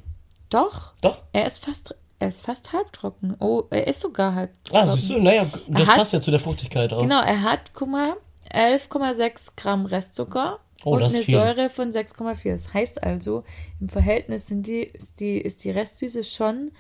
[0.51, 1.23] Doch, Doch.
[1.33, 3.37] er ist fast, er ist fast halbtrocken.
[3.39, 4.89] Oh, er ist sogar halbtrocken.
[4.89, 7.01] Ah, siehst du, naja, das hat- passt ja zu der Fruchtigkeit auch.
[7.03, 8.16] Genau, er hat, guck mal,
[8.53, 11.35] 11,6 Gramm Restzucker Oh, und eine viel.
[11.35, 12.53] Säure von 6,4.
[12.53, 13.45] Das heißt also,
[13.81, 16.71] im Verhältnis sind die, ist, die, ist die Restsüße schon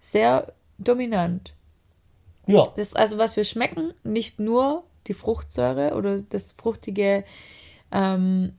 [0.00, 1.54] sehr dominant.
[2.46, 7.24] Ja, Das ist also, was wir schmecken, nicht nur die Fruchtsäure oder das fruchtige
[7.92, 8.52] ähm,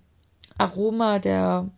[0.57, 1.69] Aroma der,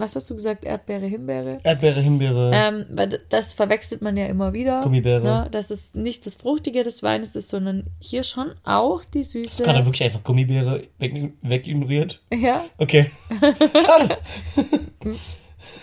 [0.00, 1.58] was hast du gesagt, Erdbeere, Himbeere?
[1.62, 2.50] Erdbeere, Himbeere.
[2.54, 4.80] Ähm, weil das verwechselt man ja immer wieder.
[4.80, 5.22] Gummibäre.
[5.22, 5.48] Ne?
[5.50, 9.62] Dass es nicht das Fruchtige des Weines ist, sondern hier schon auch die Süße.
[9.62, 12.20] Gerade wirklich einfach Gummibäre weg, wegignoriert.
[12.32, 13.10] Ja, Okay.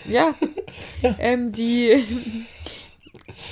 [0.08, 0.34] ja.
[1.18, 2.04] ähm, die.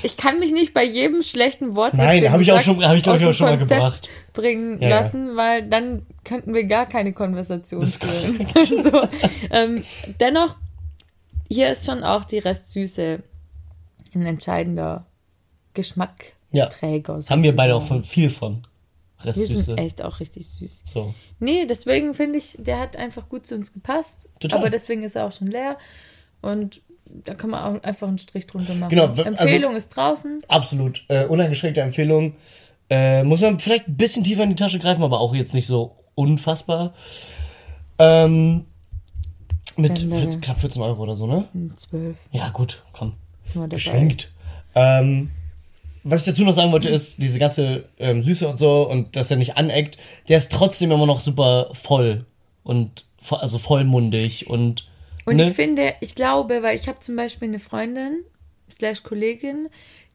[0.03, 3.03] Ich kann mich nicht bei jedem schlechten Wort Nein, habe ich auch schon, habe ich
[3.03, 4.09] glaube ich auch schon mal gebracht.
[4.33, 5.01] bringen Ja, ja.
[5.01, 8.49] lassen, weil dann könnten wir gar keine Konversation führen.
[8.85, 9.09] so,
[9.51, 9.83] ähm,
[10.21, 10.57] dennoch,
[11.49, 13.23] hier ist schon auch die Restsüße
[14.15, 15.07] ein entscheidender
[15.75, 17.19] Geschmackträger.
[17.21, 17.29] Ja.
[17.29, 18.67] Haben wir beide auch von, viel von.
[19.23, 19.63] Wir Restsüße.
[19.63, 20.85] sind echt auch richtig süß.
[20.93, 21.15] So.
[21.39, 24.29] Nee, deswegen finde ich, der hat einfach gut zu uns gepasst.
[24.41, 24.59] Total.
[24.59, 25.79] Aber deswegen ist er auch schon leer.
[26.43, 26.83] Und
[27.25, 28.91] da kann man auch einfach einen Strich drunter machen.
[28.91, 30.43] Genau, w- Empfehlung ist draußen.
[30.49, 31.05] Absolut.
[31.09, 32.35] Äh, uneingeschränkte Empfehlung.
[32.91, 35.67] Äh, muss man vielleicht ein bisschen tiefer in die Tasche greifen, aber auch jetzt nicht
[35.67, 36.95] so unfassbar.
[37.99, 38.65] Ähm,
[39.77, 41.45] Mit vier- knapp 14 Euro oder so, ne?
[41.75, 42.17] 12.
[42.33, 43.15] Ja, gut, komm.
[43.69, 44.33] Geschenkt.
[44.75, 45.31] Ähm,
[46.05, 49.31] was ich dazu noch sagen wollte, ist, diese ganze ähm, Süße und so und dass
[49.31, 49.99] er nicht aneckt,
[50.29, 52.27] der ist trotzdem immer noch super voll
[52.63, 54.89] und also vollmundig und.
[55.27, 55.49] Und ne?
[55.49, 58.23] ich finde, ich glaube, weil ich habe zum Beispiel eine Freundin,
[58.71, 59.69] slash Kollegin,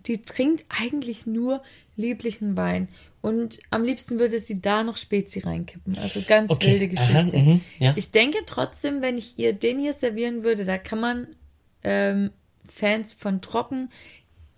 [0.07, 1.61] die trinkt eigentlich nur
[1.95, 2.87] lieblichen Wein.
[3.21, 5.95] Und am liebsten würde sie da noch Spezi reinkippen.
[5.99, 6.79] Also ganz Okay.
[6.79, 7.37] wilde Aha, Geschichte.
[7.37, 7.93] mhm, ja.
[7.95, 11.27] Ich denke trotzdem, wenn ich ihr den hier servieren würde, da kann man
[11.83, 12.31] ähm,
[12.67, 13.89] Fans von Trocken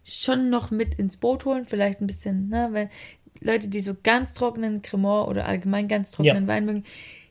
[0.06, 1.66] schon noch mit ins Boot holen.
[1.66, 2.90] Vielleicht ein bisschen, ne, weil
[3.42, 6.48] Leute, die so ganz trockenen Cremant oder allgemein ganz trockenen Ja.
[6.48, 6.84] Wein mögen,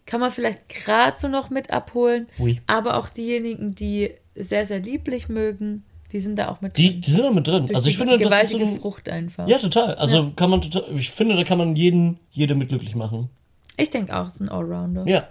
[0.06, 2.26] kann man vielleicht gerade so noch mit abholen.
[2.38, 2.60] Ui.
[2.66, 7.00] Aber auch diejenigen, die sehr, sehr lieblich mögen, die sind da auch mit Die, drin.
[7.02, 7.66] die sind da mit drin.
[7.66, 9.48] Durch Also ich finde, das ist so gewaltige ein, Frucht einfach.
[9.48, 9.94] Ja, total.
[9.94, 10.84] Also kann man total.
[10.96, 13.30] Ich finde, da kann man jeden, jede mit glücklich machen.
[13.78, 15.06] Ich denke auch, es ist ein Allrounder.
[15.06, 15.28] Ja.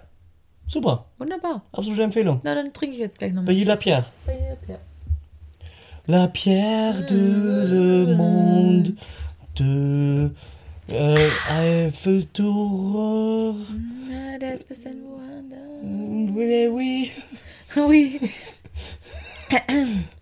[0.68, 1.04] Super.
[1.18, 1.62] Wunderbar.
[1.72, 2.40] Absolute Empfehlung.
[2.42, 3.54] Na, dann trinke ich jetzt gleich Bei nochmal.
[3.54, 4.04] jeder Pierre.
[6.06, 8.94] La pierre de le monde
[9.58, 10.30] de
[10.90, 13.64] äh, Eiffelturm.
[14.10, 16.32] Na, der ist ein bisschen woanders.
[16.34, 17.10] Oui, oui.
[17.76, 18.20] Ui.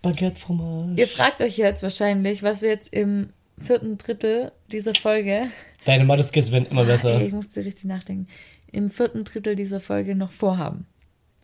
[0.02, 0.94] Baguette Fromage.
[0.96, 3.30] Ihr fragt euch jetzt wahrscheinlich, was wir jetzt im
[3.60, 5.48] vierten Drittel dieser Folge,
[5.86, 7.18] Deine Mathe-Skills werden immer besser.
[7.20, 8.26] ey, ich musste richtig nachdenken,
[8.70, 10.86] im vierten Drittel dieser Folge noch vorhaben.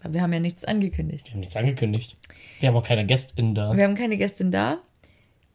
[0.03, 1.27] Weil wir haben ja nichts angekündigt.
[1.27, 2.17] Wir haben nichts angekündigt.
[2.61, 3.75] Wir haben auch keine GästInnen da.
[3.75, 4.79] Wir haben keine Gästin da.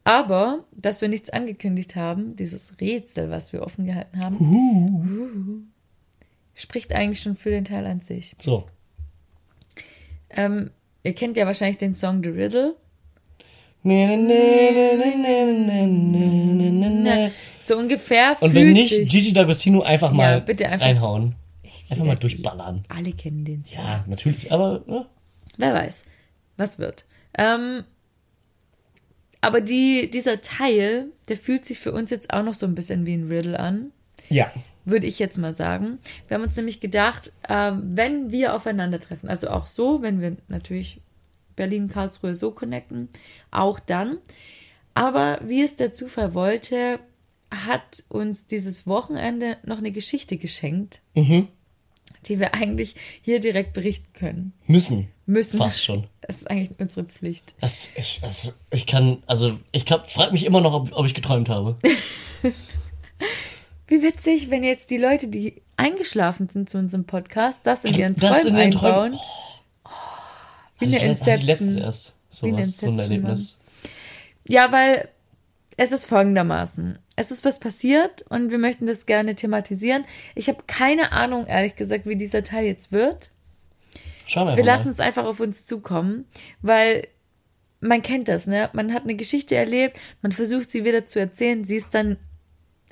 [0.03, 5.61] Aber, dass wir nichts angekündigt haben, dieses Rätsel, was wir offen gehalten haben, uhuhu,
[6.55, 8.35] spricht eigentlich schon für den Teil an sich.
[8.39, 8.67] So.
[10.29, 10.71] Ähm,
[11.03, 12.75] ihr kennt ja wahrscheinlich den Song The Riddle.
[17.59, 18.37] So ungefähr.
[18.39, 21.35] Und wenn nicht, sich, Gigi D'Agostino einfach mal ja, bitte einfach, reinhauen.
[21.89, 22.85] Einfach mal durchballern.
[22.89, 23.83] Alle kennen den Song.
[23.83, 24.83] Ja, natürlich, aber.
[24.87, 25.05] Ja.
[25.57, 26.03] Wer weiß,
[26.57, 27.05] was wird.
[27.37, 27.83] Ähm,
[29.41, 33.05] aber die, dieser Teil, der fühlt sich für uns jetzt auch noch so ein bisschen
[33.05, 33.91] wie ein Riddle an.
[34.29, 34.51] ja.
[34.85, 35.99] würde ich jetzt mal sagen.
[36.27, 41.01] Wir haben uns nämlich gedacht, ähm, wenn wir aufeinandertreffen, also auch so, wenn wir natürlich
[41.55, 43.09] Berlin, Karlsruhe so connecten,
[43.51, 44.19] auch dann.
[44.93, 46.99] Aber wie es der Zufall wollte,
[47.51, 51.01] hat uns dieses Wochenende noch eine Geschichte geschenkt,
[52.27, 54.53] die wir eigentlich hier direkt berichten können.
[54.67, 55.07] Müssen.
[55.25, 55.57] Müssen.
[55.57, 56.07] Fast schon.
[56.21, 57.55] Das ist eigentlich unsere Pflicht.
[57.61, 61.49] Das, ich, das, ich kann, also ich frage mich immer noch, ob, ob ich geträumt
[61.49, 61.77] habe.
[63.87, 68.15] Wie witzig, wenn jetzt die Leute, die eingeschlafen sind zu unserem Podcast, das in ihren
[68.15, 69.19] Das Träumen in den Träumen- einbauen.
[70.79, 71.83] Wie eine Hatte ich, hatte ich letztens Inception.
[71.83, 73.57] erst eine sowas, so ein Inception, Erlebnis.
[74.47, 75.09] Ja, weil
[75.77, 76.97] es ist folgendermaßen.
[77.21, 80.05] Es ist was passiert und wir möchten das gerne thematisieren.
[80.33, 83.29] Ich habe keine Ahnung, ehrlich gesagt, wie dieser Teil jetzt wird.
[84.25, 86.25] Schauen wir Wir lassen es einfach auf uns zukommen,
[86.63, 87.07] weil
[87.79, 88.71] man kennt das, ne?
[88.73, 92.17] Man hat eine Geschichte erlebt, man versucht sie wieder zu erzählen, sie ist dann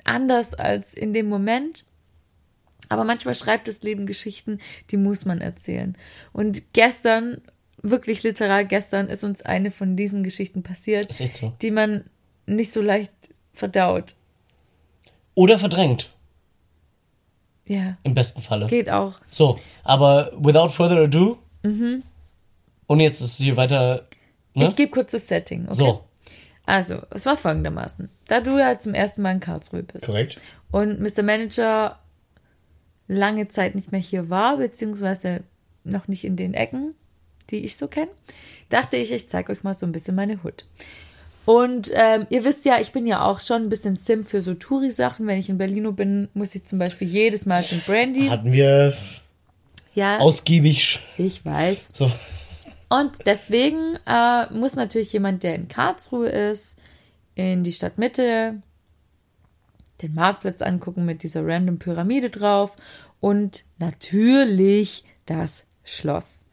[0.04, 1.84] anders als in dem Moment.
[2.88, 4.60] Aber manchmal schreibt das Leben Geschichten,
[4.92, 5.96] die muss man erzählen.
[6.32, 7.40] Und gestern,
[7.82, 11.52] wirklich literal gestern, ist uns eine von diesen Geschichten passiert, so.
[11.60, 12.04] die man
[12.46, 13.12] nicht so leicht
[13.52, 14.14] verdaut.
[15.34, 16.10] Oder verdrängt,
[17.66, 18.66] Ja, im besten Falle.
[18.66, 19.20] geht auch.
[19.30, 22.02] So, aber without further ado, Mhm.
[22.88, 24.06] ohne jetzt das hier weiter,
[24.54, 24.66] ne?
[24.68, 25.74] Ich gebe kurz das Setting, okay?
[25.74, 26.04] So,
[26.66, 28.08] Also, es war folgendermaßen.
[28.28, 30.40] Da du ja zum ersten Mal in Karlsruhe bist korrekt.
[30.70, 31.22] und Mr.
[31.22, 31.98] Manager
[33.08, 35.42] lange Zeit nicht mehr hier war, beziehungsweise
[35.84, 36.94] noch nicht in den Ecken,
[37.50, 38.10] die ich so kenne,
[38.68, 40.64] dachte ich, ich zeige euch mal so ein bisschen meine Hut.
[41.50, 44.54] Und ähm, ihr wisst ja, ich bin ja auch schon ein bisschen Sim für so
[44.54, 45.26] Touri-Sachen.
[45.26, 48.28] Wenn ich in Berlino bin, muss ich zum Beispiel jedes Mal zum Brandy.
[48.28, 48.94] Hatten wir
[49.92, 51.88] Ja, ausgiebig, ich weiß.
[51.92, 52.08] so,
[52.88, 56.78] Und deswegen äh, muss natürlich jemand, der in Karlsruhe ist,
[57.34, 58.62] in die Stadtmitte,
[60.02, 62.76] den Marktplatz angucken mit dieser random Pyramide drauf
[63.18, 66.44] und natürlich das Schloss.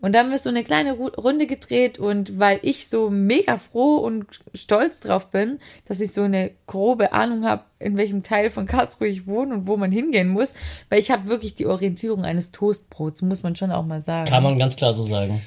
[0.00, 3.56] Und dann haben wir so eine kleine Ru- Runde gedreht und weil ich so mega
[3.56, 8.50] froh und stolz drauf bin, dass ich so eine grobe Ahnung habe, in welchem Teil
[8.50, 10.52] von Karlsruhe ich wohne und wo man hingehen muss,
[10.90, 14.28] weil ich habe wirklich die Orientierung eines Toastbrots, muss man schon auch mal sagen.
[14.28, 15.40] kann man ganz klar so sagen.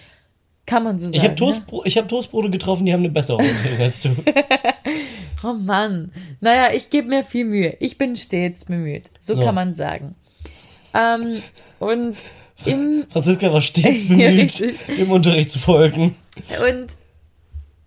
[0.66, 1.16] Kann man so sagen.
[1.16, 1.36] Ich habe ne?
[1.36, 4.10] Toastbro ich hab Toastbrote getroffen, die haben eine bessere Orientierung als du.
[5.42, 6.12] Oh Mann.
[6.42, 7.78] Naja, ich gebe mir viel Mühe.
[7.80, 9.10] Ich bin stets bemüht.
[9.20, 9.42] So, So.
[9.46, 10.16] kann man sagen.
[10.94, 11.42] Ähm,
[11.80, 12.18] und
[12.66, 14.60] im Franziska war stets bemüht,
[14.98, 16.16] im Unterricht zu folgen.
[16.68, 16.88] und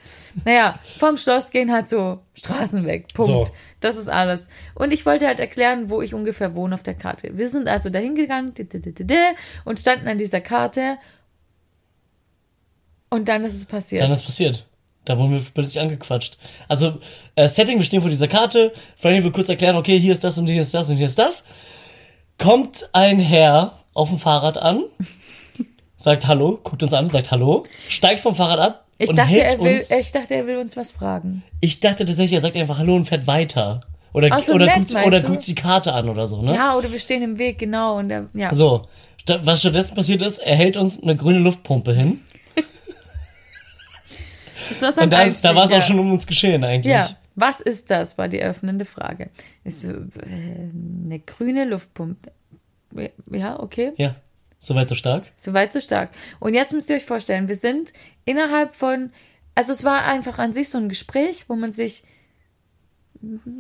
[0.44, 3.06] Naja, vom Schloss gehen halt so Straßen weg.
[3.14, 3.46] Punkt.
[3.46, 3.52] So.
[3.78, 4.48] Das ist alles.
[4.74, 7.38] Und ich wollte halt erklären, wo ich ungefähr wohne auf der Karte.
[7.38, 8.52] Wir sind also dahin gegangen
[9.64, 10.96] und standen an dieser Karte.
[13.10, 14.02] Und dann ist es passiert.
[14.02, 14.64] Dann ist passiert.
[15.04, 16.36] Da wurden wir plötzlich angequatscht.
[16.68, 16.98] Also,
[17.34, 18.72] äh, Setting, wir stehen vor dieser Karte.
[18.96, 21.18] Franny will kurz erklären, okay, hier ist das und hier ist das und hier ist
[21.18, 21.44] das.
[22.36, 24.84] Kommt ein Herr auf dem Fahrrad an,
[25.96, 29.44] sagt Hallo, guckt uns an, sagt Hallo, steigt vom Fahrrad ab ich, und dachte, hält
[29.44, 29.90] er will, uns.
[29.90, 31.42] ich dachte, er will uns was fragen.
[31.60, 33.80] Ich dachte tatsächlich, er sagt einfach Hallo und fährt weiter.
[34.12, 36.54] Oder, so, oder, nett, guckt, oder guckt die Karte an oder so, ne?
[36.54, 37.98] Ja, oder wir stehen im Weg, genau.
[37.98, 38.54] Und ja.
[38.54, 38.86] So,
[39.42, 42.20] was stattdessen passiert ist, er hält uns eine grüne Luftpumpe hin.
[44.68, 46.92] Das war sein Und da, war es auch schon um uns geschehen eigentlich.
[46.92, 49.30] Ja, was ist das, war die öffnende Frage.
[49.64, 50.70] Ist so, äh,
[51.04, 52.32] eine grüne Luftpumpe.
[53.30, 53.92] Ja, okay.
[53.96, 54.16] Ja,
[54.58, 55.24] soweit so stark.
[55.36, 56.10] So weit, so stark.
[56.40, 57.92] Und jetzt müsst ihr euch vorstellen, wir sind
[58.24, 59.10] innerhalb von,
[59.54, 62.02] also es war einfach an sich so ein Gespräch, wo man sich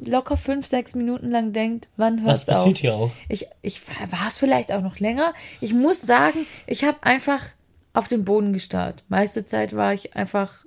[0.04, 2.56] locker fünf, sechs Minuten lang denkt, wann Was hört's auf?
[2.56, 3.10] passiert hier auch?
[3.28, 5.34] Ich, ich war es vielleicht auch noch länger.
[5.60, 7.44] Ich muss sagen, ich habe einfach
[7.92, 9.04] auf den Boden gestarrt.
[9.08, 10.64] Meiste Zeit war ich einfach,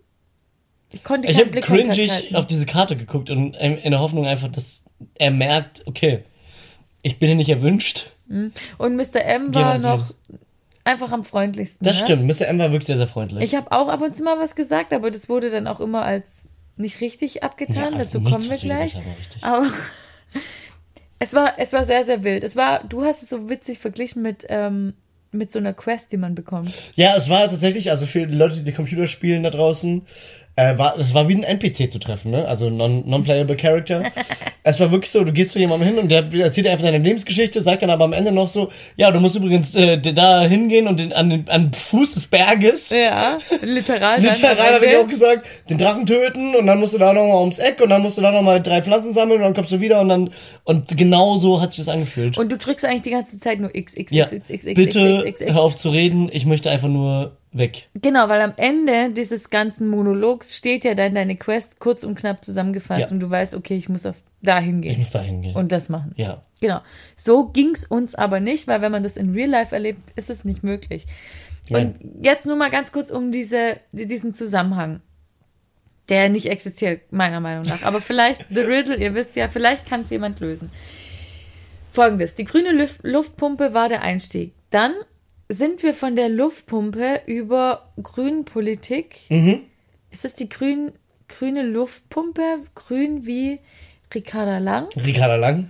[0.91, 4.25] ich konnte Ich keinen habe Blickkontakt cringig auf diese Karte geguckt und in der Hoffnung
[4.25, 4.83] einfach, dass
[5.15, 6.23] er merkt, okay,
[7.01, 8.11] ich bin hier nicht erwünscht.
[8.27, 9.23] Und Mr.
[9.23, 10.13] M war noch
[10.83, 11.85] einfach am freundlichsten.
[11.85, 12.05] Das ne?
[12.05, 12.47] stimmt, Mr.
[12.47, 13.43] M war wirklich sehr, sehr freundlich.
[13.43, 16.03] Ich habe auch ab und zu mal was gesagt, aber das wurde dann auch immer
[16.03, 16.45] als
[16.77, 17.93] nicht richtig abgetan.
[17.93, 18.95] Ja, Dazu nichts, kommen wir wir gleich.
[18.95, 19.43] richtig.
[19.43, 19.69] Aber
[21.19, 22.43] es war, es war sehr, sehr wild.
[22.43, 24.93] Es war, du hast es so witzig verglichen mit, ähm,
[25.31, 26.73] mit so einer Quest, die man bekommt.
[26.95, 30.01] Ja, es war tatsächlich, also für die Leute, die Computer spielen da draußen,
[30.55, 32.45] äh, war, es war wie ein NPC zu treffen, ne?
[32.45, 34.03] Also non- Non-Playable Character.
[34.63, 36.97] es war wirklich so, du gehst zu jemandem hin und der erzählt dir einfach deine
[36.97, 40.87] Lebensgeschichte, sagt dann aber am Ende noch so, ja, du musst übrigens äh, da hingehen
[40.87, 42.89] und den, an den an Fuß des Berges.
[42.89, 44.19] Ja, literal.
[44.21, 44.99] Literal er Ende.
[44.99, 48.01] auch gesagt, den Drachen töten und dann musst du da nochmal ums Eck und dann
[48.01, 50.31] musst du da nochmal drei Pflanzen sammeln und dann kommst du wieder und dann,
[50.65, 52.37] und genau so hat sich das angefühlt.
[52.37, 54.75] Und du drückst eigentlich die ganze Zeit nur X, X, ja, X, X, X, X,
[54.75, 55.53] bitte X, X, X.
[55.53, 57.89] hör auf zu reden, ich möchte einfach nur weg.
[58.01, 62.43] Genau, weil am Ende dieses ganzen Monologs steht ja dann deine Quest kurz und knapp
[62.45, 63.07] zusammengefasst Ja.
[63.09, 65.55] und du weißt, okay, ich muss auf dahin Ich gehen muss da hingehen.
[65.55, 66.13] und das machen.
[66.15, 66.43] ja.
[66.61, 66.81] Genau.
[67.15, 70.45] So ging's uns aber nicht, weil wenn man das in Real Life erlebt, ist es
[70.45, 71.07] nicht möglich.
[71.71, 75.01] Und jetzt nur mal ganz kurz um diese, die- diesen Zusammenhang,
[76.09, 77.81] der nicht existiert, meiner Meinung nach.
[77.83, 80.69] Aber vielleicht, The Riddle, ihr wisst ja, vielleicht kann es jemand lösen.
[81.91, 84.53] Folgendes, die grüne Luft, Luftpumpe war der Einstieg.
[84.69, 84.93] Dann
[85.51, 89.19] sind wir von der Luftpumpe über Grünpolitik.
[90.09, 90.91] Ist es die grün,
[91.27, 92.57] grüne Luftpumpe?
[92.75, 93.59] Grün wie
[94.13, 94.87] Ricarda Lang?
[94.95, 95.69] Ricarda Lang?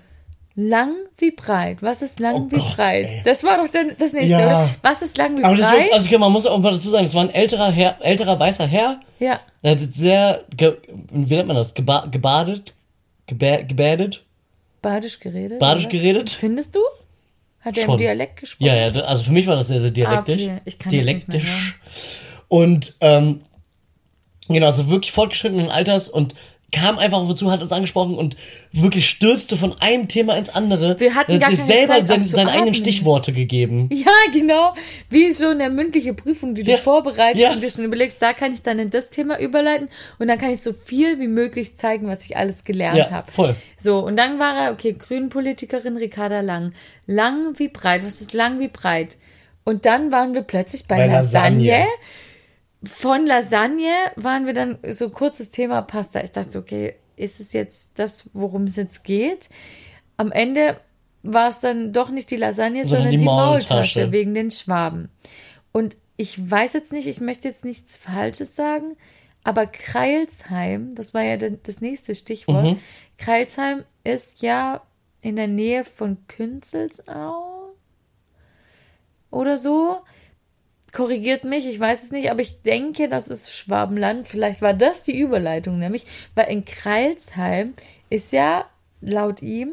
[0.56, 1.82] Lang wie breit.
[1.82, 3.10] Was ist lang Oh wie Gott, breit?
[3.12, 3.22] ey.
[3.24, 4.46] Das war doch dann das nächste, Ja.
[4.64, 4.70] oder?
[4.82, 5.64] Was ist lang wie Aber breit?
[5.90, 8.38] war, also okay, man muss auch mal dazu sagen, es war ein älterer Herr, älterer
[8.40, 9.00] weißer Herr.
[9.20, 9.40] ja.
[9.64, 10.76] Er hat sehr, ge,
[11.12, 12.74] wie nennt man das, Geba, gebadet,
[13.28, 14.24] gebä, gebädet,
[14.82, 15.60] Badisch geredet?
[15.60, 16.30] badisch geredet.
[16.32, 16.80] Findest du?
[17.62, 17.98] Hat er im.
[17.98, 18.68] Dialekt gesprochen?
[18.68, 20.42] Ja, ja, also für mich war das sehr, sehr dialektisch.
[20.42, 20.62] Ah, okay.
[20.66, 21.80] Ich kann das nicht mehr dialektisch.
[22.48, 23.42] Und, ähm,
[24.48, 26.36] genau, also wirklich fortgeschrittenen Alters und
[26.72, 28.38] kam einfach auf uns zu, hat uns angesprochen und
[28.72, 31.00] wirklich stürzte von einem Thema ins andere.
[31.00, 32.74] Wir hatten Er hat gar sich keine selber Zeit, zu seine eigenen.
[32.74, 33.90] Stichworte gegeben.
[33.92, 34.74] Ja, genau.
[35.10, 36.78] Wie so eine mündliche Prüfung, die du Ja.
[36.78, 37.52] vorbereitest Ja.
[37.52, 39.90] und dir schon überlegst, da kann ich dann in das Thema überleiten
[40.20, 43.32] und dann kann ich so viel wie möglich zeigen, was ich alles gelernt Ja, habe.
[43.32, 43.56] voll.
[43.78, 46.74] So, und dann war er, okay, Grünpolitikerin Ricarda Lang.
[47.06, 48.06] Lang wie breit.
[48.06, 49.18] Was ist lang wie breit?
[49.64, 51.66] Und dann waren wir plötzlich bei, Bei Lasagne.
[51.70, 51.88] Lasagne.
[52.84, 56.24] Von Lasagne waren wir dann so kurzes Thema Pasta.
[56.24, 59.50] Ich dachte, okay, ist es jetzt das, worum es jetzt geht?
[60.18, 60.80] Am Ende
[61.24, 63.74] war es dann doch nicht die Lasagne, sondern, Sondern die die Maultasche.
[63.74, 65.10] Maultasche wegen den Schwaben.
[65.72, 68.96] Und ich weiß jetzt nicht, ich möchte jetzt nichts Falsches sagen,
[69.44, 72.64] aber Kreilsheim, das war ja das nächste Stichwort.
[72.64, 72.80] Mhm.
[73.18, 74.82] Kreilsheim ist ja
[75.22, 77.74] in der Nähe von Künzelsau
[79.30, 80.02] oder so.
[80.92, 84.28] Korrigiert mich, ich weiß es nicht, aber ich denke, das ist Schwabenland.
[84.28, 86.04] Vielleicht war das die Überleitung, nämlich,
[86.36, 87.74] weil in Kreilsheim
[88.10, 88.66] ist ja
[89.00, 89.72] laut ihm,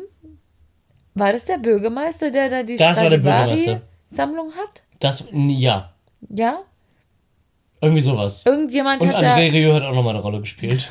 [1.15, 3.07] war das der Bürgermeister, der da die Das der.
[3.07, 4.83] Stradivari-Sammlung hat?
[5.01, 5.93] Das, ja,
[6.29, 6.61] Ja?
[7.81, 8.45] irgendwie sowas.
[8.45, 10.91] Irgendjemand Und hat André Rieu hat auch nochmal eine Rolle gespielt.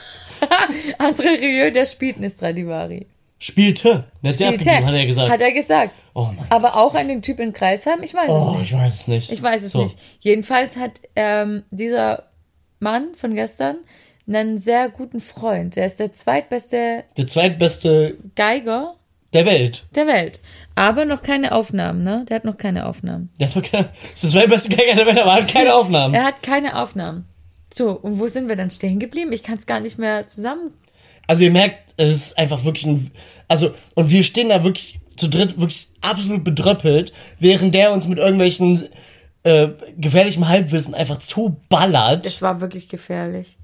[1.00, 3.08] André Rieu, der spielt eine Stradivari.
[3.40, 4.06] Spielte.
[4.24, 4.54] Der sie Spielte.
[4.72, 5.30] abgegeben, hat er gesagt.
[5.30, 5.94] Hat er gesagt.
[6.20, 8.02] Oh Aber auch an den Typ in Kreuzheim?
[8.04, 8.72] Ich weiß Oh, es nicht.
[8.72, 9.32] ich weiß es nicht.
[9.32, 9.84] Ich weiß es So.
[9.84, 9.98] nicht.
[10.20, 12.24] Jedenfalls hat ähm, dieser
[12.80, 13.78] Mann von gestern
[14.28, 15.76] einen sehr guten Freund.
[15.78, 18.96] Der ist der zweitbeste Der zweitbeste Geiger
[19.34, 19.86] der Welt.
[19.96, 20.40] der Welt.
[20.76, 22.26] Aber noch keine Aufnahmen, ne?
[22.28, 23.30] Der hat noch keine Aufnahmen.
[23.40, 26.14] Der hat doch keine, das ist der zweitbeste Geiger der Welt, aber hat keine Aufnahmen.
[26.14, 27.26] Er hat keine Aufnahmen.
[27.74, 29.32] So, und wo sind wir dann stehen geblieben?
[29.34, 30.74] Ich kann es gar nicht mehr zusammen.
[31.28, 33.12] Also ihr merkt, es ist einfach wirklich ein.
[33.48, 38.18] Also, und wir stehen da wirklich zu dritt, wirklich absolut bedröppelt, während der uns mit
[38.18, 38.88] irgendwelchen
[39.44, 42.26] äh, gefährlichem Halbwissen einfach zuballert.
[42.26, 43.58] Es war wirklich gefährlich.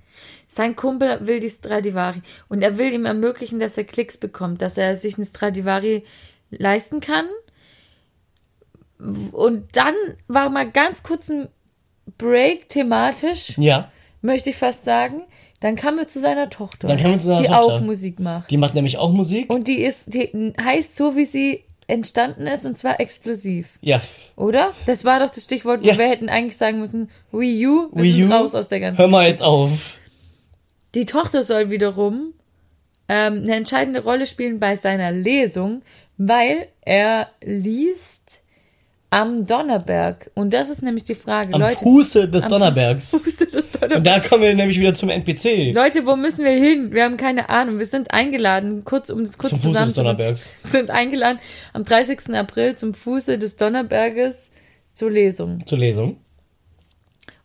[0.47, 4.77] Sein Kumpel will die Stradivari und er will ihm ermöglichen, dass er Klicks bekommt, dass
[4.77, 6.03] er sich eine Stradivari
[6.51, 7.25] leisten kann.
[9.31, 9.95] Und dann
[10.27, 11.49] war mal ganz kurz ein
[12.17, 15.23] Break thematisch, Ja, möchte ich fast sagen.
[15.64, 17.61] Dann kamen wir zu seiner Tochter, Dann kamen wir zu seiner die Tochter.
[17.76, 18.52] auch Musik macht.
[18.52, 19.49] die macht nämlich auch Musik.
[19.49, 23.77] Und die ist, die heißt so, wie sie entstanden ist, und zwar explosiv.
[23.81, 24.02] Ja.
[24.35, 24.73] Oder?
[24.88, 25.98] Das war doch das Stichwort, wo Ja.
[25.98, 28.98] wir hätten eigentlich sagen müssen, Wii U, wir Wii sind U, raus aus der ganzen
[28.98, 29.95] Hör mal jetzt auf.
[30.95, 32.34] Die Tochter soll wiederum
[33.10, 35.81] ähm, eine entscheidende Rolle spielen bei seiner Lesung,
[36.18, 38.43] weil er liest
[39.14, 40.31] am Donnerberg.
[40.34, 41.84] Und das ist nämlich die Frage, Am Leute.
[41.84, 43.11] Fuße des am Donnerbergs.
[43.23, 43.98] Fuße des Donnerbergs.
[43.98, 45.72] Und da kommen wir nämlich wieder zum NPC.
[45.72, 46.91] Leute, wo müssen wir hin?
[46.91, 47.77] Wir haben keine Ahnung.
[47.77, 50.49] Wir sind eingeladen, kurz um das kurz Zum Fuße des zusammen Donnerbergs.
[50.72, 51.38] sind eingeladen
[51.73, 52.34] am 30.
[52.35, 54.52] April zum Fuße des Donnerberges
[54.94, 55.64] zur Lesung.
[55.68, 56.18] Zur Lesung.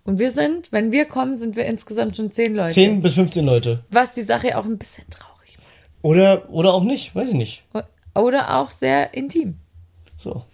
[0.04, 2.72] Und wir sind, wenn wir kommen, sind wir insgesamt schon zehn Leute.
[2.72, 3.84] 10 bis 15 Leute.
[3.90, 5.68] Was die Sache auch ein bisschen traurig macht.
[6.00, 7.64] Oder, oder auch nicht, weiß ich nicht.
[8.14, 9.58] Oder auch sehr intim.
[10.16, 10.44] So.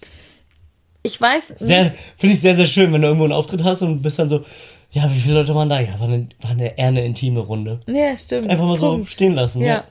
[1.07, 1.93] Ich weiß nicht.
[2.17, 4.43] finde ich sehr, sehr schön, wenn du irgendwo einen Auftritt hast und bist dann so,
[4.91, 5.79] ja, wie viele Leute waren da?
[5.79, 7.79] Ja, war eine, war eine eher eine intime Runde.
[7.87, 8.49] Ja, stimmt.
[8.49, 9.11] Einfach mal so Punkt.
[9.11, 9.61] stehen lassen.
[9.61, 9.67] Ja.
[9.67, 9.85] Ja,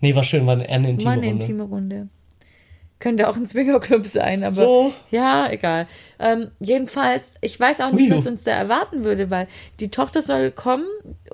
[0.00, 1.44] Nee, war schön, war eine, eher eine intime mal eine Runde.
[1.44, 2.08] intime Runde.
[2.98, 4.92] Könnte auch ein Swingerclub sein, aber So.
[5.10, 5.86] ja, egal.
[6.20, 8.16] Ähm, jedenfalls, ich weiß auch nicht, Ui.
[8.16, 9.48] was uns da erwarten würde, weil
[9.80, 10.84] die Tochter soll kommen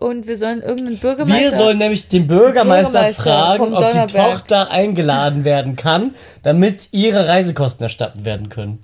[0.00, 1.42] und wir sollen irgendeinen Bürgermeister.
[1.42, 4.14] Wir sollen nämlich den Bürgermeister, Bürgermeister fragen, ob die.
[4.14, 8.80] Tochter eingeladen werden kann, damit ihre Reisekosten erstatten werden können.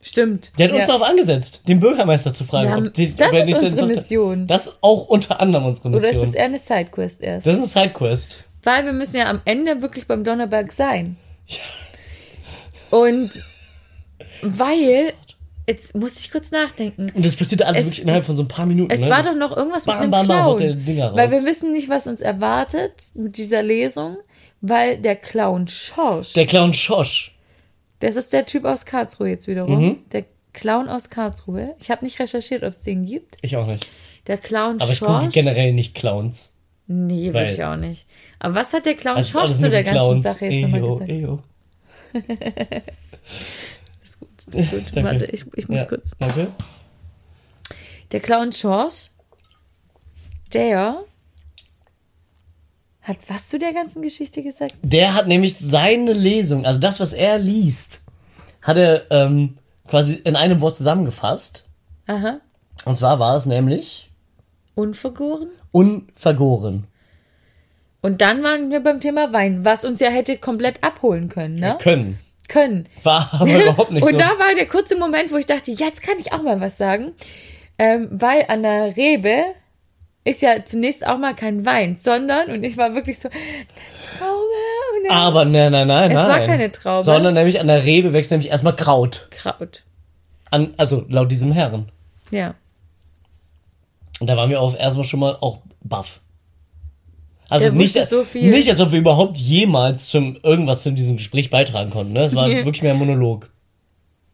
[0.00, 0.52] Stimmt.
[0.58, 0.86] Der hat uns ja.
[0.86, 2.70] darauf angesetzt, den Bürgermeister zu fragen.
[2.70, 4.46] Haben- ob die, das ist unsere Mission.
[4.46, 6.14] Das ist auch unter anderem unsere Oder Mission.
[6.24, 7.46] ist das eher eine Sidequest erst?
[7.46, 8.36] das ist eine Sidequest.
[8.62, 11.16] Weil wir müssen ja am Ende wirklich beim Donnerberg sein.
[12.90, 13.30] Und
[14.42, 15.12] weil,
[15.66, 17.10] jetzt muss ich kurz nachdenken.
[17.14, 18.90] Und das passiert alles Es- wirklich innerhalb von so ein paar Minuten.
[18.92, 19.10] Es ne?
[19.10, 21.00] war Das- doch noch irgendwas bam, mit einem bam, bam, Clown.
[21.00, 21.12] raus.
[21.16, 24.16] Weil wir wissen nicht, was uns erwartet mit dieser Lesung,
[24.60, 27.34] weil der Clown Schorsch, Der Clown Schosch.
[28.00, 29.98] Das ist der Typ aus Karlsruhe jetzt wiederum, Mhm.
[30.12, 31.74] der Clown aus Karlsruhe.
[31.80, 33.36] Ich habe nicht recherchiert, ob es den gibt.
[33.42, 33.86] Ich auch nicht.
[34.26, 35.34] Der Clown Aber ich gucke Schorsch.
[35.34, 36.52] generell nicht Clowns.
[36.86, 38.06] Nee, weil- wirklich auch nicht.
[38.38, 40.22] Aber was hat der Clown ist Schorsch zu der ganzen Clowns.
[40.24, 41.10] Sache jetzt nochmal gesagt?
[41.10, 41.42] eyo.
[44.02, 44.82] ist gut, das ist gut.
[44.94, 45.10] Danke.
[45.10, 46.16] Warte, ich, ich muss Ja, kurz.
[46.18, 46.48] Danke.
[48.12, 49.10] Der Clown Schorsch,
[50.54, 51.04] der
[53.08, 54.74] hat was zu der ganzen Geschichte gesagt?
[54.82, 58.02] Der hat nämlich seine Lesung, also das, was er liest,
[58.62, 59.56] hat er ähm,
[59.88, 61.64] quasi in einem Wort zusammengefasst.
[62.06, 62.40] Aha.
[62.84, 64.10] Und zwar war es nämlich
[64.74, 65.48] Unvergoren?
[65.72, 66.86] unvergoren.
[68.00, 71.76] Und dann waren wir beim Thema Wein, was uns ja hätte komplett abholen können, ne?
[71.80, 72.18] Können.
[72.48, 72.84] Können.
[73.02, 74.18] War aber überhaupt nicht Und so.
[74.18, 77.12] da war der kurze Moment, wo ich dachte, jetzt kann ich auch mal was sagen.
[77.78, 79.44] Ähm, weil an der Rebe
[80.28, 84.32] ist ja zunächst auch mal kein Wein, sondern, und ich war wirklich so, Traube
[84.98, 86.28] und dann aber nein, nein, nein, Es nein.
[86.28, 87.04] war keine Traube.
[87.04, 89.28] Sondern nämlich an der Rebe wächst nämlich erstmal Kraut.
[89.30, 89.82] Kraut.
[90.50, 91.90] An, also laut diesem Herren.
[92.30, 92.54] Ja.
[94.20, 96.20] Und da waren wir auch erstmal schon mal auch baff.
[97.48, 98.50] Also Der nicht, so viel.
[98.50, 102.12] nicht, als ob wir überhaupt jemals zum irgendwas zu diesem Gespräch beitragen konnten.
[102.12, 102.20] Ne?
[102.20, 103.50] Es war wirklich mehr ein Monolog.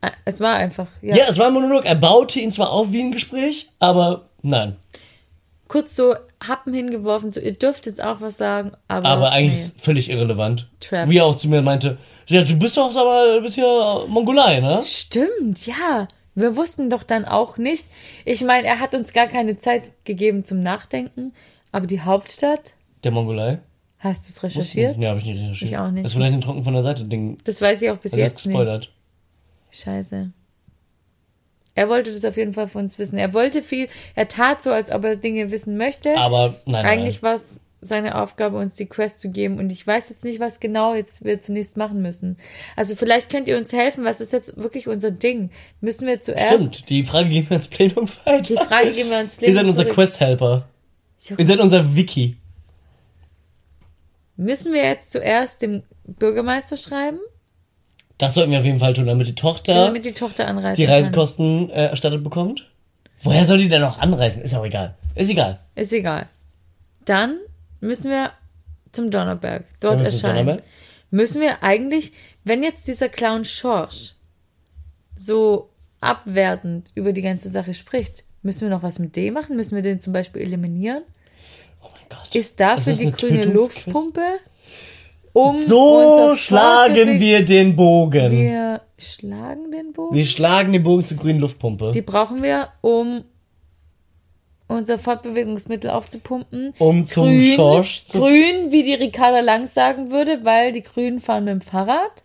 [0.00, 1.16] Ah, Es war einfach, ja.
[1.16, 1.24] Ja.
[1.28, 1.84] es war ein Monolog.
[1.84, 4.76] Er baute ihn zwar auf wie ein Gespräch, aber nein.
[5.74, 6.14] Kurz so
[6.46, 9.08] Happen hingeworfen, so, ihr dürft jetzt auch was sagen, aber.
[9.08, 9.72] Aber eigentlich nee.
[9.76, 10.68] völlig irrelevant.
[10.78, 11.08] Trap.
[11.08, 11.98] Wie er auch zu mir meinte,
[12.28, 14.80] ja, du bist doch aber, du bist ja Mongolei, ne?
[14.84, 16.06] Stimmt, ja.
[16.36, 17.88] Wir wussten doch dann auch nicht.
[18.24, 21.32] Ich meine, er hat uns gar keine Zeit gegeben zum Nachdenken,
[21.72, 23.58] aber die Hauptstadt, Der Mongolei.
[23.98, 25.02] hast du es recherchiert?
[25.02, 25.70] Ja, habe ich nicht recherchiert.
[25.72, 26.04] Ich auch nicht.
[26.04, 27.36] Das ist vielleicht ein Trocken von der Seite Ding.
[27.42, 28.56] Das weiß ich auch bis ist jetzt nicht.
[28.56, 28.92] gespoilert.
[29.72, 30.30] Scheiße.
[31.74, 33.18] Er wollte das auf jeden Fall von uns wissen.
[33.18, 36.16] Er wollte viel, er tat so, als ob er Dinge wissen möchte.
[36.16, 39.58] Aber nein, Eigentlich war es seine Aufgabe, uns die Quest zu geben.
[39.58, 42.36] Und ich weiß jetzt nicht, was genau jetzt wir zunächst machen müssen.
[42.76, 44.04] Also vielleicht könnt ihr uns helfen.
[44.04, 45.50] Was ist jetzt wirklich unser Ding?
[45.80, 48.40] Müssen wir zuerst Stimmt, die Frage geben wir ins Plenum weiter.
[48.42, 49.84] die Frage geben wir uns Ihr seid unser.
[49.84, 50.68] Quest-Helper.
[51.36, 52.36] Ihr seid unser Wiki.
[54.36, 57.18] Müssen wir jetzt zuerst dem Bürgermeister schreiben,
[58.18, 60.84] Das sollten wir auf jeden Fall tun, damit die Tochter damit die Tochter anreisen die?
[60.90, 62.70] Reisekosten äh, erstattet bekommt.
[63.22, 64.42] Woher soll die denn noch anreisen?
[64.42, 64.94] Ist auch egal.
[65.14, 65.60] Ist egal.
[65.74, 66.28] Ist egal.
[67.04, 67.38] Dann
[67.80, 68.32] müssen wir
[68.92, 69.64] zum Donnerberg.
[69.80, 70.46] Dort erscheinen.
[70.46, 70.62] Donnerberg.
[71.10, 72.12] Müssen wir eigentlich,
[72.44, 74.14] wenn jetzt dieser Clown Schorsch
[75.14, 75.70] so
[76.00, 79.56] abwertend über die ganze Sache spricht, müssen wir noch was mit dem machen?
[79.56, 81.00] Müssen wir den zum Beispiel eliminieren?
[81.82, 82.34] Oh mein Gott.
[82.34, 83.86] Ist dafür das die grüne Tötungsquiz?
[83.86, 84.22] Luftpumpe?
[85.34, 88.30] Um So schlagen wir den Bogen.
[88.32, 90.24] Wir, Wir schlagen den Bogen.
[90.24, 91.90] schlagen den Bogen zur grünen Luftpumpe.
[91.92, 93.24] Die brauchen wir, um
[94.68, 96.72] unser Fortbewegungsmittel aufzupumpen.
[96.78, 101.18] Um zum grün, Schorsch zu- Grün, wie die Ricarda Lang sagen würde, weil die Grünen
[101.20, 102.22] fahren mit dem Fahrrad.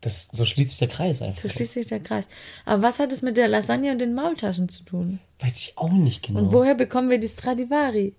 [0.00, 1.42] das, so schließt sich der Kreis einfach.
[1.42, 2.26] So schließt sich der Kreis.
[2.64, 5.20] Aber was hat es mit der Lasagne und den Maultaschen zu tun?
[5.40, 6.40] Weiß ich auch nicht genau.
[6.40, 8.14] Und woher bekommen wir die Stradivari?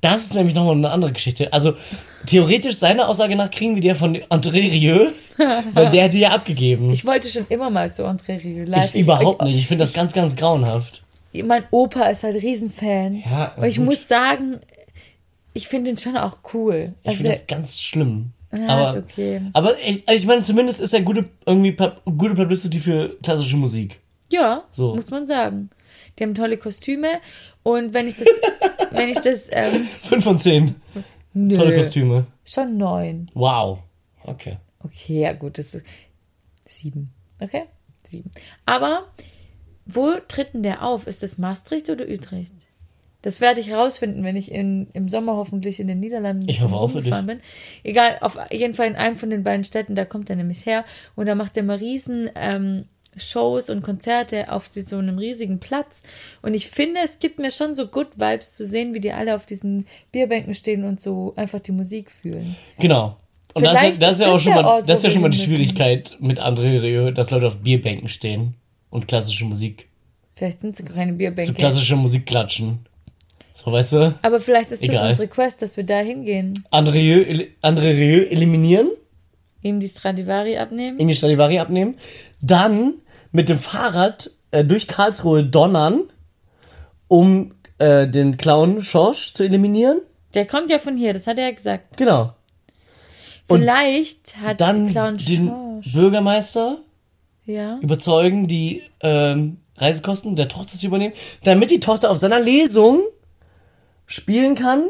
[0.00, 1.52] Das ist nämlich nochmal eine andere Geschichte.
[1.52, 1.74] Also,
[2.26, 5.08] theoretisch, seiner Aussage nach, kriegen wir die ja von André Rieu,
[5.74, 6.90] weil der hat die ja abgegeben.
[6.92, 8.94] Ich wollte schon immer mal zu André Rieu live.
[8.94, 9.56] Ich überhaupt nicht.
[9.56, 11.02] Ich finde das ganz, ganz grauenhaft.
[11.44, 13.22] Mein Opa ist halt Riesenfan.
[13.28, 14.60] Ja, Aber ich muss sagen,
[15.52, 16.94] ich finde ihn schon auch cool.
[17.02, 18.30] Ich Also, finde das ganz schlimm.
[18.52, 19.40] ja, aber, ist okay.
[19.52, 21.76] aber ich, also ich meine, zumindest ist er gute, irgendwie
[22.16, 23.98] gute Publicity für klassische Musik.
[24.30, 24.94] Ja, So.
[24.94, 25.70] muss man sagen.
[26.18, 27.20] Die haben tolle Kostüme
[27.62, 28.26] und wenn ich das,
[28.90, 30.74] wenn ich das, ähm, Fünf von zehn.
[31.32, 32.26] nö, Tolle Kostüme.
[32.44, 33.30] schon neun.
[33.34, 33.80] Wow.
[34.24, 34.58] Okay.
[34.80, 35.84] Okay, ja gut, das ist
[36.66, 37.12] sieben.
[37.40, 37.64] Okay,
[38.04, 38.30] sieben.
[38.66, 39.08] Aber
[39.86, 41.06] wo tritt denn der auf?
[41.06, 42.52] Ist das Maastricht oder Utrecht?
[43.22, 46.76] Das werde ich herausfinden, wenn ich in, im Sommer hoffentlich in den Niederlanden Ich hoffe
[46.76, 47.40] auch rumgefahren bin.
[47.82, 50.84] Egal, auf jeden Fall in einem von den beiden Städten, da kommt er nämlich her
[51.16, 52.84] und da macht er mal riesen ähm,
[53.18, 56.02] Shows und Konzerte auf so einem riesigen Platz.
[56.42, 59.34] Und ich finde, es gibt mir schon so Good Vibes zu sehen, wie die alle
[59.34, 62.56] auf diesen Bierbänken stehen und so einfach die Musik fühlen.
[62.78, 63.16] Genau.
[63.54, 65.22] Und das, ist- das ist ja auch das schon mal, Ort, das ist ja schon
[65.22, 65.48] mal die müssen.
[65.48, 68.54] Schwierigkeit mit André Rieu, dass Leute auf Bierbänken stehen
[68.90, 69.88] und klassische Musik,
[70.36, 71.52] Vielleicht sind es keine Bierbänke.
[71.52, 72.80] zu klassischer Musik klatschen.
[73.54, 74.14] So, weißt du?
[74.22, 75.08] Aber vielleicht ist das Egal.
[75.10, 76.62] unsere Quest, dass wir da hingehen.
[76.70, 78.88] André Rieu, el- André Rieu eliminieren,
[79.62, 80.96] Ihm die Stradivari abnehmen.
[81.00, 81.96] ihm die Stradivari abnehmen,
[82.40, 82.94] dann
[83.32, 86.04] mit dem Fahrrad äh, durch Karlsruhe donnern,
[87.08, 90.00] um äh, den Clown Schorsch zu eliminieren.
[90.34, 91.96] Der kommt ja von hier, das hat er ja gesagt.
[91.96, 92.32] Genau.
[93.48, 95.92] Und Vielleicht hat Dann Clown den Schorsch.
[95.92, 96.78] Bürgermeister
[97.46, 97.78] Ja.
[97.80, 101.14] überzeugen, die ähm, Reisekosten der Tochter zu übernehmen,
[101.44, 103.00] damit die Tochter auf seiner Lesung
[104.06, 104.86] spielen kann,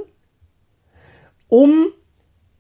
[1.48, 1.86] um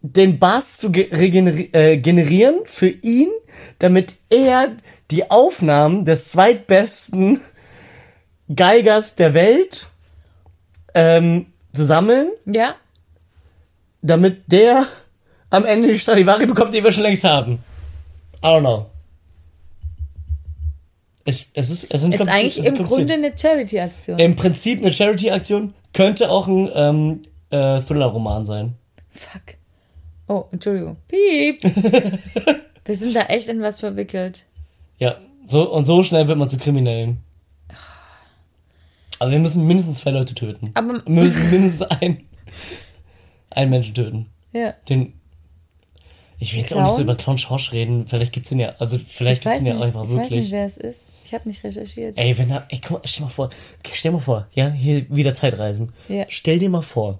[0.02, 3.28] den Bass zu äh, generieren für ihn,
[3.80, 4.76] damit er
[5.10, 7.40] die Aufnahmen des zweitbesten
[8.54, 9.86] Geigers der Welt
[10.94, 12.74] ähm, zu sammeln, Ja.
[14.02, 14.86] damit der
[15.50, 17.58] am Ende die Stradivari bekommt, die wir schon längst haben.
[18.42, 18.86] I don't know.
[21.24, 22.82] Es, es ist, es sind Ist eigentlich im.
[22.82, 24.18] Grunde eine Charity-Aktion.
[24.18, 28.74] Im Prinzip eine Charity-Aktion könnte auch ein ähm, äh, Thriller-Roman sein.
[29.10, 29.56] Fuck.
[30.26, 30.96] Oh, Entschuldigung.
[31.06, 31.62] Piep.
[32.84, 34.44] wir sind da echt in was verwickelt.
[34.98, 37.18] Ja, so und so schnell wird man zu Kriminellen.
[39.18, 40.70] Aber wir müssen mindestens zwei Leute töten.
[40.74, 42.24] Aber- wir müssen mindestens ein,
[43.50, 44.26] einen Menschen töten.
[44.52, 44.74] Ja.
[44.88, 45.14] Den.
[46.40, 47.04] Ich will jetzt auch nicht so Clown?
[47.04, 48.06] über Clown Schorsch reden.
[48.06, 48.76] Vielleicht gibt's den ja.
[48.78, 50.50] Also vielleicht Ich gibt's den nicht, ja einfach ich weiß nicht, wirklich.
[50.52, 51.12] wer es ist.
[51.24, 52.16] Ich habe nicht recherchiert.
[52.16, 52.64] Ey, wenn er.
[52.68, 53.46] Ey, guck mal, stell mal vor.
[53.80, 54.46] Okay, stell mal vor.
[54.52, 55.92] Ja, hier wieder Zeitreisen.
[56.08, 56.26] Ja.
[56.28, 57.18] Stell dir mal vor.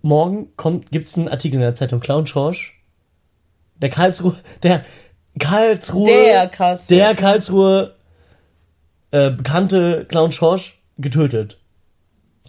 [0.00, 2.80] Morgen kommt, gibt's einen Artikel in der Zeitung Clown Schorsch.
[3.80, 4.36] Der Karlsruhe.
[4.62, 4.84] Der
[5.38, 6.06] Karlsruhe.
[6.06, 6.96] Der Karlsruhe.
[6.96, 7.94] Der Karlsruhe.
[9.10, 11.58] Äh, bekannte Clown Schorsch getötet.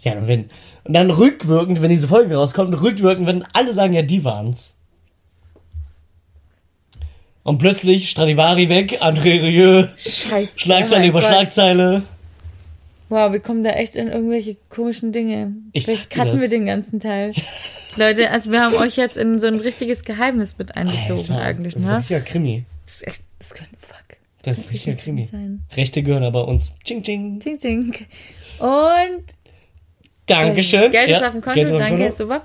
[0.00, 0.50] Ja, und wenn.
[0.84, 4.74] Und dann rückwirkend, wenn diese Folge rauskommt, rückwirkend, wenn alle sagen, ja, die waren's.
[7.42, 10.58] Und plötzlich Stradivari weg, André Rieu, Scheiße.
[10.58, 11.28] Schlagzeile Oh über Gott.
[11.28, 12.02] Schlagzeile.
[13.10, 15.52] Wow, wir kommen da echt in irgendwelche komischen Dinge.
[15.72, 17.34] Ich Vielleicht cutten wir den ganzen Teil.
[17.96, 21.74] Leute, also wir haben euch jetzt in so ein richtiges Geheimnis mit einbezogen Alter, eigentlich,
[21.74, 21.98] das ist ein ne?
[21.98, 22.64] richtiger Krimi.
[22.84, 24.18] Das ist echt, das könnte, fuck.
[24.42, 25.22] Das ist ein richtiger Krimi.
[25.22, 25.64] sein.
[25.74, 26.72] Rechte gehören aber uns.
[26.84, 27.40] Ching, ching.
[27.40, 27.94] Ting, ting.
[28.58, 29.24] Und
[30.26, 30.90] Dankeschön.
[30.90, 32.16] Geld Ja, ist auf dem Konto, auf dem danke, Konto.
[32.16, 32.44] super.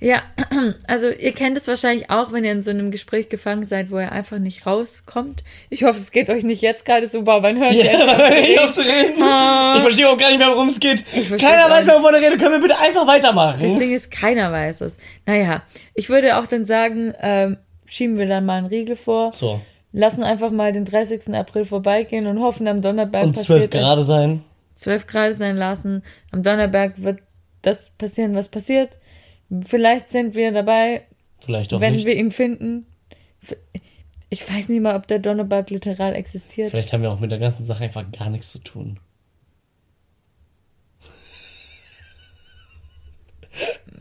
[0.00, 0.22] Ja,
[0.86, 3.98] also ihr kennt es wahrscheinlich auch, wenn ihr in so einem Gespräch gefangen seid, wo
[3.98, 5.42] ihr einfach nicht rauskommt.
[5.70, 7.88] Ich hoffe, es geht euch nicht jetzt gerade so, boah, man hört jetzt.
[7.92, 9.14] Ja, ich auf zu reden.
[9.16, 11.04] Ich verstehe auch gar nicht mehr, worum es geht.
[11.40, 12.38] Keiner weiß mehr, wovon er redet.
[12.40, 13.58] Können wir bitte einfach weitermachen?
[13.60, 14.98] Das Ding ist, keiner weiß es.
[15.26, 15.62] Naja,
[15.94, 17.56] ich würde auch dann sagen, ähm,
[17.88, 19.60] schieben wir dann mal einen Riegel vor, so.
[19.92, 21.34] lassen einfach mal den 30.
[21.34, 24.44] April vorbeigehen und hoffen, am Donnerberg Und 12 Grad sein.
[24.74, 26.02] 12 Grad sein lassen.
[26.30, 27.20] Am Donnerberg wird
[27.62, 28.98] das passieren, was passiert.
[29.66, 31.02] Vielleicht sind wir dabei,
[31.40, 32.06] Vielleicht auch wenn nicht.
[32.06, 32.86] wir ihn finden.
[34.30, 36.70] Ich weiß nicht mal, ob der Donnerbug literal existiert.
[36.70, 39.00] Vielleicht haben wir auch mit der ganzen Sache einfach gar nichts zu tun.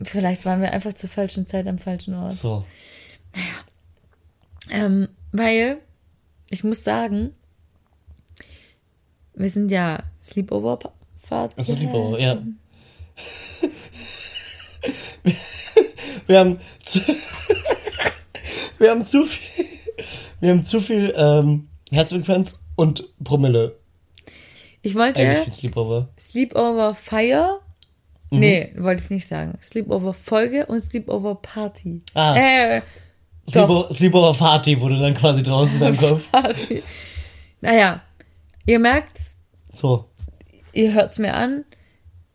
[0.04, 2.34] Vielleicht waren wir einfach zur falschen Zeit am falschen Ort.
[2.34, 2.66] So.
[4.72, 5.78] Ähm, weil,
[6.50, 7.34] ich muss sagen,
[9.34, 11.58] wir sind ja Sleepover-Fahrt.
[11.58, 12.42] Ist lieber, ja.
[16.28, 17.00] Wir haben zu,
[18.80, 19.66] wir haben zu viel,
[20.42, 23.78] wir haben zu viel ähm, Herzfrequenz und Promille
[24.82, 26.10] Ich wollte Sleepover.
[26.20, 27.62] Sleepover Fire.
[28.30, 28.40] Mhm.
[28.40, 29.58] Nee, wollte ich nicht sagen.
[29.62, 32.02] Sleepover Folge und Sleepover Party.
[32.14, 32.36] Ah.
[32.36, 32.82] Äh,
[33.50, 36.32] Sleepover, Sleepover Party wurde dann quasi draußen in deinem Kopf.
[36.32, 36.84] Party.
[37.62, 38.02] Naja,
[38.66, 39.20] ihr merkt,
[39.72, 40.06] So.
[40.74, 41.64] ihr hört's mir an.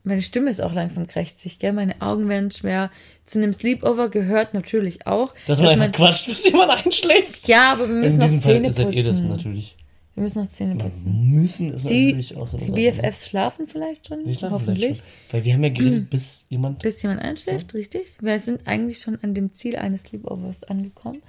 [0.04, 1.72] Meine Stimme ist auch langsam krächzig, gell?
[1.72, 2.90] Meine Augen werden schwer.
[3.24, 7.46] Zu einem Sleepover gehört natürlich auch, Dass man einfach quatscht, bis jemand einschläft.
[7.46, 9.28] Ja, aber wir müssen In noch diesem Fall Zähne seid ihr das putzen.
[9.28, 9.76] natürlich.
[10.14, 11.30] Wir müssen noch Zähne putzen.
[11.30, 12.72] Müssen ist Die, natürlich auch so die ne?
[12.72, 14.98] BFFs schlafen vielleicht schon, Die schlafen hoffentlich.
[14.98, 15.06] schon.
[15.30, 16.82] Weil wir haben ja geredet, bis jemand.
[16.82, 18.18] Bis jemand einschläft, richtig?
[18.20, 21.22] Wir sind eigentlich schon an dem Ziel eines Sleepovers angekommen.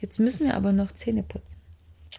[0.00, 1.60] Jetzt müssen wir aber noch Zähne putzen.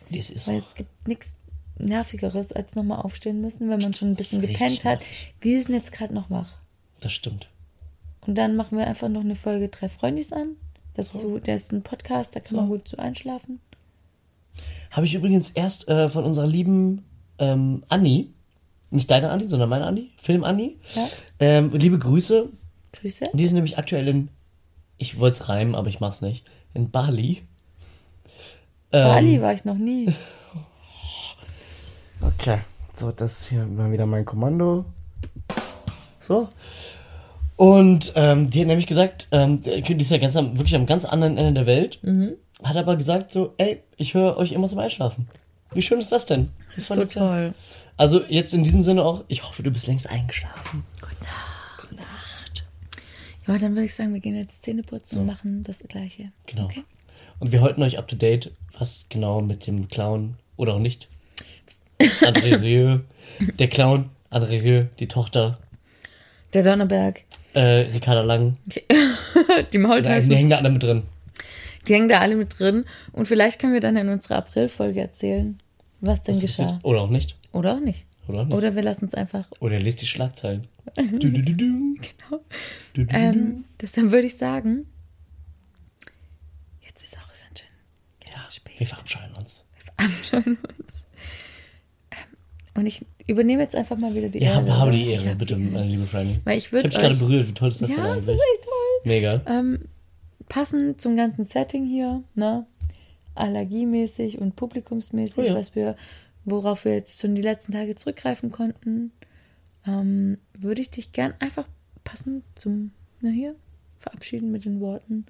[0.10, 1.35] Das ist Weil es gibt nichts
[1.77, 5.02] Nervigeres, als nochmal aufstehen müssen, wenn man schon ein bisschen gepennt hat.
[5.41, 6.57] Wir sind jetzt gerade noch wach.
[6.99, 7.49] Das stimmt.
[8.26, 10.56] Und dann machen wir einfach noch eine Folge Drei Freundis an.
[10.95, 13.60] Dazu, der ist ein Podcast, da kann man gut zu einschlafen.
[14.91, 17.05] Habe ich übrigens erst äh, von unserer lieben
[17.39, 18.34] ähm, Anni,
[18.89, 20.77] nicht deine Anni, sondern meine Anni, Film Anni.
[20.95, 21.07] Ja.
[21.39, 22.49] Ähm, liebe Grüße.
[22.93, 23.26] Grüße.
[23.34, 24.30] Die ist nämlich aktuell in,
[24.97, 27.43] ich wollte es reimen, aber ich mach's nicht, in Bali.
[28.91, 30.14] Ähm, Bali war ich noch nie.
[32.19, 32.57] Okay,
[32.93, 34.85] so, das hier mal wieder mein Kommando.
[36.19, 36.49] So.
[37.55, 41.05] Und ähm, die hat nämlich gesagt, ähm, die ist ja ganz am, wirklich am ganz
[41.05, 41.99] anderen Ende der Welt.
[42.64, 45.28] Hat aber gesagt so, ey, ich höre euch immer zum Einschlafen.
[45.74, 46.50] Wie schön ist das denn?
[46.76, 47.54] Das Ist so toll.
[47.98, 50.84] Also jetzt in diesem Sinne auch, ich hoffe, du bist längst eingeschlafen.
[51.02, 51.82] Gute Nacht.
[51.82, 52.66] Gute Nacht.
[53.48, 56.32] Ja, dann würde ich sagen, wir gehen jetzt Zähne putzen und machen das Gleiche.
[56.46, 56.66] Genau.
[56.66, 56.84] Okay.
[57.40, 61.08] Und wir halten euch up to date, was genau mit dem Clown oder auch nicht.
[62.22, 63.00] André Rieu,
[63.60, 65.58] der Clown, André Rieu, die Tochter,
[66.54, 67.24] Der Donnerberg.
[67.54, 67.62] äh,
[67.94, 68.58] Ricarda Lang.
[68.68, 68.82] Die
[69.72, 70.36] Die Maultaschen.
[70.36, 71.04] hängen da alle mit drin.
[71.88, 72.85] Die hängen da alle mit drin.
[73.14, 75.57] Und vielleicht können wir dann in unserer April-Folge erzählen,
[76.01, 76.72] was denn Das geschah.
[76.72, 77.38] ist- Oder auch nicht.
[77.53, 78.05] Oder auch nicht.
[78.27, 78.55] Oder auch nicht.
[78.57, 79.49] Oder wir lassen es einfach.
[79.59, 80.68] Oder er liest die Schlagzeilen.
[80.95, 81.95] du, du, du, du.
[82.93, 83.09] Genau.
[83.14, 84.85] Ähm, deshalb würde ich sagen,
[86.85, 88.80] jetzt ist auch ganz schön ja, spät.
[88.80, 89.64] wir verabscheuen uns.
[89.76, 91.05] Wir verabscheuen uns.
[92.11, 92.18] Ähm,
[92.76, 94.55] und ich übernehme jetzt einfach mal wieder die Ja, Ehre.
[94.57, 96.07] habe, habe die Ehre, bitte, meine liebe.
[96.11, 97.47] Weil ich Ich habe dich gerade berührt.
[97.47, 98.72] Wie toll ist das denn Ja, das ist echt toll.
[99.05, 99.41] Mega.
[99.47, 99.85] Ähm,
[100.49, 102.65] passend zum ganzen Setting hier, ne?
[103.36, 105.56] Allergiemäßig und publikumsmäßig, Oh ja.
[105.56, 105.95] was wir,
[106.45, 109.11] worauf wir jetzt schon die letzten Tage zurückgreifen konnten,
[109.86, 111.68] ähm, würde ich dich gern einfach
[112.03, 112.91] passend zum,
[113.22, 113.56] na hier,
[113.99, 115.26] verabschieden mit den Worten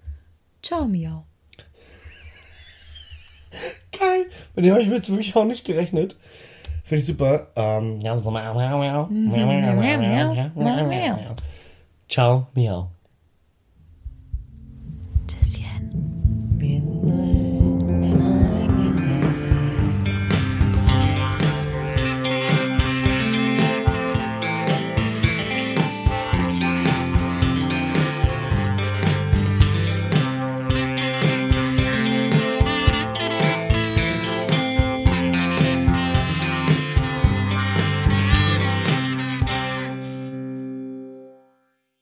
[0.62, 1.24] Ciao, Miau.
[3.98, 4.26] Geil.
[4.56, 6.18] Mit dem habe ich jetzt wirklich auch nicht gerechnet.
[6.84, 7.48] Finde ich super.
[7.56, 8.00] Ähm,
[10.90, 11.36] miau.
[12.10, 12.90] Ciao, miau.